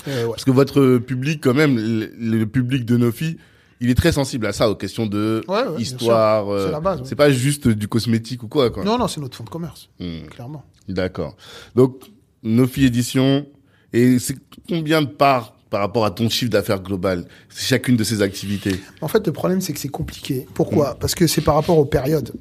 [0.08, 0.30] Euh, ouais.
[0.32, 3.38] Parce que votre public, quand même, le, le public de Nofi,
[3.82, 6.50] il est très sensible à ça, aux questions de Ouais, ouais, histoire.
[6.52, 7.06] euh, C'est la base, ouais.
[7.08, 8.84] C'est pas juste du cosmétique ou quoi, quoi.
[8.84, 10.28] Non, non, c'est notre fonds de commerce, Hmm.
[10.30, 10.64] clairement.
[10.88, 11.36] D'accord.
[11.76, 12.00] Donc,
[12.44, 13.46] Nofi Édition,
[13.94, 14.36] et c'est
[14.68, 17.26] combien de parts par rapport à ton chiffre d'affaires global?
[17.50, 18.80] C'est chacune de ces activités.
[19.02, 20.48] En fait, le problème, c'est que c'est compliqué.
[20.54, 20.98] Pourquoi?
[21.00, 22.34] Parce que c'est par rapport aux périodes.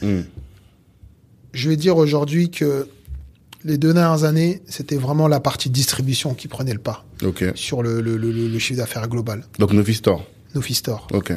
[0.00, 0.22] Hmm.
[1.52, 2.88] Je vais dire aujourd'hui que
[3.64, 7.04] les deux dernières années, c'était vraiment la partie distribution qui prenait le pas
[7.54, 9.44] sur le, le, le, le chiffre d'affaires global.
[9.58, 10.24] Donc, Nofi Store.
[10.54, 11.06] Nofi Store.
[11.12, 11.32] Ok.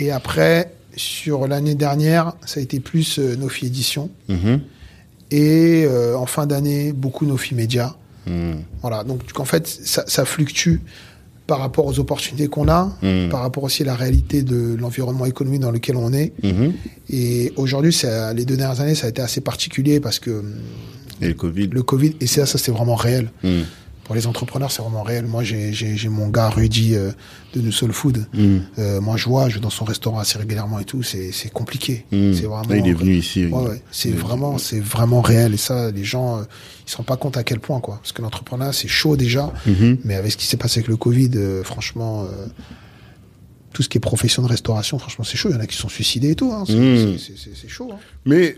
[0.00, 4.10] Et après, sur l'année dernière, ça a été plus euh, Nofi Édition.
[4.28, 4.60] Mhm.
[5.30, 7.96] Et euh, en fin d'année, beaucoup Nofi Média.
[8.26, 8.54] Hmm.
[8.80, 10.76] Voilà, donc en fait, ça, ça fluctue
[11.46, 13.28] par rapport aux opportunités qu'on a, Mhm.
[13.28, 16.32] par rapport aussi à la réalité de l'environnement économique dans lequel on est.
[16.42, 16.72] Mhm.
[17.10, 17.94] Et aujourd'hui,
[18.34, 20.42] les deux dernières années, ça a été assez particulier parce que
[21.20, 21.66] Et le Covid.
[21.68, 23.30] le Covid, et ça, ça c'est vraiment réel.
[24.04, 25.26] Pour les entrepreneurs, c'est vraiment réel.
[25.26, 27.10] Moi, j'ai j'ai- j'ai mon gars Rudy euh,
[27.54, 28.26] de New Soul Food.
[28.34, 28.58] Hmm.
[28.78, 31.02] Euh, moi, je vois, je vais dans son restaurant assez régulièrement et tout.
[31.02, 32.04] C'est c'est compliqué.
[32.12, 32.32] Hmm.
[32.34, 32.68] C'est vraiment.
[32.68, 33.46] Là, il est venu ici.
[33.46, 33.82] Ouais, ouais.
[33.90, 35.54] C'est vraiment, c'est vraiment réel.
[35.54, 36.42] Et ça, les gens, euh,
[36.86, 37.96] ils se rendent pas compte à quel point, quoi.
[37.96, 39.50] Parce que l'entrepreneuriat, c'est chaud déjà.
[39.66, 39.98] Mhm.
[40.04, 42.46] Mais avec ce qui s'est passé avec le Covid, euh, franchement, euh,
[43.72, 45.48] tout ce qui est profession de restauration, franchement, c'est chaud.
[45.48, 46.52] Il y en a qui sont suicidés et tout.
[46.52, 46.64] Hein.
[46.66, 47.18] C'est Mm.
[47.18, 47.88] c'est- c'est- c'est chaud.
[47.92, 47.98] Hein.
[48.26, 48.56] Mais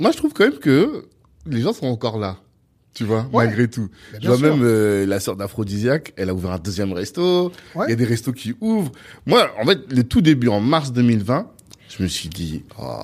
[0.00, 1.06] moi, je trouve quand même que
[1.46, 2.38] les gens sont encore là.
[2.92, 3.46] Tu vois, Ouais.
[3.46, 3.88] malgré tout.
[4.12, 7.52] Bah, Je bien vois même euh, la sœur d'Aphrodisiaque, elle a ouvert un deuxième resto.
[7.76, 8.90] Il y a des restos qui ouvrent.
[9.26, 11.46] Moi, en fait, le tout début, en mars 2020,
[11.88, 12.98] je me suis dit, oh,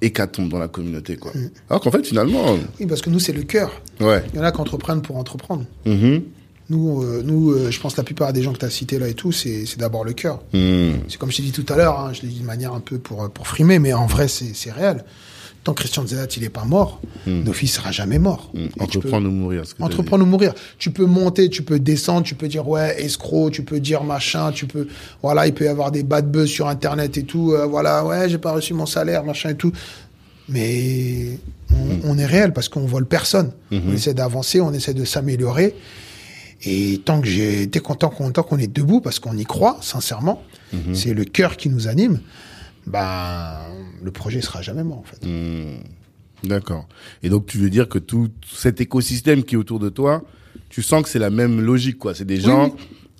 [0.00, 1.32] hécatombe dans la communauté, quoi.
[1.34, 1.50] Mm.
[1.68, 3.80] Alors qu'en fait, finalement, Oui, parce que nous, c'est le cœur.
[4.00, 4.22] ouais.
[4.32, 5.64] Il y en a qui entreprennent pour entreprendre.
[5.84, 6.22] Mhm.
[6.70, 8.98] Nous, euh, nous euh, je pense que la plupart des gens que tu as cités
[8.98, 10.42] là et tout, c'est d'abord le cœur.
[10.54, 11.00] Mhm.
[11.08, 12.80] C'est comme je t'ai dit tout à l'heure, hein, je l'ai dit de manière un
[12.80, 15.04] peu pour, pour frimer, mais en vrai, c'est réel.
[15.64, 17.42] Tant que Christian Zelat, il est pas mort, Mm.
[17.44, 18.50] Nofi sera jamais mort.
[18.54, 19.62] Et tu peux- Entreprendre ou mourir.
[19.80, 20.52] Entreprendre ou mourir.
[20.78, 24.52] Tu peux monter, tu peux descendre, tu peux dire ouais, escroc, tu peux dire machin,
[24.52, 24.86] tu peux,
[25.22, 28.28] voilà, il peut y avoir des bad buzz sur Internet et tout, euh, voilà, ouais,
[28.28, 29.72] j'ai pas reçu mon salaire, machin et tout.
[30.48, 31.38] Mais
[31.72, 33.52] on, on est réel parce qu'on vole personne.
[33.72, 35.74] On essaie d'avancer, on essaie de s'améliorer.
[36.66, 39.78] Et tant que j'ai, t'es content qu'on, tant qu'on est debout parce qu'on y croit,
[39.80, 40.42] sincèrement,
[40.92, 42.20] c'est le cœur qui nous anime,
[42.86, 43.56] ben,
[44.02, 45.26] le projet sera jamais mort, en fait.
[45.26, 45.78] Hmm.
[46.42, 46.86] D'accord.
[47.22, 50.22] Et donc, tu veux dire que tout cet écosystème qui est autour de toi,
[50.68, 52.14] tu sens que c'est la même logique, quoi.
[52.14, 52.72] C'est des gens, oui.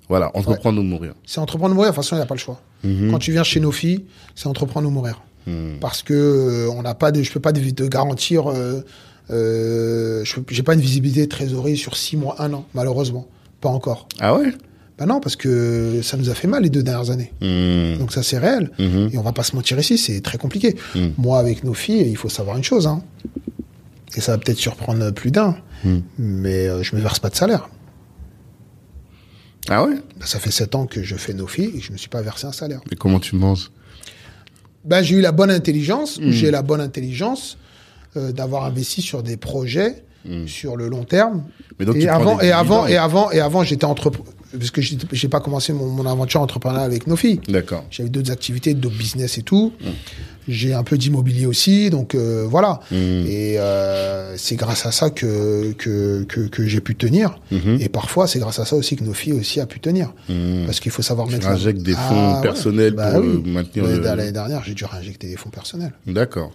[0.09, 1.13] voilà, entreprendre ou mourir.
[1.25, 2.61] C'est entreprendre ou mourir, de toute façon, il n'y a pas le choix.
[2.83, 4.05] Quand tu viens chez nos filles,
[4.35, 5.21] c'est entreprendre ou mourir.
[5.47, 5.77] Hmm.
[5.79, 8.81] Parce que euh, on n'a pas de, je peux pas te, te garantir, euh,
[9.31, 13.27] euh, j'ai pas une visibilité de trésorerie sur six mois, un an, malheureusement.
[13.61, 14.07] Pas encore.
[14.19, 14.53] Ah ouais?
[14.97, 17.33] Ben non, parce que ça nous a fait mal les deux dernières années.
[17.41, 17.97] Hmm.
[17.99, 18.71] Donc ça, c'est réel.
[18.79, 19.09] Mhm.
[19.13, 20.75] Et on va pas se mentir ici, c'est très compliqué.
[20.95, 21.07] Mm.
[21.17, 23.03] Moi, avec nos filles, il faut savoir une chose, hein.
[24.15, 25.57] Et ça va peut-être surprendre plus d'un.
[26.17, 27.67] Mais euh, je me verse pas de salaire.
[29.67, 29.95] Ah ouais?
[29.95, 32.21] Ben, ça fait sept ans que je fais nos filles et je me suis pas
[32.21, 32.81] versé un salaire.
[32.89, 33.71] Mais comment tu manges
[34.85, 36.29] Ben, j'ai eu la bonne intelligence, Hmm.
[36.31, 37.57] j'ai la bonne intelligence
[38.15, 40.03] euh, d'avoir investi sur des projets
[40.47, 41.37] sur le long terme.
[41.37, 41.43] Hmm.
[41.79, 42.89] Mais donc, et, avant, et avant, dividendes.
[42.91, 46.85] et avant, et avant, j'étais entrepreneur, parce que j'ai pas commencé mon, mon aventure entrepreneuriale
[46.89, 47.41] avec Nofi.
[47.49, 47.83] D'accord.
[47.91, 49.73] J'avais d'autres activités, d'autres business et tout.
[50.47, 52.79] J'ai un peu d'immobilier aussi, donc euh, voilà.
[52.91, 57.39] Et euh, c'est grâce à ça que que, que, que j'ai pu tenir.
[57.79, 60.13] Et parfois, c'est grâce à ça aussi que Nofi aussi a pu tenir.
[60.67, 61.47] Parce qu'il faut savoir mettre.
[61.47, 62.41] injectes des Ah, fonds ouais.
[62.43, 63.41] personnels Bah pour oui.
[63.45, 64.01] euh, maintenir Ouais, le...
[64.03, 65.93] L'année dernière, j'ai dû réinjecter des fonds personnels.
[66.05, 66.51] D'accord.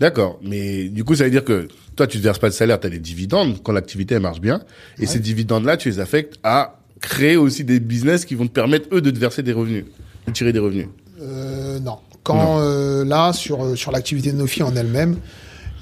[0.00, 0.40] D'accord.
[0.42, 1.68] Mais du coup, ça veut dire que
[2.00, 4.62] toi, tu ne verses pas de salaire, tu as des dividendes quand l'activité marche bien.
[4.98, 8.88] Et ces dividendes-là, tu les affectes à créer aussi des business qui vont te permettre,
[8.92, 9.84] eux, de te verser des revenus,
[10.26, 10.86] de tirer des revenus.
[11.20, 11.98] Euh, non.
[12.22, 15.16] Quand euh, là, sur, euh, sur l'activité de Nofi en elle-même,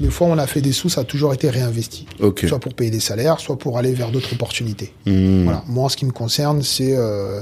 [0.01, 2.07] les fois où on a fait des sous, ça a toujours été réinvesti.
[2.49, 4.93] Soit pour payer des salaires, soit pour aller vers d'autres opportunités.
[5.07, 5.45] Hmm.
[5.45, 5.63] Voilà.
[5.69, 6.97] Moi, en ce qui me concerne, c'est.
[6.97, 7.41] Euh,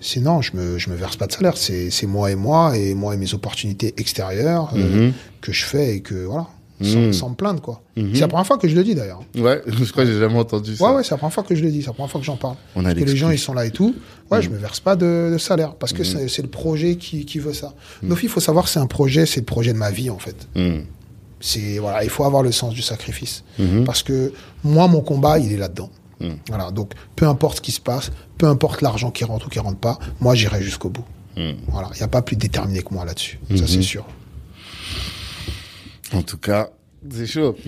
[0.00, 1.56] c'est non, je me, je me verse pas de salaire.
[1.56, 5.12] C'est, moi et moi, et moi et mes opportunités extérieures euh, Mhm.
[5.40, 6.46] que je fais et que, voilà.
[6.82, 7.82] Sans, sans me plaindre, quoi.
[7.96, 9.20] C'est la première fois que je le dis, d'ailleurs.
[9.36, 10.84] Ouais, je crois que j'ai jamais entendu ça.
[10.84, 12.26] Ouais, ouais, c'est la première fois que je le dis, c'est la première fois que
[12.26, 12.56] j'en parle.
[12.74, 13.94] On a Parce que les gens, ils sont là et tout.
[14.30, 14.42] Ouais, Mm.
[14.42, 17.38] je me verse pas de, de salaire parce que c'est c'est le projet qui, qui
[17.38, 17.74] veut ça.
[18.02, 20.48] Nofi, il faut savoir c'est un projet, c'est le projet de ma vie, en fait.
[20.54, 20.80] Hmm.
[21.40, 23.44] C'est, voilà, il faut avoir le sens du sacrifice.
[23.84, 24.32] Parce que
[24.64, 25.90] moi, mon combat, il est là-dedans.
[26.48, 29.58] Voilà, donc peu importe ce qui se passe, peu importe l'argent qui rentre ou qui
[29.58, 31.04] rentre pas, moi, j'irai jusqu'au bout.
[31.68, 33.38] Voilà, il n'y a pas plus déterminé que moi là-dessus.
[33.54, 34.06] Ça, c'est sûr.
[36.12, 36.70] En tout cas,
[37.10, 37.56] c'est chaud.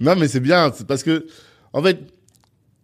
[0.00, 1.26] non, mais c'est bien, c'est parce que,
[1.72, 1.98] en fait,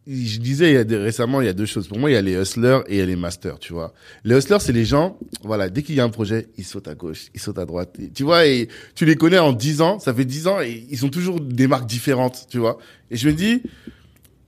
[0.06, 1.88] je disais il y a des- récemment, il y a deux choses.
[1.88, 3.92] Pour moi, il y a les hustlers et il y a les masters, tu vois.
[4.24, 6.94] Les hustlers, c'est les gens, voilà, dès qu'il y a un projet, ils sautent à
[6.94, 7.94] gauche, ils sautent à droite.
[8.00, 10.86] Et, tu vois, et tu les connais en 10 ans, ça fait 10 ans, et
[10.90, 12.78] ils ont toujours des marques différentes, tu vois.
[13.10, 13.62] Et je me dis,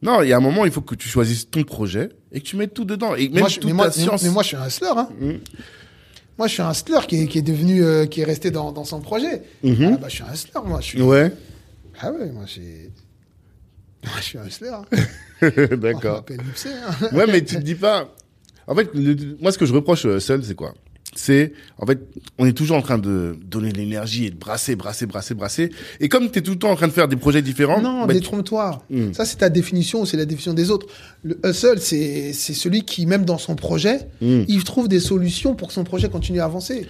[0.00, 2.46] non, il y a un moment, il faut que tu choisisses ton projet et que
[2.46, 3.14] tu mettes tout dedans.
[3.14, 4.22] Et même moi, je, toute mais, moi, ta science.
[4.24, 4.88] mais moi, je suis un hustler.
[4.96, 5.08] Hein.
[5.20, 5.30] Mm.
[6.42, 8.72] Moi, je suis un hustler qui est, qui est devenu, euh, qui est resté dans,
[8.72, 9.42] dans son projet.
[9.62, 9.92] Mhm.
[9.94, 10.80] Ah, bah, je suis un hustler, moi.
[10.80, 11.00] Je suis...
[11.00, 11.30] Ouais,
[12.00, 12.90] Ah ouais, moi, j'ai...
[14.04, 14.70] Moi, je suis un hustler.
[14.70, 14.84] Hein.
[15.76, 16.24] D'accord.
[16.28, 17.06] hein.
[17.12, 18.12] Ouais, mais tu te dis pas.
[18.66, 20.74] En fait, le- moi, ce que je reproche au Hustle, c'est quoi?
[21.14, 22.00] C'est, en fait,
[22.38, 25.70] on est toujours en train de donner de l'énergie et de brasser, brasser, brasser, brasser.
[26.00, 28.06] Et comme tu es tout le temps en train de faire des projets différents, Non,
[28.06, 28.82] bah, détrompe-toi.
[28.88, 29.12] Mm.
[29.12, 30.86] Ça, c'est ta définition ou c'est la définition des autres.
[31.22, 34.44] Le hustle, c'est c'est celui qui, même dans son projet, Mm.
[34.48, 36.86] il trouve des solutions pour que son projet continue à avancer.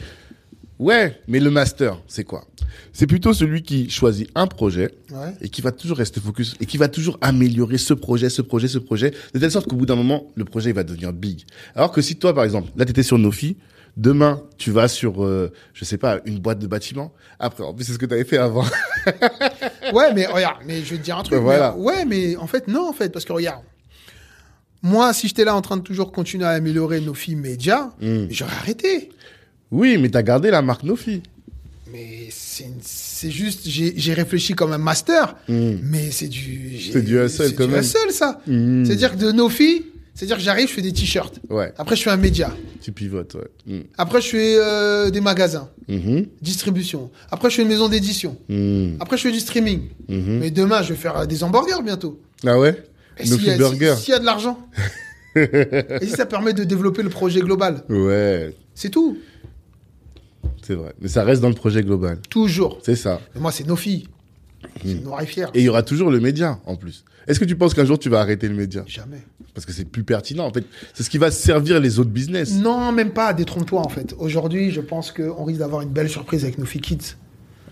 [0.78, 2.44] ouais, mais le master, c'est quoi?
[2.92, 5.32] C'est plutôt celui qui choisit un projet Ouais.
[5.40, 8.66] et qui va toujours rester focus et qui va toujours améliorer ce projet, ce projet,
[8.68, 11.44] ce projet, de telle sorte qu'au bout d'un moment, le projet il va devenir big.
[11.76, 13.56] Alors que si toi, par exemple, là, tu étais sur Nofi,
[13.96, 17.12] demain, tu vas sur, euh, je sais pas, une boîte de bâtiment.
[17.38, 18.64] Après, en plus, c'est ce que tu avais fait avant.
[19.92, 21.38] Ouais, mais regarde, mais je vais te dire un truc.
[21.40, 21.74] Voilà.
[21.76, 23.62] mais- ouais, mais en fait, non, en fait, parce que regarde.
[24.82, 28.26] Moi, si j'étais là en train de toujours continuer à améliorer nos films médias, Mm.
[28.30, 29.10] j'aurais arrêté.
[29.70, 31.22] Oui, mais t'as gardé la marque Nofi.
[31.92, 35.72] Mais c'est c'est juste, j'ai réfléchi comme un master, Mm.
[35.82, 36.80] mais c'est du.
[36.92, 37.80] C'est du hustle, c'est quand du même.
[37.82, 38.40] hustle, ça.
[38.46, 38.84] Mm.
[38.84, 39.84] C'est-à-dire que de filles,
[40.14, 41.40] c'est-à-dire que j'arrive, je fais des t-shirts.
[41.50, 42.50] Ouais, Après, je fais un média.
[42.80, 43.48] tu pivotes, ouais.
[43.66, 43.80] Mm.
[43.98, 46.26] Après, je fais euh, des magasins, Mhm.
[46.42, 47.10] distribution.
[47.30, 48.36] Après, je fais une maison d'édition.
[48.48, 48.96] Mm.
[49.00, 49.88] Après, je fais du streaming.
[50.08, 50.38] Mhm.
[50.40, 52.20] Mais demain, je vais faire euh, des hamburgers bientôt.
[52.46, 52.82] Ah ouais?
[53.20, 54.58] S'il y si- S'il y a de l'argent.
[55.36, 57.82] Et si ça permet de développer le projet global.
[57.88, 59.16] Ouais, C'est tout.
[60.62, 60.92] c'est vrai.
[61.00, 62.18] Mais ça reste dans le projet global.
[62.28, 62.78] Toujours.
[62.82, 63.20] C'est ça.
[63.38, 64.08] Moi, c'est nos filles.
[64.84, 65.50] C'est noir et fier.
[65.54, 67.04] Et il y aura toujours le média, en plus.
[67.26, 68.84] Est-ce que tu penses qu'un jour tu vas arrêter le média?
[68.86, 69.22] Jamais.
[69.54, 70.64] Parce que c'est plus pertinent, en fait.
[70.94, 72.54] C'est ce qui va servir les autres business.
[72.54, 73.32] Non, même pas.
[73.34, 74.14] Détrompe-toi, en fait.
[74.18, 77.16] Aujourd'hui, je pense qu'on risque d'avoir une belle surprise avec filles Kids.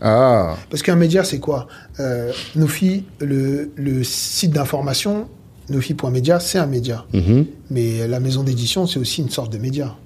[0.03, 1.69] Ah, Parce qu'un média, c'est quoi?
[1.99, 5.29] Euh, Nofi, le, le site d'information,
[5.69, 7.05] nofi.media, c'est un média.
[7.13, 7.47] Mhm.
[7.71, 9.97] Mais la maison d'édition, c'est aussi une sorte de média.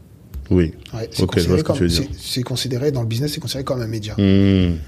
[0.51, 0.73] oui.
[0.93, 4.15] Ouais, c'est Ok, je vois considéré considéré dans le business, c'est considéré comme un média.
[4.19, 4.79] Mhm.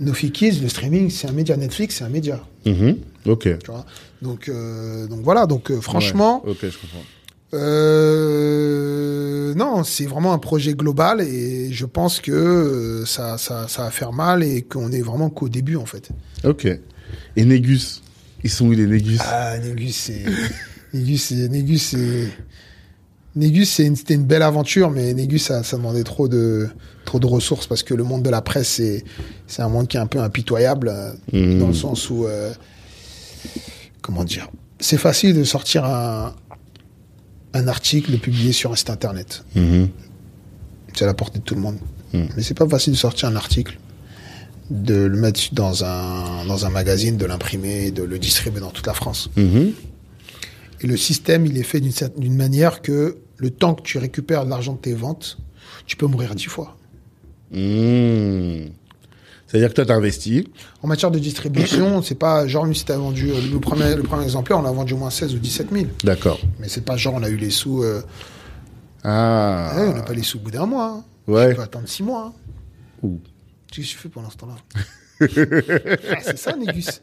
[0.00, 1.56] Nofi Kids, le streaming, c'est un média.
[1.56, 2.40] Netflix, c'est un média.
[2.66, 2.96] Mhm.
[3.26, 3.42] Ok.
[3.58, 3.84] Tu vois
[4.22, 5.46] donc, euh, donc voilà.
[5.46, 6.52] Donc euh, franchement, Ouais.
[6.52, 7.04] Ok, je comprends.
[8.14, 13.90] euh, non, c'est vraiment un projet global et je pense que ça, ça, ça va
[13.90, 16.08] faire mal et qu'on est vraiment qu'au début en fait.
[16.44, 16.66] Ok.
[17.36, 18.02] Et Négus
[18.42, 19.20] Ils sont où les Négus?
[19.22, 20.24] Ah, Négus, c'est.
[20.92, 21.48] Négus, c'est.
[21.48, 22.28] Négus, c'est.
[23.36, 26.68] Négus, c'est une- c'était une belle aventure, mais Négus, ça, ça demandait trop de,
[27.04, 29.04] trop de ressources parce que le monde de la presse, c'est,
[29.48, 30.92] c'est un monde qui est un peu impitoyable,
[31.32, 31.58] Mhm.
[31.58, 32.52] dans le sens où, euh,
[34.02, 34.48] comment dire,
[34.80, 36.34] c'est facile de sortir un,
[37.54, 39.44] un article, de publier sur un site internet.
[39.54, 39.88] Mhm.
[40.94, 41.78] C'est à la portée de tout le monde.
[42.12, 42.28] Mhm.
[42.36, 43.78] Mais c'est pas facile de sortir un article,
[44.70, 48.86] de le mettre dans un, dans un magazine, de l'imprimer, de le distribuer dans toute
[48.86, 49.30] la France.
[49.36, 49.72] Mhm.
[50.80, 54.50] Et le système, il est fait d'une manière que le temps que tu récupères de
[54.50, 55.38] l'argent de tes ventes,
[55.86, 56.76] tu peux mourir dix fois.
[57.52, 58.66] Mmh.
[59.46, 60.48] C'est-à-dire que toi, tu as investi.
[60.82, 64.02] En matière de distribution, c'est pas genre, si tu as vendu euh, le premier, le
[64.02, 65.84] premier exemplaire, on a vendu au moins 16 ou 17 000.
[66.02, 66.40] D'accord.
[66.58, 67.82] Mais c'est pas genre, on a eu les sous.
[67.82, 68.00] euh,
[69.04, 69.72] Ah.
[69.76, 70.86] ouais, on n'a pas les sous au bout d'un mois.
[70.98, 71.04] hein.
[71.26, 71.50] Ouais.
[71.50, 72.32] Tu peux attendre 6 mois.
[72.34, 72.40] hein.
[73.02, 73.20] Ouh.
[73.70, 74.56] Qu'est-ce que tu fais pendant ce temps-là?
[75.20, 77.00] Ah, C'est ça, Négus.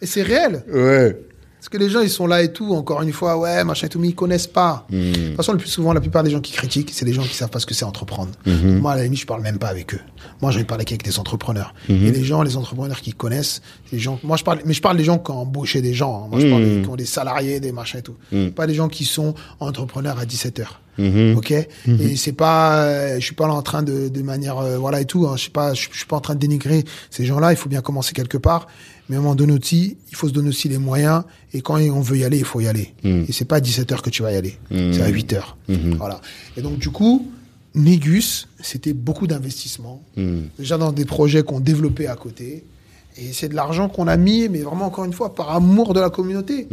[0.00, 0.64] Et c'est réel.
[0.68, 1.16] Ouais.
[1.62, 3.88] Parce que les gens, ils sont là et tout, encore une fois, ouais, machin et
[3.88, 4.84] tout, mais ils connaissent pas.
[4.90, 5.12] Hmm.
[5.12, 7.22] De toute façon, le plus souvent, la plupart des gens qui critiquent, c'est les gens
[7.22, 8.32] qui savent pas ce que c'est entreprendre.
[8.46, 8.80] Mhm.
[8.80, 10.00] Moi, à la limite, je parle même pas avec eux.
[10.40, 11.72] Moi, j'ai parlé qu'avec des entrepreneurs.
[11.88, 12.04] Mhm.
[12.04, 14.96] Et les gens, les entrepreneurs qui connaissent, les gens, moi, je parle, mais je parle
[14.96, 16.24] des gens qui ont embauché des gens.
[16.24, 16.28] hein.
[16.32, 18.16] Moi, je parle des, qui ont des salariés, des machins et tout.
[18.56, 20.80] Pas des gens qui sont entrepreneurs à 17 heures.
[20.98, 21.36] Mhm.
[21.36, 21.52] Ok?
[21.52, 25.00] Et c'est pas euh, je suis pas là en train de de manière euh, voilà
[25.00, 27.24] et tout hein, je suis pas je, je suis pas en train de dénigrer ces
[27.24, 28.66] gens-là il faut bien commencer quelque part
[29.08, 31.76] mais à un moment donné aussi il faut se donner aussi les moyens et quand
[31.80, 33.24] on veut y aller il faut y aller Mm.
[33.28, 34.92] et c'est pas à 17 heures que tu vas y aller Mm.
[34.92, 35.94] c'est à 8 heures Mhm.
[35.96, 36.20] voilà
[36.56, 37.28] et donc du coup
[37.74, 40.48] Négus c'était beaucoup d'investissement Mhm.
[40.58, 42.64] déjà dans des projets qu'on développait à côté
[43.16, 46.00] et c'est de l'argent qu'on a mis mais vraiment encore une fois par amour de
[46.00, 46.66] la communauté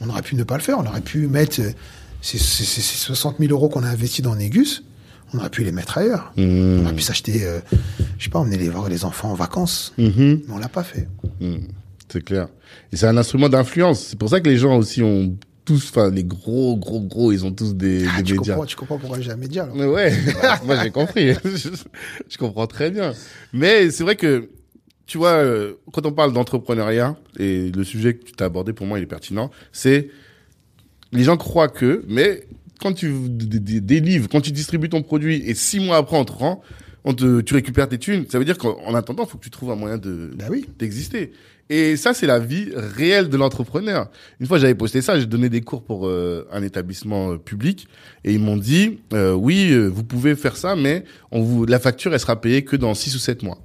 [0.00, 0.78] on aurait pu ne pas le faire.
[0.78, 1.70] On aurait pu mettre euh,
[2.20, 4.82] ces- ces 60 000 euros qu'on a investis dans Négus.
[5.34, 6.32] On aurait pu les mettre ailleurs.
[6.36, 6.80] Mhm.
[6.80, 7.58] On aurait pu s'acheter, euh,
[8.18, 9.92] je sais pas, emmener les, les enfants en vacances.
[9.98, 10.42] Mhm.
[10.46, 11.08] Mais on l'a pas fait.
[11.40, 11.60] Mhm.
[12.08, 12.48] C'est clair.
[12.92, 14.00] Et c'est un instrument d'influence.
[14.00, 17.44] C'est pour ça que les gens aussi ont tous, enfin, les gros, gros, gros, ils
[17.44, 18.54] ont tous des, Ah, des tu, médias.
[18.54, 19.74] comprends, tu comprends pourquoi j'ai un média, alors.
[19.74, 20.12] Mais Ouais,
[20.64, 21.32] moi j'ai compris.
[21.44, 21.70] je,
[22.28, 23.12] je comprends très bien.
[23.52, 24.48] Mais c'est vrai que,
[25.06, 28.86] tu vois, euh, quand on parle d'entrepreneuriat, et le sujet que tu t'as abordé pour
[28.86, 30.08] moi il est pertinent, c'est
[31.10, 32.46] les gens croient que, mais
[32.80, 36.62] quand tu délivres, quand tu distribues ton produit et six mois après on te rend,
[37.04, 39.44] on te, tu récupères tes thunes, ça veut dire qu'en en attendant, il faut que
[39.44, 40.66] tu trouves un moyen de Bah oui.
[40.78, 41.32] d'exister.
[41.68, 44.08] Et ça, c'est la vie réelle de l'entrepreneur.
[44.38, 47.88] Une fois, j'avais posté ça, j'ai donné des cours pour euh, un établissement euh, public,
[48.24, 51.80] et ils m'ont dit, euh, oui, euh, vous pouvez faire ça, mais on vous, la
[51.80, 53.58] facture, elle sera payée que dans 6 ou 7 mois.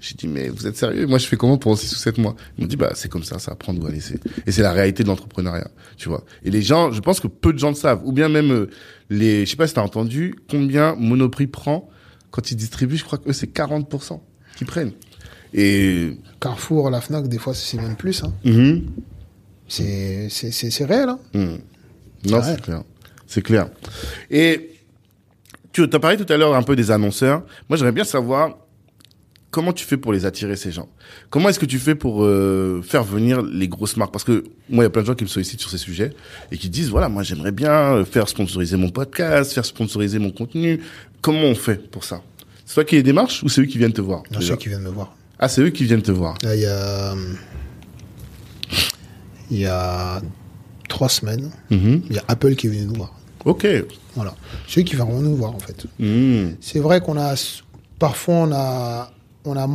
[0.00, 1.06] J'ai dit, mais vous êtes sérieux?
[1.06, 2.36] Moi, je fais comment pour 6 ou 7 mois?
[2.56, 4.20] Ils m'ont dit, bah, c'est comme ça, ça va prendre ou à laisser.
[4.46, 6.24] Et c'est la réalité de l'entrepreneuriat, tu vois.
[6.44, 8.02] Et les gens, je pense que peu de gens le savent.
[8.04, 8.70] Ou bien même euh,
[9.10, 11.90] les, je sais pas si t'as entendu, combien Monoprix prend
[12.30, 14.20] quand ils distribuent, je crois que c'est 40%
[14.56, 14.92] qu'ils prennent.
[15.54, 18.22] Et Carrefour, la Fnac, des fois, c'est même plus.
[18.22, 18.32] Hein.
[18.44, 18.86] Mhm.
[19.66, 21.08] C'est, c'est, réel.
[21.08, 21.18] Hein.
[21.34, 21.58] Mhm.
[22.26, 22.82] Non, c'est clair.
[23.26, 23.68] C'est clair.
[24.30, 24.70] Et
[25.72, 27.42] tu as parlé tout à l'heure un peu des annonceurs.
[27.68, 28.56] Moi, j'aimerais bien savoir
[29.50, 30.88] comment tu fais pour les attirer, ces gens?
[31.30, 34.12] Comment est-ce que tu fais pour euh, faire venir les grosses marques?
[34.12, 36.12] Parce que moi, il y a plein de gens qui me sollicitent sur ces sujets
[36.52, 40.30] et qui disent, voilà, moi, j'aimerais bien euh, faire sponsoriser mon podcast, faire sponsoriser mon
[40.30, 40.80] contenu.
[41.22, 42.22] Comment on fait pour ça?
[42.64, 44.52] C'est toi qui les démarches ou c'est eux qui viennent te voir a déjà?
[44.52, 45.14] ceux qui viennent me voir.
[45.38, 46.34] Ah, c'est eux qui viennent te voir.
[46.42, 47.14] Là, il y a, euh,
[49.50, 50.20] il y a
[50.88, 52.02] trois semaines, Mhm.
[52.10, 53.14] il y a Apple qui est venu nous voir.
[53.44, 53.66] Ok.
[54.14, 54.34] Voilà.
[54.66, 55.86] C'est eux qui viendront nous voir, en fait.
[55.98, 56.56] Mhm.
[56.60, 57.34] C'est vrai qu'on a,
[57.98, 59.10] parfois, on a,
[59.48, 59.68] on a,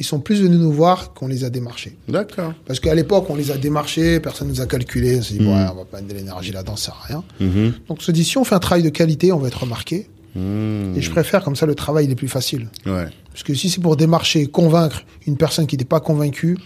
[0.00, 1.96] ils sont plus venus nous voir qu'on les a démarchés.
[2.08, 2.52] D'accord.
[2.66, 5.48] Parce qu'à l'époque, on les a démarchés, personne nous a calculé, on s'est dit, Mhm.
[5.48, 7.24] ouais, on va pas mettre de l'énergie là-dedans, ça sert à rien.
[7.40, 7.72] Mhm.
[7.88, 10.08] Donc, on se dit, si on fait un travail de qualité, on va être remarqué.
[10.34, 10.94] Mhm.
[10.96, 12.68] Et je préfère, comme ça, le travail, il est plus facile.
[12.86, 13.06] Ouais.
[13.30, 16.56] Parce que si c'est pour démarcher, convaincre une personne qui n'est pas convaincue,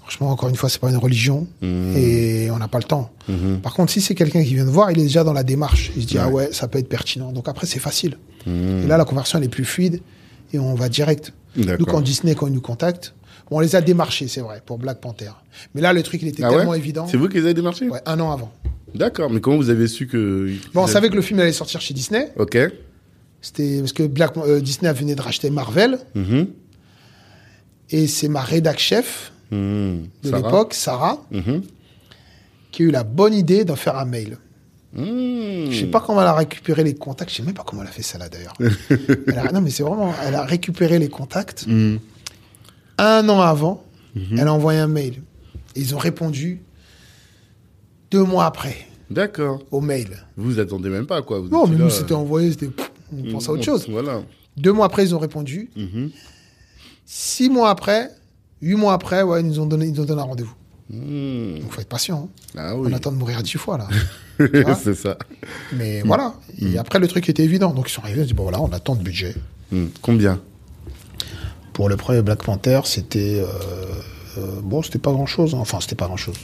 [0.00, 1.46] franchement, encore une fois, c'est pas une religion.
[1.62, 1.94] Mhm.
[1.96, 3.10] Et on n'a pas le temps.
[3.28, 3.60] Mhm.
[3.62, 5.90] Par contre, si c'est quelqu'un qui vient de voir, il est déjà dans la démarche.
[5.96, 6.22] Il se dit, Ouais.
[6.24, 7.32] ah ouais, ça peut être pertinent.
[7.32, 8.18] Donc après, c'est facile.
[8.46, 8.82] Mhm.
[8.84, 10.00] Et là, la conversion, elle est plus fluide
[10.52, 11.32] et on va direct.
[11.56, 13.14] Nous, quand Disney, quand ils nous contactent,
[13.50, 15.30] bon, on les a démarchés, c'est vrai, pour Black Panther.
[15.74, 17.06] Mais là, le truc, il était Ah ouais tellement évident.
[17.08, 17.88] C'est vous qui les avez démarchés?
[17.88, 18.52] Ouais, un an avant.
[18.94, 20.50] D'accord, mais comment vous avez su que...
[20.72, 22.32] Bon, on savait que le film allait sortir chez Disney.
[22.36, 22.56] Ok.
[23.42, 25.98] C'était parce que Black, euh, Disney venait de racheter Marvel.
[26.14, 26.46] Mhm.
[27.90, 30.08] Et c'est ma rédac chef Mhm.
[30.24, 31.62] de l'époque, Sarah, Mhm.
[32.72, 34.38] qui a eu la bonne idée d'en faire un mail.
[34.96, 35.70] Mhm.
[35.70, 37.30] Je sais pas comment elle a récupéré les contacts.
[37.30, 38.54] Je sais même pas comment elle a fait ça là d'ailleurs.
[39.52, 40.12] Non, mais c'est vraiment.
[40.26, 41.66] Elle a récupéré les contacts.
[41.66, 41.98] Mhm.
[42.98, 45.22] Un an avant, elle a envoyé un mail.
[45.74, 46.62] Ils ont répondu
[48.10, 48.76] deux mois après
[49.10, 49.62] D'accord.
[49.70, 50.08] au mail.
[50.36, 51.40] Vous vous attendez même pas, quoi.
[51.40, 52.70] Vous Non, mais là, nous, c'était euh, envoyé, c'était.
[53.12, 53.86] On pense à autre chose.
[53.88, 54.22] Voilà.
[54.56, 55.68] Deux mois après, ils ont répondu.
[55.76, 56.10] Mhm.
[57.04, 58.10] Six mois après,
[58.62, 60.54] huit mois après, ouais, ils nous ont donné, ils nous ont donné un rendez-vous.
[60.90, 61.60] Mhm.
[61.60, 62.28] Donc, faut être patient.
[62.56, 62.58] hein.
[62.58, 62.88] Ah oui.
[62.90, 63.88] On attend de mourir dix fois, là.
[64.82, 65.18] c'est ça.
[65.72, 66.34] Mais voilà.
[66.60, 66.74] Mm.
[66.74, 67.72] Et après, le truc était évident.
[67.72, 69.34] Donc, ils sont arrivés, ils ont dit, bon, voilà, on a tant de budget.
[69.72, 69.90] Mhm.
[70.02, 70.40] Combien?
[71.72, 73.40] Pour le premier Black Panther, c'était.
[73.40, 73.46] euh,
[74.38, 75.54] euh, bon, c'était pas grand chose.
[75.54, 76.36] Enfin, c'était pas grand chose.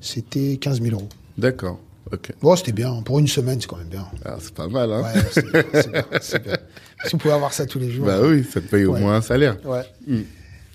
[0.00, 1.08] C'était 15 000 euros.
[1.38, 1.78] D'accord.
[2.12, 2.32] Ok.
[2.40, 3.02] Bon, c'était bien.
[3.02, 4.06] Pour une semaine, c'est quand même bien.
[4.24, 6.56] Ah, c'est pas mal, hein Ouais, c'est bien.
[7.04, 8.06] Si on pouvait avoir ça tous les jours.
[8.06, 9.00] Bah oui, ça te paye au Ouais.
[9.00, 9.56] moins un salaire.
[9.64, 9.82] Ouais.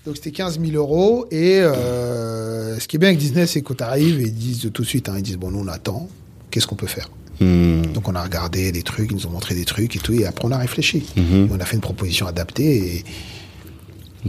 [0.06, 1.26] Donc c'était 15 000 euros.
[1.30, 4.70] Et euh, ce qui est bien avec Disney, c'est quand tu arrives et ils disent
[4.72, 6.08] tout de suite, hein, ils disent bon, nous on attend.
[6.50, 7.08] Qu'est-ce qu'on peut faire?
[7.40, 7.82] Hmm.
[7.94, 10.26] Donc on a regardé des trucs, ils nous ont montré des trucs et tout, et
[10.26, 11.04] après on a réfléchi.
[11.16, 13.04] Et on a fait une proposition adaptée et,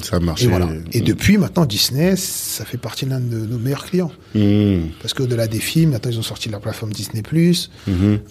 [0.02, 0.46] Ça a marché.
[0.46, 0.70] et voilà.
[0.94, 4.12] Et depuis maintenant Disney, ça fait partie de l'un de nos meilleurs clients.
[4.36, 4.88] Hmm.
[5.02, 7.24] Parce qu'au-delà des films, maintenant ils ont sorti leur plateforme Disney+.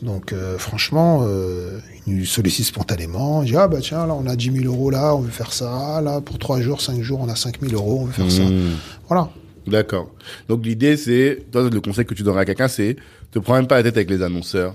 [0.03, 3.43] Donc euh, franchement, euh, ils nous sollicitent spontanément.
[3.43, 5.53] Ils disent, ah bah tiens, là on a 10 000 euros là, on veut faire
[5.53, 6.01] ça.
[6.03, 8.43] Là pour 3 jours, 5 jours, on a 5 000 euros, on veut faire ça.
[8.43, 8.77] Hmm.
[9.09, 9.31] Voilà.
[9.67, 10.11] D'accord.
[10.49, 12.97] Donc l'idée, c'est, toi, le conseil que tu donnerais à quelqu'un, c'est,
[13.31, 14.75] te prends même pas la tête avec les annonceurs.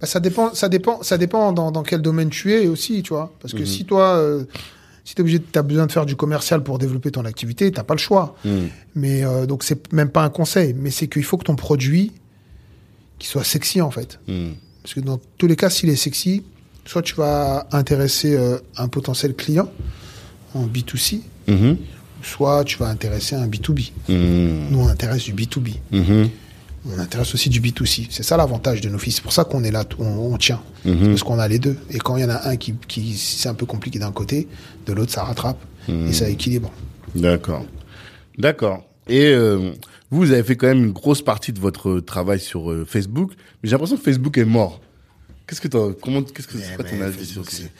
[0.00, 3.12] Bah, ça dépend, ça dépend, ça dépend dans, dans quel domaine tu es aussi, tu
[3.12, 3.32] vois.
[3.40, 4.44] Parce que si toi, euh,
[5.04, 7.94] si t'es obligé, t'as besoin de faire du commercial pour développer ton activité, t'as pas
[7.94, 8.36] le choix.
[8.44, 8.66] Hmm.
[8.94, 12.12] Mais euh, donc c'est même pas un conseil, mais c'est qu'il faut que ton produit,
[13.18, 14.20] qu'il soit sexy en fait.
[14.28, 14.50] Hmm.
[14.82, 16.44] Parce que dans tous les cas, s'il est sexy,
[16.88, 19.70] soit tu vas intéresser euh, un potentiel client
[20.54, 21.76] en B2C, Mhm.
[22.22, 23.90] soit tu vas intéresser un B2B.
[24.08, 24.70] Hmm.
[24.70, 25.74] Nous, on intéresse du B2B.
[25.92, 26.30] Mhm.
[26.90, 28.06] On intéresse aussi du B2C.
[28.10, 29.12] C'est ça l'avantage de nos filles.
[29.12, 30.60] C'est pour ça qu'on est là, on, on tient.
[30.86, 31.08] Mhm.
[31.08, 31.76] Parce qu'on a les deux.
[31.90, 34.48] Et quand il y en a un qui, qui c'est un peu compliqué d'un côté,
[34.86, 35.58] de l'autre, ça rattrape.
[35.88, 36.08] Mhm.
[36.08, 36.70] Et ça équilibre.
[37.14, 37.66] D'accord.
[38.38, 38.84] D'accord.
[39.08, 39.72] Et euh,
[40.10, 43.32] vous, vous avez fait quand même une grosse partie de votre travail sur euh, Facebook,
[43.62, 44.80] mais j'ai l'impression que Facebook est mort.
[45.48, 47.56] Qu'est-ce que t'as, comment, qu'est-ce que c'est quoi ton Mais avis sur Facebook, ça?
[47.56, 47.72] C'est-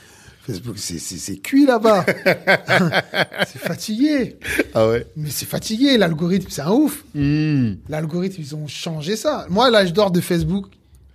[0.48, 2.06] Facebook, cuit là-bas.
[3.46, 4.38] c'est fatigué.
[4.74, 5.06] Ah ouais?
[5.14, 5.98] Mais c'est fatigué.
[5.98, 7.04] L'algorithme, c'est un ouf.
[7.14, 7.74] Hmm.
[7.90, 9.46] L'algorithme, ils ont changé ça.
[9.50, 10.68] Moi, l'âge d'or de Facebook,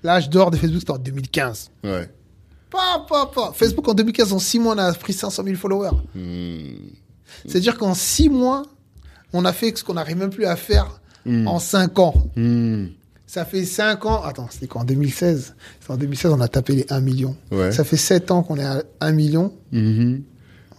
[0.04, 1.72] l'âge d'or de Facebook, c'était en 2015.
[1.84, 2.08] Ouais.
[2.70, 3.54] Pas, pas, pas.
[3.56, 5.98] Facebook, en 2015, en 6 mois, on a pris 500 000 followers.
[6.14, 6.76] Hmm.
[7.48, 8.62] C'est-à-dire qu'en 6 mois,
[9.34, 12.14] on a fait ce qu'on n'arrive même plus à faire en 5 ans.
[13.34, 14.22] Ça fait 5 ans.
[14.22, 17.36] Attends, c'était quoi En 2016 C'est en 2016, on a tapé les 1 million.
[17.52, 17.72] Ouais.
[17.72, 19.52] Ça fait 7 ans qu'on est à 1 million.
[19.72, 20.22] Mhm.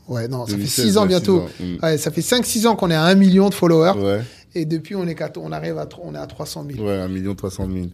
[0.07, 1.49] Ouais, non, ça fait 2016, 6 ans ouais, bientôt.
[1.59, 1.67] six ans.
[1.67, 1.85] Mm.
[1.85, 3.99] Ouais, ça fait 5-6 ans qu'on est à 1 million de followers.
[3.99, 4.21] Ouais.
[4.55, 6.87] Et depuis, on, est on arrive à, on est à 300 000.
[6.87, 7.87] Ouais, 1 million 300 000.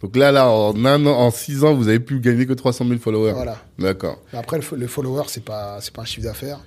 [0.00, 2.86] Donc là, là, en un an, en 6 ans, vous avez pu gagner que 300
[2.88, 3.32] 000 followers.
[3.34, 3.58] Voilà.
[3.78, 4.18] D'accord.
[4.32, 6.60] Après, le, fo- le follower, c'est pas, c'est pas un chiffre d'affaires.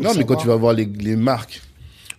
[0.00, 1.60] Non, mais quand tu vas voir les, les marques,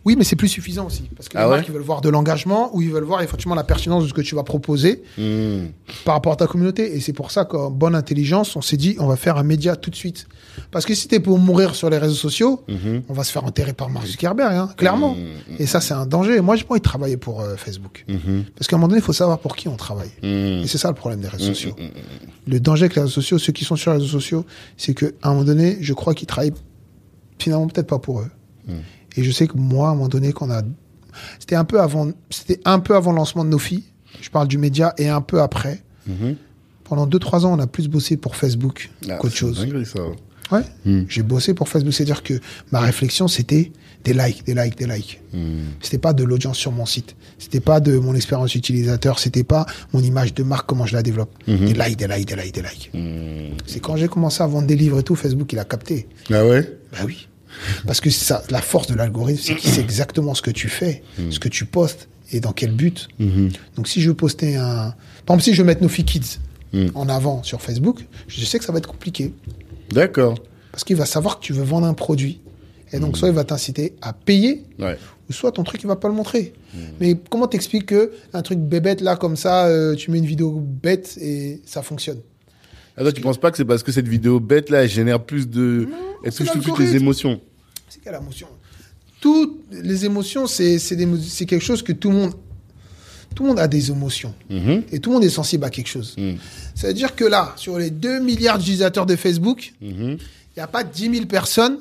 [0.05, 1.03] Oui, mais c'est plus suffisant aussi.
[1.15, 3.21] Parce que Ah les ouais marques, ils veulent voir de l'engagement ou ils veulent voir
[3.21, 5.67] effectivement la pertinence de ce que tu vas proposer hmm,
[6.03, 6.95] par rapport à ta communauté.
[6.95, 9.75] Et c'est pour ça qu'en bonne intelligence, on s'est dit, on va faire un média
[9.77, 10.27] tout de suite.
[10.71, 13.45] Parce que si t'es pour mourir sur les réseaux sociaux, mhm, on va se faire
[13.45, 15.15] enterrer par Mark Zuckerberg, hein, clairement.
[15.15, 15.55] Mhm.
[15.59, 16.41] Et ça, c'est un danger.
[16.41, 18.03] Moi, j'ai pas envie de travailler pour euh, Facebook.
[18.09, 20.11] mhm, Parce qu'à un moment donné, il faut savoir pour qui on travaille.
[20.21, 21.75] hmm, Et c'est ça le problème des réseaux sociaux.
[22.45, 25.07] Le danger avec les réseaux sociaux, ceux qui sont sur les réseaux sociaux, c'est qu'à
[25.23, 26.53] un moment donné, je crois qu'ils travaillent
[27.39, 28.27] finalement peut-être pas pour eux.
[29.17, 30.61] Et je sais que moi, à un moment donné, qu'on a,
[31.39, 33.83] c'était un peu avant, c'était un peu avant le lancement de nos filles.
[34.21, 35.81] Je parle du média et un peu après.
[36.07, 36.35] mhm.
[36.83, 39.57] Pendant 2-3 ans, on a plus bossé pour Facebook Ah, qu'autre chose.
[39.59, 40.01] dinguerie, ça.
[40.51, 40.61] Ouais.
[40.85, 41.03] Hmm.
[41.07, 41.93] J'ai bossé pour Facebook.
[41.93, 42.39] C'est-à-dire que
[42.71, 43.71] ma réflexion, c'était
[44.03, 45.21] des likes, des likes, des likes.
[45.33, 45.61] Hmm.
[45.81, 47.15] C'était pas de l'audience sur mon site.
[47.39, 49.17] C'était pas de mon expérience utilisateur.
[49.17, 51.31] C'était pas mon image de marque, comment je la développe.
[51.47, 51.57] Mhm.
[51.65, 52.91] Des likes, des likes, des likes, des likes.
[52.93, 53.55] Hmm.
[53.65, 56.07] C'est quand j'ai commencé à vendre des livres et tout, Facebook, il a capté.
[56.31, 56.77] Ah ouais?
[56.91, 57.27] Bah oui.
[57.85, 61.03] Parce que ça, la force de l'algorithme, c'est qu'il sait exactement ce que tu fais,
[61.29, 63.07] ce que tu postes et dans quel but.
[63.19, 63.49] Mhm.
[63.75, 64.93] Donc si je postais un...
[65.25, 66.39] Par exemple, si je veux mettre Nofi Kids
[66.75, 66.87] Mm.
[66.95, 69.31] en avant sur Facebook, je sais que ça va être compliqué.
[69.91, 70.33] D'accord.
[70.71, 72.41] Parce qu'il va savoir que tu veux vendre un produit.
[72.91, 74.97] Et donc, soit il va t'inciter à payer, Ouais.
[75.29, 76.51] ou soit ton truc, il va pas le montrer.
[76.99, 80.63] Mais comment t'expliques que un truc bébête là, comme ça, euh, tu mets une vidéo
[80.65, 82.21] bête et ça fonctionne?
[82.97, 85.47] Attends, tu penses pas que c'est parce que cette vidéo bête là, elle génère plus
[85.47, 85.87] de.
[86.23, 87.39] Elle touche tout de suite les émotions.
[87.89, 88.47] C'est quelle émotion
[89.19, 90.79] Toutes les émotions, c'est
[91.45, 92.33] quelque chose que tout le monde...
[93.35, 94.33] Tout le monde a des émotions.
[94.51, 94.83] Mhm.
[94.91, 96.15] Et tout le monde est sensible à quelque chose.
[96.75, 100.17] C'est-à-dire que là, sur les 2 milliards d'utilisateurs de Facebook, Mhm.
[100.19, 101.79] il n'y a pas 10 000 personnes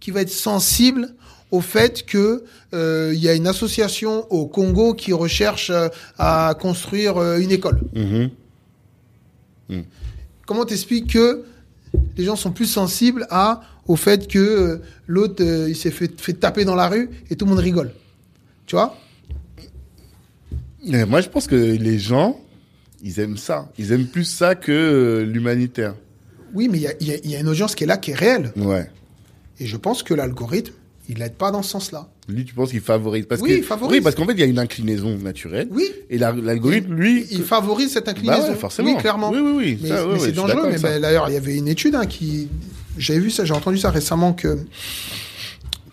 [0.00, 1.14] qui vont être sensibles
[1.50, 5.88] au fait que euh, il y a une association au Congo qui recherche euh,
[6.18, 7.80] à construire euh, une école.
[7.94, 8.30] Mhm.
[10.46, 11.44] Comment t'expliques que
[12.16, 16.20] les gens sont plus sensibles à au fait que euh, l'autre euh, il s'est fait,
[16.20, 17.92] fait taper dans la rue et tout le monde rigole.
[18.66, 18.96] Tu vois?
[20.84, 22.40] Moi, je pense que les gens,
[23.02, 23.70] ils aiment ça.
[23.76, 25.94] Ils aiment plus ça que euh, l'humanitaire.
[26.54, 28.52] Oui, mais il y y a une audience qui est là, qui est réelle.
[28.56, 28.88] Ouais.
[29.58, 30.72] Et je pense que l'algorithme,
[31.08, 32.08] il l'aide pas dans ce sens-là.
[32.28, 33.96] Lui, tu penses qu'il favorise parce Oui, que il favorise.
[33.96, 35.68] oui, parce qu'en fait, il y a une inclinaison naturelle.
[35.70, 35.88] Oui.
[36.10, 38.42] Et la- l'algorithme, lui, il favorise cette inclinaison.
[38.42, 38.90] Bah ouais, forcément.
[38.90, 39.30] Oui, clairement.
[39.30, 39.78] Oui, oui, oui.
[39.82, 40.68] Mais, c'est dangereux.
[40.70, 42.48] Mais ben, d'ailleurs, il y avait une étude hein, qui,
[42.98, 44.58] j'avais vu ça, j'ai entendu ça récemment que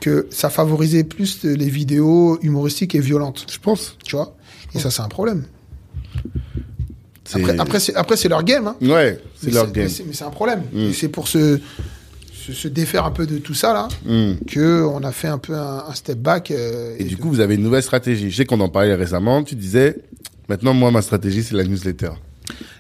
[0.01, 3.45] que ça favorisait plus les vidéos humoristiques et violentes.
[3.49, 3.95] je pense.
[4.03, 4.35] Tu vois?
[4.75, 5.45] Et ça, c'est un problème.
[7.33, 8.67] Après, après, c'est, leur game.
[8.67, 8.75] Hein.
[8.81, 9.87] ouais, c'est leur game.
[10.05, 10.63] mais c'est un problème.
[10.73, 10.79] Mm.
[10.79, 11.59] Et c'est pour se,
[12.45, 14.35] se, se défaire un peu de tout ça là Mm.
[14.47, 16.51] que on a fait un peu un, un step back.
[16.51, 18.29] euh, Et du coup, vous avez une nouvelle stratégie.
[18.31, 19.43] Je sais qu'on en parlait récemment.
[19.43, 19.97] Tu disais,
[20.49, 22.11] maintenant, moi, ma stratégie, c'est la newsletter.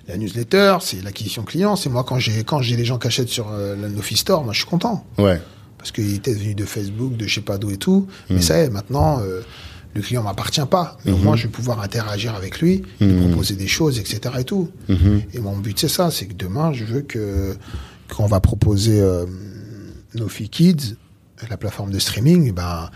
[0.07, 1.75] La newsletter, c'est l'acquisition client.
[1.77, 4.51] C'est moi quand j'ai quand j'ai les gens qui achètent sur euh, l'Office Store, moi
[4.53, 5.39] je suis content Ouais.
[5.77, 8.07] parce qu'il était venu de Facebook, de je sais pas d'où et tout.
[8.29, 9.39] Mais ça y est, maintenant, euh,
[9.95, 10.97] le client m'appartient pas.
[11.05, 14.19] Mais au moins, je vais pouvoir interagir avec lui, lui proposer des choses, etc.
[14.39, 14.69] et tout.
[15.33, 17.55] Et mon but, c'est ça, c'est que demain, je veux que
[18.09, 19.25] quand on va proposer euh,
[20.27, 20.95] filles kids,
[21.49, 22.89] la plateforme de streaming, eh ben,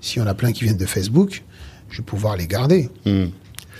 [0.00, 1.42] si on a plein qui viennent de Facebook,
[1.90, 2.90] je vais pouvoir les garder.
[3.06, 3.26] Hmm.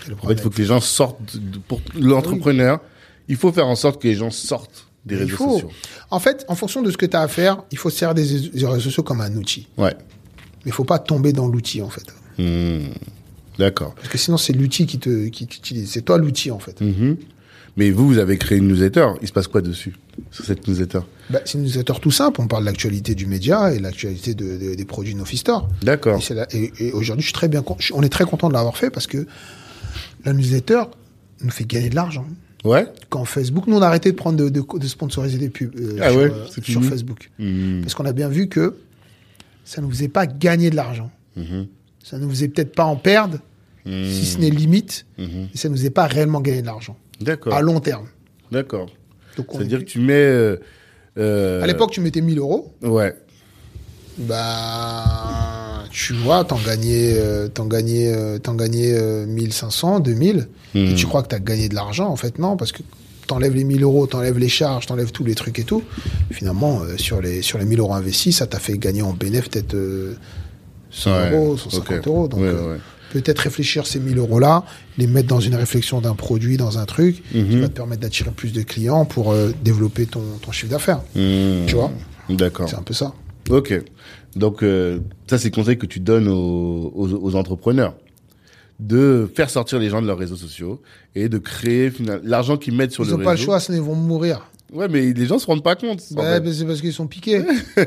[0.07, 2.79] Le En fait, il faut que les gens sortent de- pour l'entrepreneur.
[3.27, 5.51] Il faut faire en sorte que les gens sortent des Il réseaux faut.
[5.53, 5.71] sociaux.
[6.11, 8.13] En fait, en fonction de ce que tu as à faire, il faut se servir
[8.15, 9.67] des, des réseaux sociaux comme un outil.
[9.77, 9.95] Ouais.
[10.63, 12.05] Mais il faut pas tomber dans l'outil, en fait.
[12.37, 12.87] Hmm.
[13.57, 13.95] D'accord.
[13.95, 15.89] Parce que sinon, c'est l'outil qui te qui t'utilise.
[15.91, 16.81] C'est toi l'outil, en fait.
[16.81, 17.17] Mhm.
[17.77, 19.07] Mais vous, vous avez créé une newsletter.
[19.21, 19.95] Il se passe quoi dessus
[20.31, 20.99] sur cette newsletter?
[21.29, 22.39] Bah, c'est une newsletter tout simple.
[22.41, 25.67] On parle de l'actualité du média et l'actualité de, de- des produits Office Store.
[25.81, 26.17] D'accord.
[26.19, 28.23] Et, c'est la- et- et aujourd'hui, je suis très bien, con- je- on est très
[28.25, 29.27] content de l'avoir fait parce que
[30.23, 30.83] la newsletter
[31.41, 32.25] nous fait gagner de l'argent.
[32.63, 32.87] Ouais.
[33.09, 35.97] Quand Facebook, nous on a arrêté de prendre de, de, de sponsoriser des pubs euh,
[36.01, 36.83] Ah sur, ouais, euh, sur.
[36.83, 37.81] Facebook, Hmm.
[37.81, 38.75] parce qu'on a bien vu que
[39.65, 41.11] ça ne nous faisait pas gagner de l'argent.
[41.35, 41.67] Mhm.
[42.03, 43.37] Ça ne nous faisait peut-être pas en perdre,
[43.85, 44.03] Hmm.
[44.09, 45.49] si ce n'est limite, Mhm.
[45.53, 47.53] et ça ne nous faisait pas réellement gagner de l'argent D'accord.
[47.53, 48.07] à long terme.
[48.51, 48.87] D'accord.
[49.51, 50.13] C'est-à-dire que tu mets.
[50.13, 50.57] euh,
[51.17, 52.73] euh, à l'époque, tu mettais 1000 euros.
[52.81, 53.15] Ouais.
[54.17, 60.91] Bah, tu vois, t'en gagnais, euh, t'en gagnais, euh, t'en gagnais euh, 1500, 2000, et
[60.91, 60.95] Hmm.
[60.95, 62.07] tu crois que t'as gagné de l'argent.
[62.09, 62.81] En fait, non, parce que
[63.27, 65.83] t'enlèves les 1000 euros, t'enlèves les charges, t'enlèves tous les trucs et tout.
[66.31, 69.49] Finalement, euh, sur les sur les 1000 euros investis, ça t'a fait gagner en bénéfice
[69.49, 70.15] peut-être euh,
[70.91, 71.31] 100 Ouais.
[71.31, 72.07] euros, 150 Ok.
[72.07, 72.27] euros.
[72.27, 72.79] Donc, Ouais, euh, ouais.
[73.21, 74.63] Peut-être réfléchir ces 1000 euros là,
[74.97, 77.49] les mettre dans une réflexion d'un produit, dans un truc, Mhm.
[77.49, 80.99] qui va te permettre d'attirer plus de clients pour euh, développer ton, ton chiffre d'affaires.
[81.15, 81.65] Hmm.
[81.67, 81.91] Tu vois?
[82.29, 82.67] D'accord.
[82.69, 83.13] C'est un peu ça.
[83.49, 83.73] Ok.
[84.35, 87.95] Donc, euh, ça, c'est le conseil que tu donnes aux, aux, aux entrepreneurs.
[88.79, 90.81] De faire sortir les gens de leurs réseaux sociaux
[91.15, 91.93] et de créer
[92.23, 93.29] l'argent qu'ils mettent sur Ils le n'ont réseau.
[93.29, 94.47] pas le choix, sinon ils vont mourir.
[94.73, 96.01] Ouais, mais les gens se rendent pas compte.
[96.01, 96.39] fait.
[96.41, 97.43] mais c'est parce qu'ils sont piqués.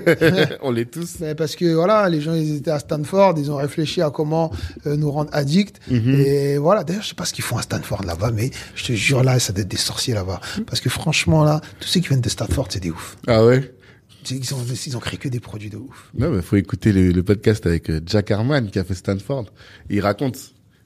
[0.62, 1.16] On l'est tous.
[1.20, 4.52] Mais parce que voilà, les gens ils étaient à Stanford, ils ont réfléchi à comment
[4.86, 5.80] euh, nous rendre addicts.
[5.90, 6.14] Mhm.
[6.20, 8.92] Et voilà, d'ailleurs, je sais pas ce qu'ils font à Stanford là-bas, mais je te
[8.92, 10.40] jure là, ça doit être des sorciers là-bas.
[10.66, 13.16] Parce que franchement là, tous ceux qui viennent de Stanford, c'est des ouf.
[13.26, 13.74] Ah ouais?
[14.30, 16.10] Ils ont, ils ont créé que des produits de ouf.
[16.16, 19.46] Non, mais faut écouter le, le podcast avec euh, Jack Harman qui a fait Stanford.
[19.90, 20.38] Il raconte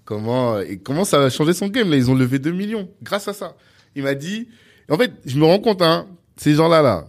[0.04, 1.90] comment et comment ça a changé son game.
[1.90, 3.56] Là, ils ont levé 2 millions grâce à ça.
[3.94, 4.48] Il m'a dit.
[4.92, 6.06] En fait, je me rends compte, hein,
[6.36, 7.06] ces gens-là, là,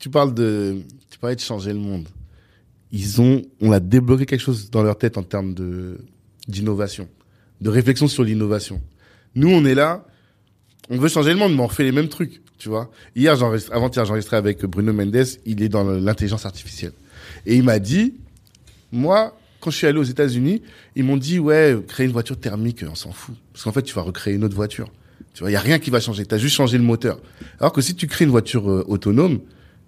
[0.00, 2.08] tu parles de, tu parlais de changer le monde.
[2.90, 5.98] Ils ont, on a débloqué quelque chose dans leur tête en termes de
[6.48, 7.08] d'innovation,
[7.60, 8.82] de réflexion sur l'innovation.
[9.36, 10.04] Nous, on est là,
[10.88, 12.90] on veut changer le monde, mais on fait les mêmes trucs, tu vois.
[13.14, 16.94] Hier, avant-hier, j'enregistrais avec Bruno Mendes, il est dans l'intelligence artificielle.
[17.46, 18.14] Et il m'a dit,
[18.90, 20.60] moi, quand je suis allé aux États-Unis,
[20.96, 23.36] ils m'ont dit, ouais, créer une voiture thermique, on s'en fout.
[23.52, 24.90] Parce qu'en fait, tu vas recréer une autre voiture.
[25.34, 26.26] Tu vois, il y a rien qui va changer.
[26.26, 27.20] Tu as juste changé le moteur.
[27.60, 29.40] Alors que si tu crées une voiture euh, autonome,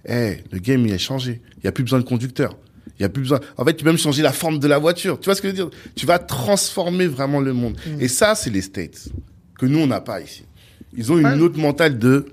[0.06, 1.40] eh, le game, il a changé.
[1.58, 2.56] Il y a plus besoin de conducteur.
[2.98, 3.40] Il y a plus besoin.
[3.56, 5.18] En fait, tu peux même changer la forme de la voiture.
[5.18, 5.70] Tu vois ce que je veux dire?
[5.96, 7.76] Tu vas transformer vraiment le monde.
[8.00, 9.08] Et ça, c'est les States
[9.58, 10.44] que nous on n'a pas ici.
[10.96, 11.38] Ils ont une Ouais.
[11.40, 12.26] autre mentale de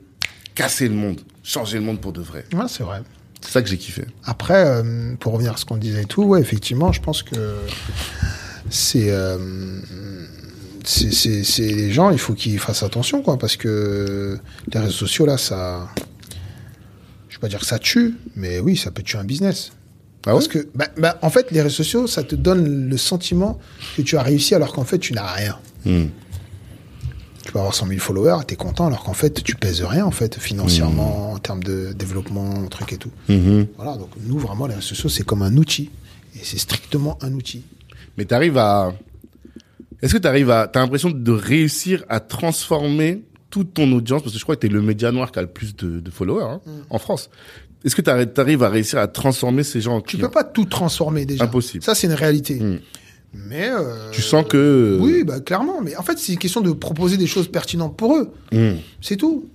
[0.56, 2.44] casser le monde, changer le monde pour de vrai.
[2.54, 3.02] Ouais, c'est vrai.
[3.42, 4.04] C'est ça que j'ai kiffé.
[4.26, 7.56] Après, euh, pour revenir à ce qu'on disait et tout, ouais, effectivement, je pense que
[8.70, 9.38] c'est euh,
[10.90, 14.38] c'est les gens, il faut qu'ils fassent attention, quoi, parce que
[14.74, 15.88] les réseaux sociaux là, ça,
[17.30, 19.72] je vais pas dire que ça tue, mais oui, ça peut tuer un business.
[20.26, 23.58] Ah parce que, bah, bah, en fait, les réseaux sociaux, ça te donne le sentiment
[23.96, 25.58] que tu as réussi alors qu'en fait, tu n'as rien.
[25.86, 26.08] Hmm.
[27.46, 30.12] Tu peux avoir 100 000 followers, t'es content, alors qu'en fait, tu pèses rien, en
[30.12, 33.12] fait, financièrement, en termes de développement, truc et tout.
[33.28, 33.68] Mhm.
[33.78, 35.90] Voilà, donc nous, vraiment, les réseaux sociaux, c'est comme un outil.
[36.36, 37.64] Et c'est strictement un outil.
[38.18, 38.94] Mais tu arrives à.
[40.02, 40.68] Est-ce que tu arrives à.
[40.68, 44.22] T'as l'impression de réussir à transformer toute ton audience?
[44.22, 46.00] Parce que je crois que tu es le média noir qui a le plus de,
[46.00, 46.70] de followers hein, Mm.
[46.90, 47.30] en France.
[47.86, 50.28] Est-ce que tu arrives à réussir à transformer ces gens en Tu clients?
[50.28, 51.46] peux pas tout transformer déjà.
[51.46, 51.84] Impossible.
[51.84, 52.56] Ça, c'est une réalité.
[52.56, 52.80] Mm.
[53.34, 53.70] Mais.
[53.70, 54.98] euh, Tu sens que.
[55.00, 55.82] Oui, bah, clairement.
[55.82, 58.32] Mais en fait, c'est une question de proposer des choses pertinentes pour eux.
[58.52, 58.78] Hmm.
[59.02, 59.48] C'est tout.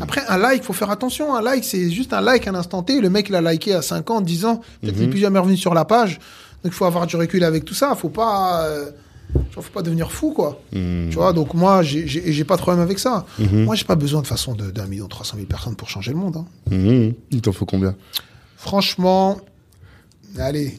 [0.00, 1.34] Après, un like, faut faire attention.
[1.34, 3.00] Un like, c'est juste un like à un instant T.
[3.00, 4.56] Le mec, il a liké à 5 ans, 10 ans.
[4.80, 4.92] Peut-être Mhm.
[4.92, 6.18] qu'il n'est plus jamais revenu sur la page.
[6.62, 7.94] Donc, il faut avoir du recul avec tout ça.
[7.96, 8.64] Faut pas.
[8.66, 8.90] euh,
[9.50, 10.60] faut pas devenir fou, quoi.
[10.72, 11.08] Hmm.
[11.10, 13.26] Tu vois, donc moi, j'ai- pas de problème avec ça.
[13.38, 13.64] Mhm.
[13.64, 16.16] Moi, j'ai pas besoin de façon d'un million trois cent mille personnes pour changer le
[16.18, 16.36] monde.
[16.38, 16.46] hein.
[16.70, 17.12] Hmm.
[17.30, 17.94] Il t'en faut combien?
[18.56, 19.38] Franchement,
[20.38, 20.78] allez,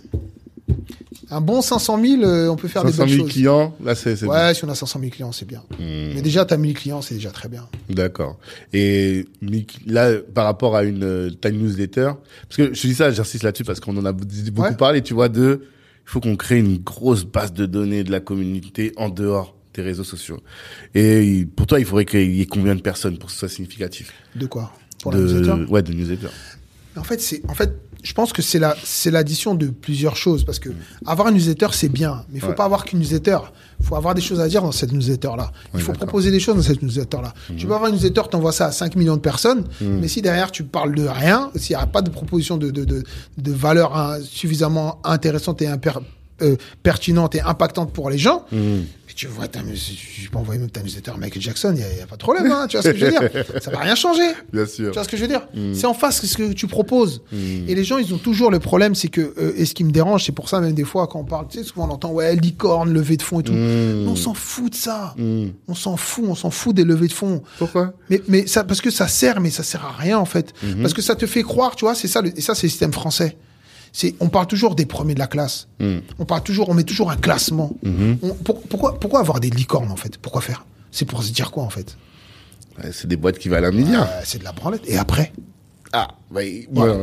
[1.30, 3.32] un bon 500 000, euh, on peut faire des 500 belles 000 choses.
[3.34, 5.64] clients, là c'est Ouais, si on a 500 000 clients, c'est bien.
[5.80, 6.14] Hmm.
[6.14, 7.68] Mais déjà, t'as 1000 clients, c'est déjà très bien.
[7.90, 8.38] D'accord.
[8.74, 9.26] Et
[9.88, 12.12] là, par rapport à une euh, ta newsletter,
[12.48, 14.76] parce que je dis ça, j'insiste là-dessus parce qu'on en a beaucoup Ouais.
[14.76, 15.62] parlé, tu vois, de
[16.12, 20.04] faut qu'on crée une grosse base de données de la communauté en dehors tes réseaux
[20.04, 20.42] sociaux.
[20.94, 23.48] Et pour toi, il faudrait qu'il y ait combien de personnes pour que ce soit
[23.48, 24.12] significatif?
[24.36, 24.74] De quoi?
[25.02, 25.20] Pour de...
[25.20, 25.72] la newsletter?
[25.72, 26.28] Ouais, de newsletter.
[26.98, 30.44] En fait, c'est en fait, je pense que c'est la c'est l'addition de plusieurs choses
[30.44, 30.70] parce que
[31.06, 32.56] avoir une newsletter c'est bien, mais il faut Ouais.
[32.56, 33.38] pas avoir qu'une newsletter.
[33.80, 35.52] Il faut avoir des choses à dire dans cette newsletter là.
[35.74, 37.34] Il faut proposer des choses dans cette newsletter là.
[37.58, 40.52] Tu peux avoir une newsletter, t'envoies ça à 5 millions de personnes, mais si derrière
[40.52, 43.04] tu parles de rien, s'il n'y a pas de proposition de de de,
[43.38, 46.00] de valeur hein, suffisamment intéressante et imper-
[46.44, 48.46] euh, pertinente et impactante pour les gens,
[49.16, 52.06] tu vois, ta, je peux envoyer même ta newsletter à Michael Jackson, il n'y a,
[52.08, 53.22] pas de problème, hein, tu vois ce que je veux dire
[53.62, 54.22] Ça va rien changer.
[54.52, 54.88] Bien sûr.
[54.92, 55.48] Tu vois ce que je veux dire?
[55.74, 57.22] C'est en face ce que tu proposes.
[57.32, 59.92] Et les gens, ils ont toujours le problème, c'est que euh, et ce qui me
[59.92, 62.12] dérange, c'est pour ça même des fois quand on parle, tu sais, souvent on entend
[62.12, 63.54] ouais licorne, levée de fonds et tout.
[63.54, 65.16] Mais on s'en fout de ça.
[65.68, 67.42] On s'en fout, on s'en fout des levées de fonds.
[67.58, 67.94] Pourquoi?
[68.10, 70.54] Mais mais ça parce que ça sert, mais ça sert à rien en fait.
[70.82, 72.22] Parce que ça te fait croire, tu vois, c'est ça.
[72.22, 73.38] le- et ça, c'est le système français.
[73.94, 75.68] C'est, on parle toujours des premiers de la classe.
[76.20, 77.72] On parle toujours, on met toujours un classement.
[77.84, 80.18] On- pour- pourquoi, pourquoi avoir des licornes en fait?
[80.18, 80.66] Pourquoi faire?
[80.92, 81.98] C'est pour se dire quoi en fait?
[82.92, 84.08] C'est des boîtes qui valent un milliard.
[84.10, 84.84] Euh, C'est de la branlette.
[84.88, 85.34] Et après?
[85.94, 86.40] Ah, bah,
[86.72, 86.96] voilà.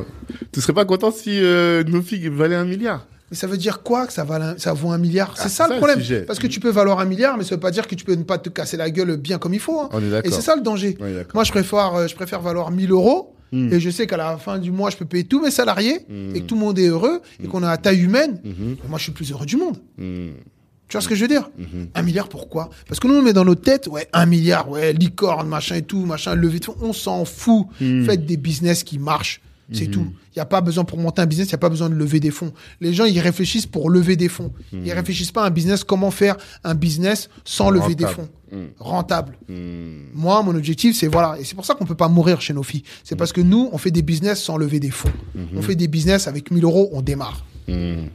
[0.50, 3.06] Tu serais pas content si euh, nos filles valaient un milliard?
[3.30, 5.34] Mais ça veut dire quoi que ça, vale un- ça vaut un milliard?
[5.36, 6.24] C'est Ah, ça c'est le ça, le problème.
[6.26, 8.14] Parce que tu peux valoir un milliard, mais ça veut pas dire que tu peux
[8.14, 9.78] ne pas te casser la gueule bien comme il faut.
[9.78, 9.90] hein.
[9.92, 10.96] On est Et c'est ça le danger.
[11.34, 13.34] Moi, je préfère, euh, je préfère valoir 1000 euros.
[13.52, 13.72] Hmm.
[13.72, 16.00] Et je sais qu'à la fin du mois, je peux payer tous mes salariés
[16.34, 18.40] et que tout le monde est heureux et qu'on a la taille humaine.
[18.44, 18.74] Hmm.
[18.88, 19.78] Moi, je suis le plus heureux du monde.
[19.96, 21.86] Tu vois ce que je veux dire Hmm.
[21.94, 22.70] Un milliard, pourquoi?
[22.86, 25.82] Parce que nous, on met dans nos têtes, ouais, un milliard, ouais, licorne, machin et
[25.82, 26.76] tout, machin, levée de fonds.
[26.80, 27.66] On s'en fout.
[27.78, 29.40] Faites des business qui marchent.
[29.70, 30.06] C'est tout.
[30.34, 31.94] Il n'y a pas besoin pour monter un business, il n'y a pas besoin de
[31.94, 32.52] lever des fonds.
[32.80, 34.50] Les gens, ils réfléchissent pour lever des fonds.
[34.72, 34.80] Hmm.
[34.84, 38.28] Ils réfléchissent pas à un business, comment faire un business sans lever des Rentable.
[38.50, 38.68] fonds.
[38.78, 39.38] Rentable.
[39.48, 40.04] Mhm.
[40.14, 41.38] Moi, mon objectif, c'est voilà.
[41.38, 42.82] Et c'est pour ça qu'on peut pas mourir chez nos filles.
[43.04, 45.12] C'est parce que nous, on fait des business sans lever des fonds.
[45.54, 47.44] On fait des business avec 1000 euros, on démarre.
[47.68, 48.08] Mhm.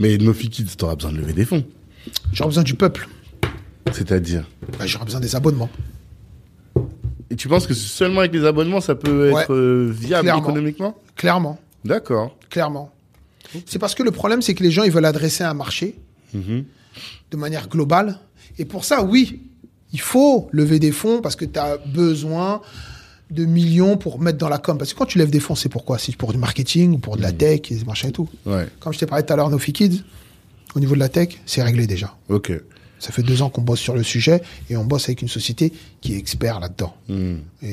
[0.00, 1.64] Mais nos filles kids, t'auras besoin de lever des fonds.
[2.32, 3.08] J'aurais besoin du peuple.
[3.92, 4.44] C'est-à-dire?
[4.76, 5.70] Bah, J'aurais besoin des abonnements.
[7.30, 10.42] Et tu penses que seulement avec les abonnements, ça peut être euh, viable Clairement.
[10.42, 10.98] économiquement?
[11.16, 11.58] Clairement.
[11.84, 12.36] D'accord.
[12.50, 12.92] Clairement.
[13.66, 15.96] C'est parce que le problème, c'est que les gens, ils veulent adresser un marché
[16.34, 16.64] Mhm.
[17.30, 18.18] de manière globale.
[18.58, 19.40] Et pour ça, oui,
[19.92, 22.60] il faut lever des fonds parce que tu as besoin
[23.30, 24.78] de millions pour mettre dans la com.
[24.78, 27.16] Parce que quand tu lèves des fonds, c'est pourquoi C'est pour du marketing ou pour
[27.16, 28.28] de la tech et machin et tout.
[28.44, 28.68] Ouais.
[28.80, 30.02] Comme je t'ai parlé tout à l'heure, Nofi Kids,
[30.74, 32.14] au niveau de la tech, c'est réglé déjà.
[32.28, 32.52] Ok.
[32.98, 34.40] Ça fait deux ans qu'on bosse sur le sujet
[34.70, 36.94] et on bosse avec une société qui est expert là-dedans.
[37.10, 37.12] Et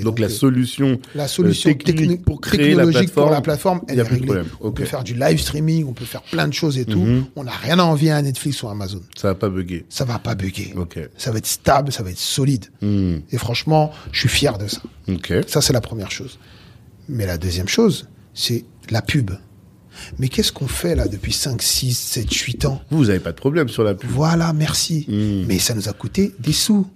[0.01, 3.25] Donc, donc, la euh, solution, La solution euh, technique techni- pour créer la technologique plateforme,
[3.25, 4.47] pour la plateforme, elle y a est plus de problème.
[4.61, 6.99] On peut faire du live streaming, on peut faire plein de choses et tout.
[6.99, 7.25] Mhm.
[7.35, 9.01] On n'a rien à envier à Netflix ou Amazon.
[9.15, 9.85] ça va pas bugger.
[9.89, 10.73] Ça va pas bugger.
[11.17, 12.65] Ça va être stable, ça va être solide.
[12.81, 13.21] Mhm.
[13.31, 14.81] Et franchement, je suis fier de ça.
[15.47, 16.37] Ça, c'est la première chose.
[17.07, 19.31] Mais la deuxième chose, c'est la pub.
[20.19, 22.81] Mais qu'est-ce qu'on fait là depuis 5, 6, 7, 8 ans?
[22.89, 24.09] Vous, vous avez pas de problème sur la pub.
[24.09, 25.05] Voilà, merci.
[25.07, 25.45] Mm.
[25.47, 26.87] Mais ça nous a coûté des sous.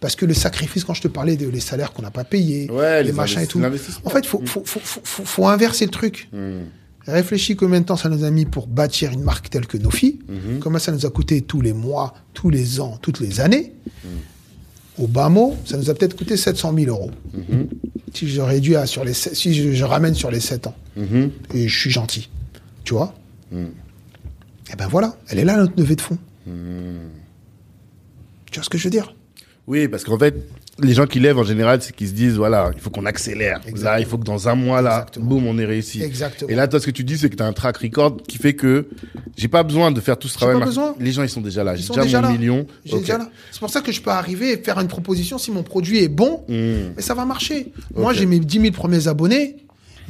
[0.00, 2.68] Parce que le sacrifice, quand je te parlais des salaires salaires qu'on n'a pas payés,
[2.70, 3.62] Ouais, les, les machins et tout.
[4.04, 6.28] En fait, faut, faut, faut, faut, faut- faut inverser le truc.
[6.32, 6.64] Mhm.
[7.06, 10.18] Réfléchis combien de temps ça nous a mis pour bâtir une marque telle que Nofi.
[10.28, 10.58] Mhm.
[10.60, 13.72] Combien ça nous a coûté tous les mois, tous les ans, toutes les années.
[14.98, 17.10] Au bas mot, ça nous a peut-être coûté 700 000 euros.
[17.34, 17.68] Mhm.
[18.14, 20.74] Si je réduis à sur les, sept- si je, je ramène sur les 7 ans.
[20.96, 21.30] Mhm.
[21.54, 22.28] Et je suis gentil.
[22.84, 23.14] Tu vois
[23.50, 23.70] Mhm.
[24.72, 26.18] Et ben voilà, elle est là notre levée de fonds.
[26.46, 27.08] Mhm.
[28.50, 29.14] Tu vois ce que je veux dire?
[29.66, 30.34] Oui, parce qu'en fait,
[30.80, 33.58] les gens qui lèvent en général, c'est qu'ils se disent voilà, il faut qu'on accélère.
[33.58, 33.98] Là, Exactement.
[34.00, 35.26] il faut que dans un mois, là, Exactement.
[35.26, 36.02] boum, on est réussi.
[36.02, 36.50] Exactement.
[36.50, 38.38] Et là, toi, ce que tu dis, c'est que tu as un track record qui
[38.38, 38.88] fait que
[39.36, 40.58] j'ai pas besoin de faire tout ce travail.
[40.58, 40.94] pas besoin.
[40.98, 41.76] Les gens, ils sont déjà là.
[41.76, 42.32] J'ai déjà, déjà mon là.
[42.34, 42.66] million.
[42.86, 43.30] Là.
[43.52, 46.08] C'est pour ça que je peux arriver et faire une proposition si mon produit est
[46.08, 46.94] bon, Mhm.
[46.96, 47.72] mais ça va marcher.
[47.94, 49.56] Moi, j'ai mes 10 000 premiers abonnés,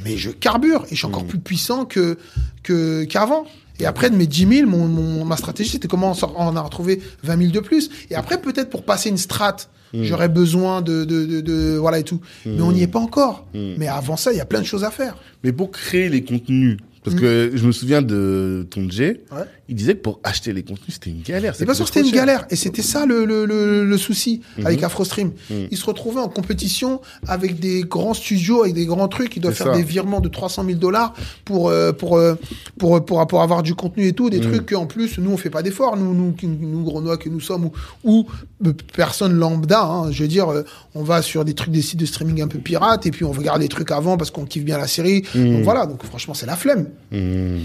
[0.04, 2.18] mais je carbure et je suis encore plus puissant que
[2.62, 3.44] que qu'avant.
[3.80, 7.00] Et après, de mes 10 000, mon, mon- ma stratégie, c'était comment on a retrouvé
[7.24, 7.90] 20 000 de plus.
[8.10, 10.04] Et après, peut-être pour passer une strate, Hmm.
[10.04, 12.18] j'aurais besoin de, de, de, de- Voilà et tout.
[12.46, 13.44] Mais on n'y est pas encore.
[13.52, 15.16] Mais avant ça, il y a plein de choses à faire.
[15.44, 19.38] Mais pour créer les contenus, parce que je me souviens de ton G, Ouais.
[19.68, 21.54] il disait que pour acheter les contenus, c'était une galère.
[21.56, 22.46] C'est pas sûr que c'était une galère.
[22.50, 24.66] Et c'était ça le, le, le, le souci Mhm.
[24.66, 25.32] avec AfroStream.
[25.50, 29.36] Ils se retrouvaient en compétition avec des grands studios, avec des grands trucs.
[29.36, 29.76] Ils doivent faire ça.
[29.76, 31.14] des virements de 300 000 dollars
[31.44, 32.34] pour, euh, pour, euh,
[32.78, 34.24] pour, pour, pour, avoir du contenu et tout.
[34.24, 34.30] Mhm.
[34.30, 35.96] Des trucs qu'en plus, nous, on fait pas d'efforts.
[35.96, 37.72] Nous, nous, nous, Grenouilles que nous sommes, ou,
[38.04, 38.26] ou
[38.66, 39.82] euh, personne lambda.
[39.82, 40.10] hein.
[40.12, 40.46] je veux dire,
[40.94, 43.32] on va sur des trucs, des sites de streaming un peu pirates et puis on
[43.32, 45.24] regarde les trucs avant parce qu'on kiffe bien la série.
[45.34, 45.54] Mhm.
[45.54, 45.86] Donc voilà.
[45.86, 46.86] Donc franchement, c'est la flemme.
[47.10, 47.60] Mhm.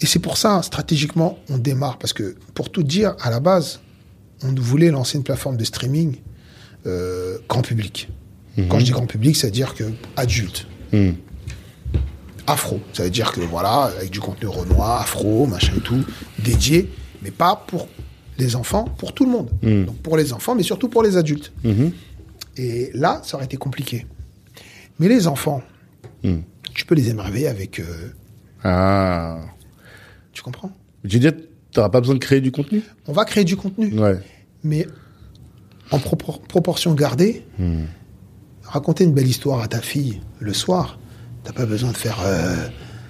[0.00, 1.98] Et c'est pour ça, stratégiquement, on démarre.
[1.98, 3.80] Parce que, pour tout dire, à la base,
[4.42, 6.16] on voulait lancer une plateforme de streaming
[6.86, 8.08] euh, grand public.
[8.68, 9.84] Quand je dis grand public, c'est-à-dire que
[10.16, 11.16] adulte, Mhm.
[12.46, 12.80] afro.
[12.92, 16.04] Ça veut dire que, voilà, avec du contenu renoir, afro, machin et tout,
[16.38, 16.90] dédié,
[17.22, 17.88] mais pas pour
[18.38, 19.50] les enfants pour tout le monde.
[19.62, 21.52] Donc pour les enfants, mais surtout pour les adultes.
[21.64, 21.92] Mhm.
[22.56, 24.06] Et là, ça aurait été compliqué.
[24.98, 25.62] Mais les enfants.
[26.76, 27.80] Tu peux les émerveiller avec.
[27.80, 27.84] euh,
[28.64, 29.38] Ah.
[30.32, 30.70] tu comprends?
[31.08, 31.32] Tu veux dire,
[31.72, 32.82] t'auras pas besoin de créer du contenu?
[33.06, 34.18] On va créer du contenu, Ouais.
[34.62, 34.86] mais
[35.90, 37.44] en propor- proportion gardée.
[37.58, 37.84] Hmm.
[38.64, 40.98] Raconter une belle histoire à ta fille le soir,
[41.44, 42.18] t'as pas besoin de faire.
[42.24, 42.54] euh,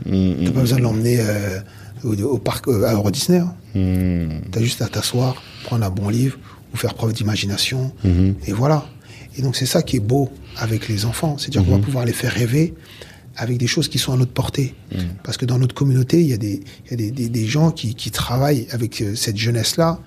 [0.04, 1.58] Hmm, t'as pas besoin de l'emmener euh,
[2.04, 3.38] au, au parc euh, à Euro Disney.
[3.38, 3.54] hein.
[3.74, 6.38] hmm, T'as juste à t'asseoir, prendre un bon livre
[6.72, 7.92] ou faire preuve d'imagination.
[8.46, 8.84] Et voilà.
[9.38, 12.12] Et donc c'est ça qui est beau avec les enfants, c'est-à-dire qu'on va pouvoir les
[12.12, 12.74] faire rêver
[13.36, 14.74] avec des choses qui sont à notre portée.
[15.22, 17.46] Parce que dans notre communauté, il y a des, il y a des, des- des
[17.46, 20.00] gens qui, qui travaillent avec euh, cette jeunesse-là.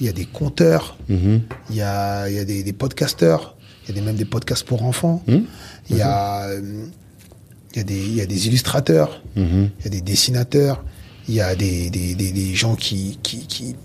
[0.00, 1.42] Il y a des conteurs, Mhm.
[1.70, 3.56] il y a, il y a des, des podcasteurs,
[3.88, 5.22] il y a même des podcasts pour enfants.
[5.26, 5.44] Mhm.
[5.90, 6.84] Il y a, euh,
[7.72, 9.70] il y a des, il y a des illustrateurs, Mhm.
[9.78, 10.84] il y a des dessinateurs,
[11.28, 13.76] il y a des, des, des, des gens qui, qui, qui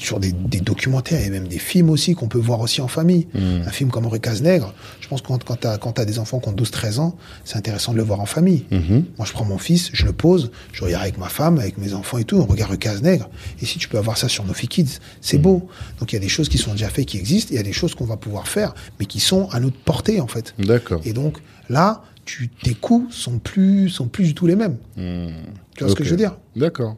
[0.00, 3.26] sur des, des documentaires et même des films aussi qu'on peut voir aussi en famille.
[3.34, 6.48] Un film comme Recas Nègre, je pense que quand, quand tu as, des enfants qui
[6.48, 8.64] ont 12-13 ans, c'est intéressant de le voir en famille.
[8.70, 9.04] Mhm.
[9.18, 11.92] Moi, je prends mon fils, je le pose, je regarde avec ma femme, avec mes
[11.92, 13.28] enfants et tout, on regarde Recas Nègre.
[13.60, 15.68] Et si tu peux avoir ça sur Nofi Kids, c'est beau.
[15.98, 17.60] Donc il y a des choses qui sont déjà faites, qui existent, et il y
[17.60, 20.54] a des choses qu'on va pouvoir faire, mais qui sont à notre portée en fait.
[20.58, 21.02] D'accord.
[21.04, 24.76] Et donc là, tu, tes coûts sont plus, sont plus du tout les mêmes.
[24.96, 26.36] Tu vois ce que je veux dire?
[26.56, 26.96] D'accord.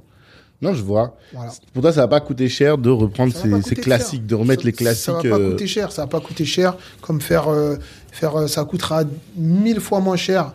[0.62, 1.16] Non, je vois.
[1.32, 1.52] Voilà.
[1.74, 4.26] Pour toi, ça va pas coûter cher de reprendre ces, classiques, cher.
[4.28, 5.04] de remettre Ça- les classiques.
[5.06, 7.76] Ça va pas euh, coûter cher, ça va pas coûter cher comme faire, euh,
[8.12, 9.02] faire euh, ça coûtera
[9.36, 10.54] mille fois moins cher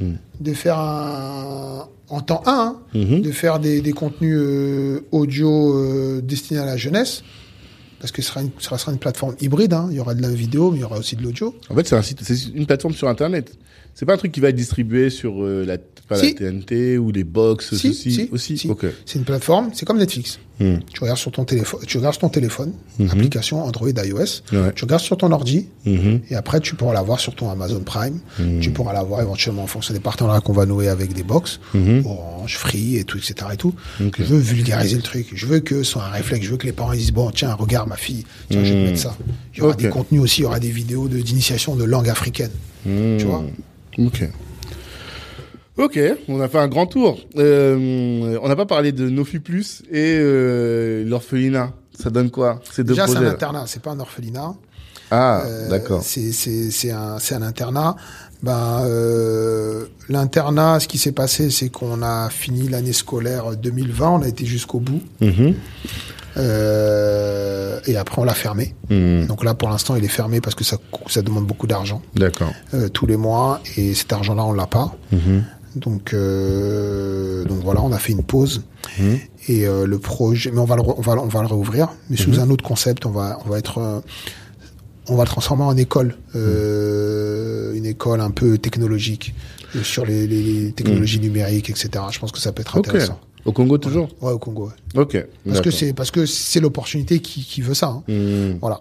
[0.00, 0.12] Hmm.
[0.40, 3.20] de faire un, en temps 1, hein, Mhm.
[3.20, 7.24] de faire des, des contenus euh, audio destinés à la jeunesse.
[7.98, 9.88] Parce que ce sera une, ce sera une plateforme hybride, hein.
[9.90, 11.52] il y aura de la vidéo, mais il y aura aussi de l'audio.
[11.68, 13.58] En fait, c'est un site, c'est une plateforme sur Internet.
[13.98, 15.76] C'est pas un truc qui va être distribué sur euh, la,
[16.08, 16.26] pas Si.
[16.38, 18.56] la TNT ou les box, Si, ceci si, aussi?
[19.04, 20.38] C'est une plateforme, c'est comme Netflix.
[20.60, 20.76] Hmm.
[20.92, 22.72] Tu regardes sur ton téléphone, tu regardes sur ton téléphone,
[23.10, 24.42] application Android, iOS.
[24.52, 24.72] Ouais.
[24.76, 26.20] Tu regardes sur ton ordi, Mhm.
[26.30, 28.20] et après tu pourras l'avoir sur ton Amazon Prime.
[28.60, 31.58] Tu pourras l'avoir éventuellement en fonction des partenariats qu'on va nouer avec des box,
[32.04, 33.34] Orange, Free et tout, etc.
[33.52, 33.74] Et tout.
[34.00, 34.14] Ok.
[34.18, 35.26] Je veux vulgariser le truc.
[35.34, 36.44] Je veux que ce soit un réflexe.
[36.46, 38.84] Je veux que les parents ils disent bon tiens regarde ma fille, tiens je vais
[38.84, 39.16] te mettre ça.
[39.54, 42.08] Il y aura des contenus aussi, il y aura des vidéos de- d'initiation de, langue
[42.08, 42.50] africaine.
[42.84, 43.44] Tu vois?
[43.98, 44.28] Ok.
[45.76, 45.98] Ok,
[46.28, 47.20] on a fait un grand tour.
[47.36, 51.72] Euh, on n'a pas parlé de Nofi Plus et euh, l'orphelinat.
[51.96, 54.54] Ça donne quoi Ces deux Déjà c'est un internat, c'est pas un orphelinat.
[55.10, 56.02] Ah, Euh, d'accord.
[56.02, 57.96] C'est un internat.
[58.42, 64.22] Ben euh, l'internat, ce qui s'est passé, c'est qu'on a fini l'année scolaire 2020, on
[64.22, 65.00] a été jusqu'au bout.
[65.20, 65.54] Mhm.
[66.38, 68.74] Euh, et après on l'a fermé.
[68.90, 69.26] Mhm.
[69.26, 70.76] Donc là pour l'instant il est fermé parce que ça
[71.08, 72.52] ça demande beaucoup d'argent D'accord.
[72.74, 74.94] euh, tous les mois et cet argent-là on l'a pas.
[75.12, 75.44] Mhm.
[75.76, 78.62] Donc euh, donc voilà on a fait une pause
[78.98, 79.18] Mhm.
[79.48, 82.16] et euh, le projet mais on va le on va on va le réouvrir mais
[82.16, 84.00] sous un autre concept on va on va être euh,
[85.08, 89.34] on va le transformer en école euh, une école un peu technologique
[89.82, 91.90] sur les, les- technologies numériques etc.
[92.10, 92.88] Je pense que ça peut être Ok.
[92.88, 93.20] intéressant.
[93.48, 94.08] Au Congo toujours?
[94.20, 94.66] Ouais au Congo.
[94.94, 95.00] ouais.
[95.00, 95.16] Ok.
[95.46, 97.86] Parce que c'est parce que c'est l'opportunité qui, qui veut ça.
[97.88, 98.02] hein.
[98.08, 98.58] Mhm.
[98.60, 98.80] Voilà.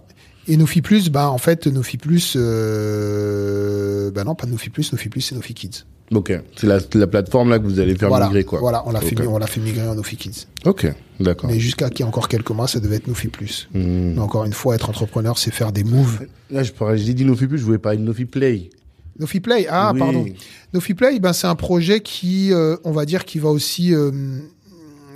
[0.49, 5.09] Et Nofi Plus, bah en fait Nofi Plus, euh, bah non pas Nofi Plus, Nofi
[5.09, 5.83] Plus c'est Nofi Kids.
[6.13, 6.31] Ok.
[6.55, 8.59] C'est la, la plateforme là que vous allez faire voilà, migrer quoi.
[8.59, 10.45] voilà, on l'a fait, on l'a fait migrer en Nofi Kids.
[10.65, 10.87] Ok.
[11.19, 11.49] D'accord.
[11.49, 13.67] Mais jusqu'à qu'il y ait encore quelques mois, ça devait être Nofi Plus.
[13.73, 14.13] Mhm.
[14.15, 16.25] Mais encore une fois, être entrepreneur, c'est faire des moves.
[16.49, 18.69] Là, je parlais, j'ai dit Nofi Plus, je voulais parler de Nofi Play.
[19.19, 19.99] Nofi Play, ah Oui.
[19.99, 20.25] pardon.
[20.73, 24.11] Nofi Play, ben c'est un projet qui, euh, on va dire, qui va aussi euh,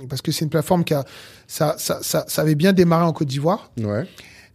[0.08, 1.04] parce que c'est une plateforme qui a
[1.46, 3.70] ça, ça, ça, ça avait bien démarré en Côte d'Ivoire.
[3.80, 4.06] Ouais.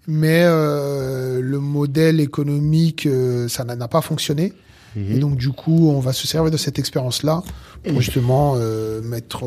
[0.07, 4.53] mais euh, le modèle économique, euh, ça n'a pas fonctionné.
[4.95, 7.43] Et donc, du coup, on va se servir de cette expérience-là
[7.83, 9.43] pour justement euh, mettre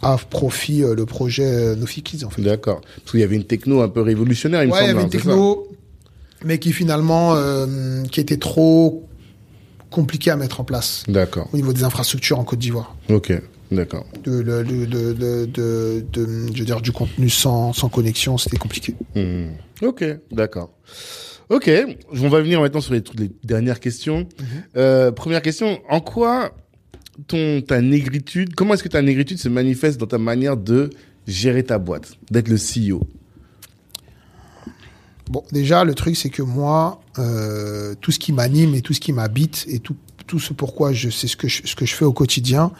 [0.00, 2.40] à profit le projet Nofi Kids, en fait.
[2.40, 2.82] D'accord.
[2.82, 4.98] Parce qu'il y avait une techno un peu révolutionnaire, il me Ouais, il y semble.
[5.00, 5.66] avait une hein, c'est techno,
[6.44, 7.34] mais qui finalement,
[8.12, 9.08] qui était trop
[9.90, 11.48] compliquée à mettre en place D'accord.
[11.52, 12.94] au niveau des infrastructures en Côte d'Ivoire.
[13.10, 13.32] Ok.
[13.70, 14.06] D'accord.
[14.24, 18.94] De, de, de, de, je veux dire, du contenu sans, sans connexion, c'était compliqué.
[19.14, 19.48] Hmm.
[19.82, 20.70] Ok, d'accord.
[21.48, 21.70] Ok,
[22.10, 23.02] on va venir maintenant sur les,
[23.44, 24.28] dernières questions.
[24.76, 26.52] Euh, première question, en quoi
[27.28, 30.90] ton, ta négritude, comment est-ce que ta négritude se manifeste dans ta manière de
[31.26, 33.00] gérer ta boîte, d'être le CEO
[35.30, 39.00] Bon, déjà, le truc, c'est que moi, euh, tout ce qui m'anime et tout ce
[39.00, 41.94] qui m'habite et tout, tout ce pourquoi je sais ce que je, ce que je
[41.94, 42.72] fais au quotidien,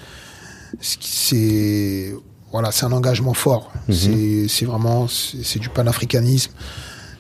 [0.81, 2.15] c'est
[2.53, 3.73] voilà, c'est un engagement fort.
[3.91, 6.53] C'est c'est vraiment c'est du panafricanisme.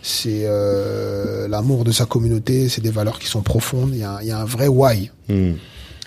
[0.03, 2.69] C'est euh, l'amour de sa communauté.
[2.69, 3.91] C'est des valeurs qui sont profondes.
[3.93, 5.11] Il y a, un- il y a un vrai why.
[5.28, 5.55] Hmm.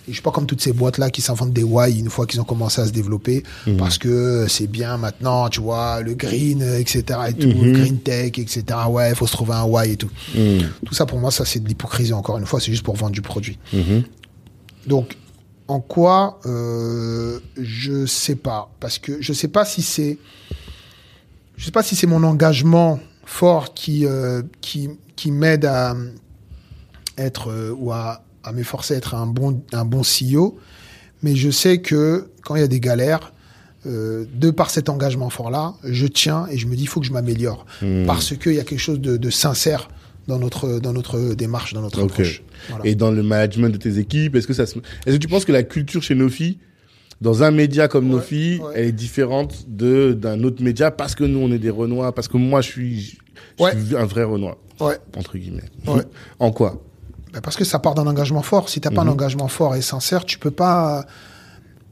[0.08, 2.46] je suis pas comme toutes ces boîtes-là qui s'inventent des why une fois qu'ils ont
[2.46, 3.78] commencé à se développer, Mhm.
[3.78, 7.04] parce que c'est bien maintenant, tu vois, le green, etc.
[7.30, 7.64] et tout, Mhm.
[7.66, 8.64] le green tech, etc.
[8.90, 10.10] Ouais, il faut se trouver un why et tout.
[10.34, 10.62] Mhm.
[10.84, 13.12] Tout ça, pour moi, ça, c'est de l'hypocrisie, encore une fois, c'est juste pour vendre
[13.12, 13.60] du produit.
[13.72, 14.02] Mhm.
[14.88, 15.16] Donc,
[15.70, 20.18] en quoi euh, Je sais pas, parce que je sais pas si c'est,
[21.58, 25.96] je sais pas si c'est mon engagement fort qui euh, qui qui m'aide à
[27.18, 30.58] être euh, ou à, à m'efforcer à être un bon un bon CEO,
[31.22, 33.32] mais je sais que quand il y a des galères.
[33.86, 37.06] euh, de par cet engagement fort-là, je tiens et je me dis il faut que
[37.06, 38.06] je m'améliore Mhm.
[38.06, 39.88] parce qu'il y a quelque chose de, de sincère
[40.30, 42.12] dans notre dans notre démarche, dans notre Ok.
[42.12, 42.42] approche.
[42.70, 42.86] Voilà.
[42.88, 44.78] Et dans le management de tes équipes, est-ce que ça se...
[45.06, 46.60] Est-ce que tu penses que la culture chez Nofi,
[47.20, 48.72] dans un média comme Ouais, Nofi, ouais.
[48.76, 52.28] elle est différente de d'un autre média parce que nous on est des Renois, parce
[52.30, 53.02] que moi je suis,
[53.58, 53.72] je Ouais.
[53.72, 54.58] suis un vrai Renois
[55.18, 55.70] entre guillemets.
[56.40, 56.82] En quoi?
[57.34, 58.70] Ben, parce que ça part d'un engagement fort.
[58.70, 59.12] Si t'as pas un Mhm.
[59.12, 61.06] engagement fort et sincère, tu peux pas,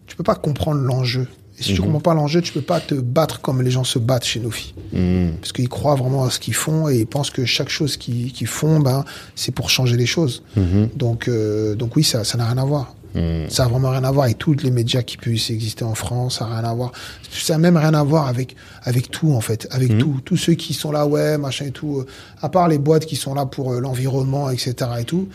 [0.08, 1.28] tu peux pas comprendre l'enjeu.
[1.60, 3.98] Et si tu comprends pas l'enjeu, tu peux pas te battre comme les gens se
[3.98, 4.76] battent chez Nofi.
[4.94, 5.34] Mhm.
[5.42, 8.48] Parce qu'ils croient vraiment à ce qu'ils font et ils pensent que chaque chose qu'ils
[8.48, 9.04] font, ben,
[9.36, 10.44] c'est pour changer les choses.
[10.56, 10.90] Mhm.
[10.96, 12.94] Donc, euh, donc oui, ça, ça n'a rien à voir.
[13.16, 13.50] Mhm.
[13.50, 16.38] Ça a vraiment rien à voir avec tous les médias qui puissent exister en France.
[16.38, 16.92] Ça a rien à voir.
[17.32, 20.20] Ça a même rien à voir avec avec tout en fait, avec tout.
[20.24, 22.00] Tous ceux qui sont là, ouais, machin et tout.
[22.02, 22.06] euh,
[22.44, 24.76] À part les boîtes qui sont là pour euh, l'environnement, etc.
[25.00, 25.28] et tout.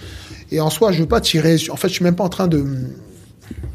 [0.53, 1.57] Et en soi, je veux pas tirer.
[1.71, 2.65] En fait, je suis même pas en train de.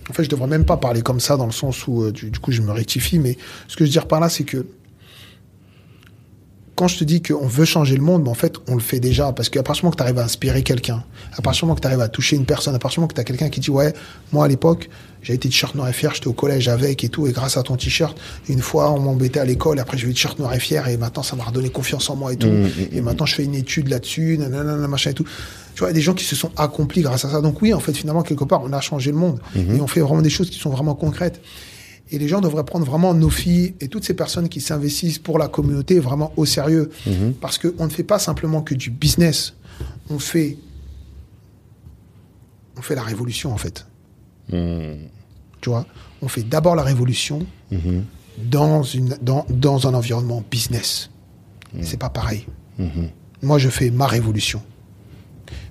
[0.10, 2.32] En fait, je devrais même pas parler comme ça dans le sens où, euh, du,
[2.32, 3.20] du coup, je me rectifie.
[3.20, 4.66] Mais ce que je veux dire par là, c'est que
[6.78, 9.00] quand je te dis qu'on veut changer le monde, mais en fait, on le fait
[9.00, 9.34] déjà.
[9.34, 11.04] Parce qu'à partir du moment que tu arrives à inspirer quelqu'un,
[11.36, 13.08] à partir du moment que tu arrives à toucher une personne, à partir du moment
[13.08, 13.94] que tu as quelqu'un qui dit Ouais,
[14.32, 14.88] moi à l'époque,
[15.24, 17.64] j'ai été t-shirt noir et fier, j'étais au collège avec et tout, et grâce à
[17.64, 18.16] ton t-shirt,
[18.48, 21.24] une fois on m'embêtait à l'école, après je vais t-shirt noir et fier, et maintenant
[21.24, 22.48] ça m'a redonné confiance en moi et tout.
[22.48, 25.26] Mmh, mmh, et maintenant je fais une étude là-dessus, nanana, machin et tout.
[25.78, 27.40] Tu vois, il y a des gens qui se sont accomplis grâce à ça.
[27.40, 29.40] Donc oui, en fait, finalement, quelque part, on a changé le monde.
[29.56, 31.40] Et on fait vraiment des choses qui sont vraiment concrètes.
[32.10, 35.38] Et les gens devraient prendre vraiment nos filles et toutes ces personnes qui s'investissent pour
[35.38, 36.90] la communauté vraiment au sérieux.
[37.42, 39.54] Parce qu'on ne fait pas simplement que du business.
[40.10, 40.58] On fait,
[42.76, 43.86] on fait la révolution, en fait.
[44.52, 44.98] Mhm.
[45.62, 45.86] Tu vois
[46.24, 48.04] On fait d'abord la révolution Mhm.
[48.50, 51.12] dans, une, dans, dans un environnement business.
[51.78, 52.48] Et c'est pas pareil.
[53.44, 54.64] Moi, je fais ma révolution.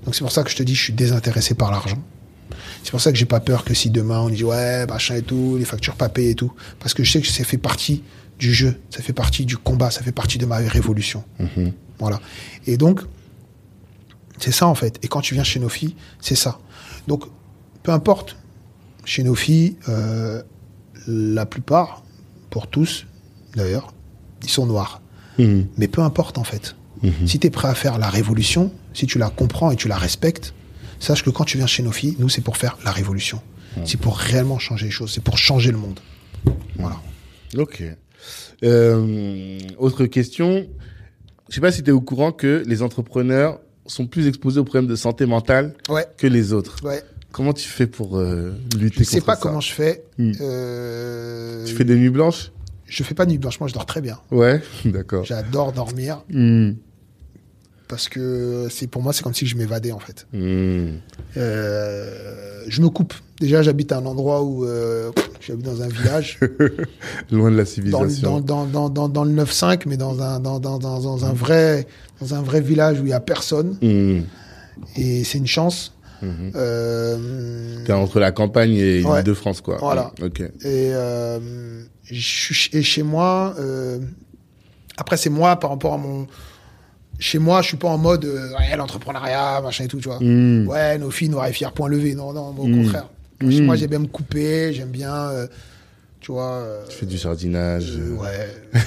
[0.06, 1.98] Donc c'est pour ça que je te dis, je suis désintéressé par l'argent.
[2.82, 5.22] C'est pour ça que j'ai pas peur que si demain on dit ouais, machin et
[5.22, 8.04] tout, les factures pas payées et tout, parce que je sais que ça fait partie
[8.38, 11.24] du jeu, ça fait partie du combat, ça fait partie de ma révolution.
[11.98, 12.20] Voilà.
[12.66, 13.00] Et donc,
[14.38, 14.98] c'est ça en fait.
[15.02, 16.60] Et quand tu viens chez Nofi, c'est ça.
[17.08, 17.24] Donc,
[17.82, 18.36] peu importe,
[19.04, 20.42] chez Nofi, euh,
[21.08, 22.04] la plupart,
[22.50, 23.06] pour tous
[23.56, 23.92] d'ailleurs,
[24.42, 25.00] ils sont noirs.
[25.38, 25.66] Mhm.
[25.76, 26.76] Mais peu importe en fait.
[27.26, 29.96] Si tu es prêt à faire la révolution, si tu la comprends et tu la
[29.96, 30.54] respectes,
[30.98, 33.40] sache que quand tu viens chez Nofi, nous c'est pour faire la révolution.
[33.84, 36.00] C'est pour réellement changer les choses, c'est pour changer le monde.
[36.76, 36.96] Voilà.
[37.58, 37.82] Ok.
[38.64, 40.66] Euh, autre question.
[41.48, 44.64] Je sais pas si tu es au courant que les entrepreneurs sont plus exposés aux
[44.64, 46.76] problèmes de santé mentale Ouais, que les autres.
[46.84, 47.02] ouais.
[47.32, 50.04] Comment tu fais pour euh, lutter Je sais contre pas ça comment je fais.
[50.16, 50.32] Hmm.
[50.40, 52.50] Euh, Tu fais des nuits blanches?
[52.86, 54.18] Je fais pas de nuit blanche, moi je dors très bien.
[54.30, 55.24] Ouais, d'accord.
[55.24, 56.72] J'adore dormir Hmm.
[57.88, 60.26] Parce que c'est pour moi c'est comme si je m'évadais en fait.
[60.32, 60.94] Hmm.
[61.36, 63.14] Euh, je me coupe.
[63.40, 65.10] Déjà j'habite à un endroit où euh,
[65.40, 66.38] j'habite dans un village
[67.30, 68.40] Loin de la civilisation.
[68.40, 71.32] dans, dans, dans, dans, dans le 9-5 mais dans un dans, dans, dans, dans un
[71.32, 71.86] vrai
[72.20, 74.22] dans un vrai village où il y a personne Hmm.
[74.96, 75.92] et c'est une chance.
[76.22, 76.52] Mhm.
[76.54, 79.16] Euh, T'es entre la campagne et Ouais.
[79.16, 79.76] l'île de France, quoi.
[79.80, 80.12] Voilà.
[80.22, 80.40] Ok.
[80.40, 81.38] Et, euh,
[82.04, 83.54] je suis- et chez moi,
[84.96, 86.26] après c'est moi par rapport à mon,
[87.18, 90.18] chez moi je suis pas en mode euh, ouais, l'entrepreneuriat machin et tout, tu vois.
[90.20, 90.66] Hmm.
[90.68, 92.14] Ouais, nos filles, noires et fiers, point levé.
[92.14, 92.82] Non, non, au Mm.
[92.84, 93.08] contraire.
[93.42, 93.50] Mm.
[93.50, 95.46] Chez moi, j'aime bien me couper, j'aime bien, euh,
[96.20, 96.52] tu vois.
[96.54, 97.92] euh, Tu fais du jardinage.
[97.96, 98.48] ouais.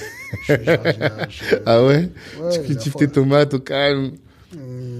[0.47, 2.09] Je fais jardinage, Ah ouais,
[2.41, 4.11] ouais, Tu cultives tes tomates au calme.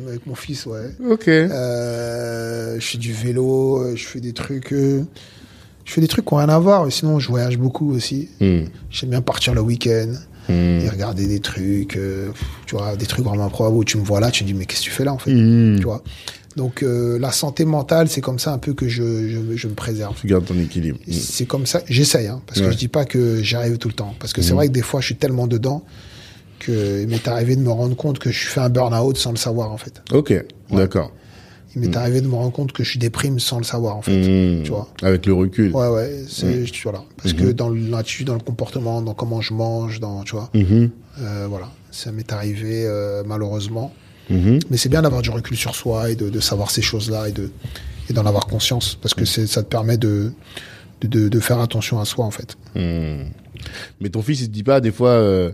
[0.07, 0.89] Avec mon fils, ouais.
[1.07, 1.23] Ok.
[1.27, 4.69] Je fais du vélo, je fais des trucs.
[4.71, 5.03] je
[5.85, 6.91] fais des trucs qui n'ont rien à voir.
[6.91, 8.29] Sinon, je voyage beaucoup aussi.
[8.39, 8.65] Hmm.
[8.89, 10.13] J'aime bien partir le week-end
[10.49, 10.79] Hmm.
[10.83, 12.29] et regarder des trucs, euh,
[12.65, 14.65] tu vois, des trucs vraiment improbables où tu me vois là, tu me dis, mais
[14.65, 15.77] qu'est-ce que tu fais là, en fait Hmm.
[15.77, 16.01] Tu vois
[16.55, 19.67] Donc, euh, la santé mentale, c'est comme ça un peu que je, je, me- je
[19.67, 20.15] me préserve.
[20.19, 20.97] Tu gardes ton équilibre.
[21.07, 21.11] Hmm.
[21.13, 22.65] C'est comme ça, j'essaye, hein, parce Ouais.
[22.65, 24.15] que je dis pas que j'y arrive tout le temps.
[24.19, 24.55] Parce que c'est Mhm.
[24.57, 25.83] vrai que des fois, je suis tellement dedans
[26.59, 29.37] que il m'est arrivé de me rendre compte que je fais un burn-out sans le
[29.37, 30.01] savoir, en fait.
[30.11, 30.33] Ok,
[30.71, 31.11] d'accord.
[31.75, 34.17] Il m'est arrivé de me rendre compte que je déprime sans le savoir, en fait.
[34.17, 34.63] Hmm.
[34.63, 35.71] Tu vois Avec le recul.
[35.75, 37.03] Ouais, ouais, c'est, voilà.
[37.21, 40.89] Parce que dans l'attitude, dans le comportement, dans comment je mange, dans, tu vois, Mhm.
[41.21, 41.69] euh, voilà.
[41.91, 43.93] Ça m'est arrivé, euh, malheureusement.
[44.29, 44.59] Mhm.
[44.69, 47.31] Mais c'est bien d'avoir du recul sur soi et de, de savoir ces choses-là et
[47.31, 47.51] de,
[48.09, 50.31] et d'en avoir conscience parce que c'est ça te permet de
[51.01, 52.55] de, de, faire attention à soi en fait.
[52.75, 55.51] Mais ton fils, il te dit pas des fois, euh,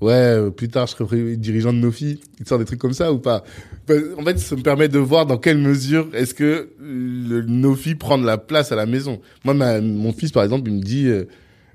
[0.00, 2.18] ouais, euh, plus tard, je serai dirigeant de nos filles.
[2.38, 3.44] Il te sort des trucs comme ça ou pas?
[3.86, 7.94] Ben, En fait, ça me permet de voir dans quelle mesure est-ce que le Nofi
[7.94, 9.20] prend de la place à la maison.
[9.44, 11.24] Moi, ma, mon fils, par exemple, il me dit, euh,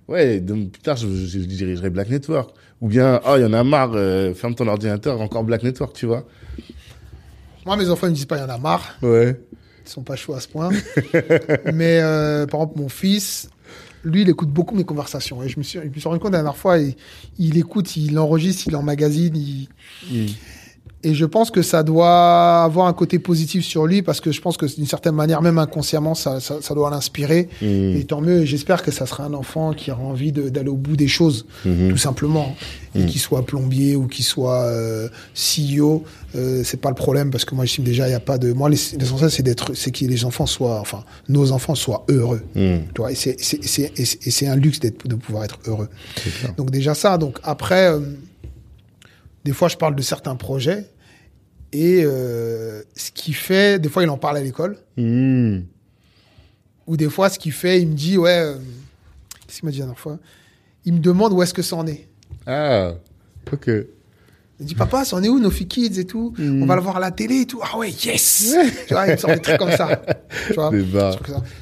[0.08, 2.56] ouais, donc, plus tard, je, je, je dirigerai Black Network.
[2.82, 5.96] Ou bien, oh, il y en a marre, euh, ferme ton ordinateur, encore Black Network,
[5.96, 6.26] tu vois
[7.66, 8.98] Moi, mes enfants ils me disent pas, il y en a marre.
[9.04, 9.40] Ouais.
[9.86, 10.70] Ils sont pas chauds à ce point.
[11.74, 13.50] Mais euh, par exemple, mon fils,
[14.04, 15.44] lui, il écoute beaucoup mes conversations.
[15.44, 16.78] Et je me suis, je me suis rendu compte la dernière fois,
[17.38, 19.36] il, écoute, il enregistre, il emmagasine.
[19.36, 19.68] Il...
[21.04, 24.40] Et je pense que ça doit avoir un côté positif sur lui parce que je
[24.40, 27.50] pense que d'une certaine manière, même inconsciemment, ça, ça, ça doit l'inspirer.
[27.62, 27.96] Hmm.
[27.98, 28.46] Et tant mieux.
[28.46, 31.90] J'espère que ça sera un enfant qui aura envie d'aller au bout des choses, Mhm.
[31.90, 32.56] tout simplement.
[32.94, 36.04] Et qu'il soit plombier ou qu'il soit euh, CEO,
[36.36, 38.52] euh, c'est pas le problème parce que moi, j'estime déjà, il y a pas de.
[38.52, 42.42] Moi, l'ess- l'essentiel, c'est d'être, c'est que les enfants soient, enfin, nos enfants soient heureux.
[42.54, 45.88] Tu vois, et c'est, un luxe d'être, de pouvoir être heureux.
[46.58, 47.18] Donc déjà ça.
[47.18, 48.00] Donc après, euh,
[49.44, 50.86] des fois, je parle de certains projets
[51.74, 54.78] et euh, ce qu'il fait, des fois, il en parle à l'école.
[54.98, 55.62] Hmm.
[56.88, 58.56] Ou des fois, ce qu'il fait, il me dit, ouais, euh,
[59.48, 60.20] qu'est-ce qu'il m'a dit la dernière fois?
[60.84, 62.08] Il me demande où est-ce que ça en est.
[62.46, 62.94] Ah,
[63.52, 63.68] ok.
[63.68, 66.34] Il me dit, papa, ça en est où, nos kids et tout?
[66.38, 67.62] On va le voir à la télé et tout.
[67.64, 68.56] Ah ouais, yes
[68.88, 70.02] Tu vois, il me sort des trucs comme ça.
[70.48, 70.72] Tu vois.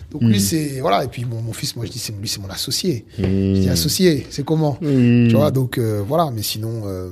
[0.09, 0.79] Donc lui, c'est...
[0.79, 3.05] Voilà, et puis mon, mon fils, moi, je dis, c'est, lui, c'est mon associé.
[3.19, 3.23] Hmm.
[3.23, 4.77] Je dis, associé, c'est comment?
[4.81, 5.27] Hmm.
[5.27, 7.09] Tu vois, donc euh, voilà, mais sinon, euh,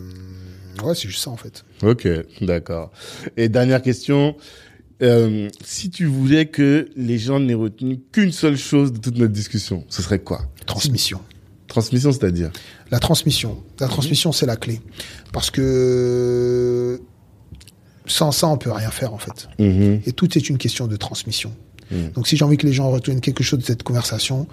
[0.84, 1.64] ouais, c'est juste ça, en fait.
[1.84, 2.08] Ok,
[2.42, 2.92] d'accord.
[3.36, 4.36] Et dernière question.
[5.04, 9.34] Euh, si tu voulais que les gens n'aient retenu qu'une seule chose de toute notre
[9.34, 10.42] discussion, ce serait quoi?
[10.66, 11.22] Transmission.
[11.68, 12.52] Transmission, c'est-à-dire?
[12.90, 13.62] La transmission.
[13.80, 14.82] La transmission, c'est la clé.
[15.34, 17.00] Parce que
[18.08, 19.50] sans ça, on peut rien faire, en fait.
[19.60, 20.02] Mhm.
[20.06, 21.54] Et tout est une question de transmission.
[21.92, 22.10] Mm.
[22.16, 24.48] Donc, si j'ai envie que les gens retiennent quelque chose de cette conversation,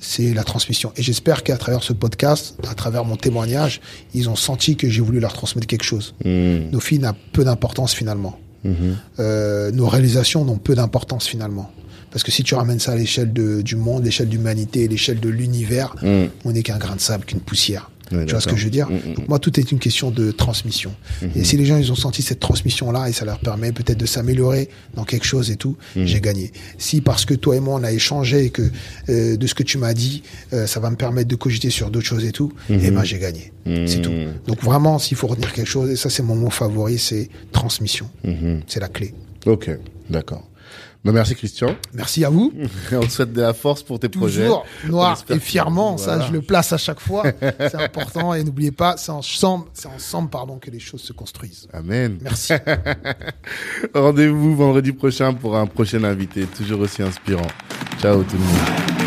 [0.00, 0.92] c'est la transmission.
[0.96, 3.80] Et j'espère qu'à travers ce podcast, à travers mon témoignage,
[4.14, 6.14] ils ont senti que j'ai voulu leur transmettre quelque chose.
[6.24, 6.70] Mhm.
[6.70, 8.38] Nos filles n'ont peu d'importance finalement.
[8.64, 8.96] Mhm.
[9.20, 11.70] Euh, nos réalisations n'ont peu d'importance finalement.
[12.10, 15.28] Parce que si tu ramènes ça à l'échelle du monde, l'échelle de l'humanité, l'échelle de
[15.28, 16.30] l'univers, Mhm.
[16.44, 17.90] on n'est qu'un grain de sable, qu'une poussière.
[18.10, 20.10] Tu vois ce que je veux dire Mm, mm, Donc moi, tout est une question
[20.10, 20.92] de transmission.
[21.34, 24.06] Et si les gens ils ont senti cette transmission-là et ça leur permet peut-être de
[24.06, 26.52] s'améliorer dans quelque chose et tout, j'ai gagné.
[26.78, 28.62] Si parce que toi et moi on a échangé et que
[29.08, 30.22] euh, de ce que tu m'as dit,
[30.52, 33.18] euh, ça va me permettre de cogiter sur d'autres choses et tout, eh ben j'ai
[33.18, 33.52] gagné.
[33.86, 34.12] C'est tout.
[34.46, 38.08] Donc vraiment, s'il faut retenir quelque chose, et ça c'est mon mot favori, c'est transmission.
[38.24, 38.62] Mhm.
[38.66, 39.14] C'est la clé.
[39.46, 39.70] Ok,
[40.10, 40.48] d'accord.
[41.04, 41.74] Bah, merci Christian.
[41.94, 42.52] Merci à vous.
[42.92, 44.42] On te souhaite de la force pour tes projets.
[44.42, 46.26] Toujours noir et que- fièrement, ça voilà.
[46.26, 47.22] je le place à chaque fois.
[47.60, 51.68] C'est important et n'oubliez pas, c'est ensemble, c'est ensemble pardon que les choses se construisent.
[51.72, 52.18] Amen.
[52.20, 52.52] Merci.
[53.94, 57.46] Rendez-vous vendredi prochain pour un prochain invité, toujours aussi inspirant.
[58.00, 58.98] Ciao tout le monde.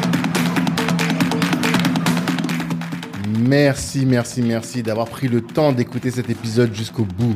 [3.48, 7.36] Merci, merci, merci d'avoir pris le temps d'écouter cet épisode jusqu'au bout.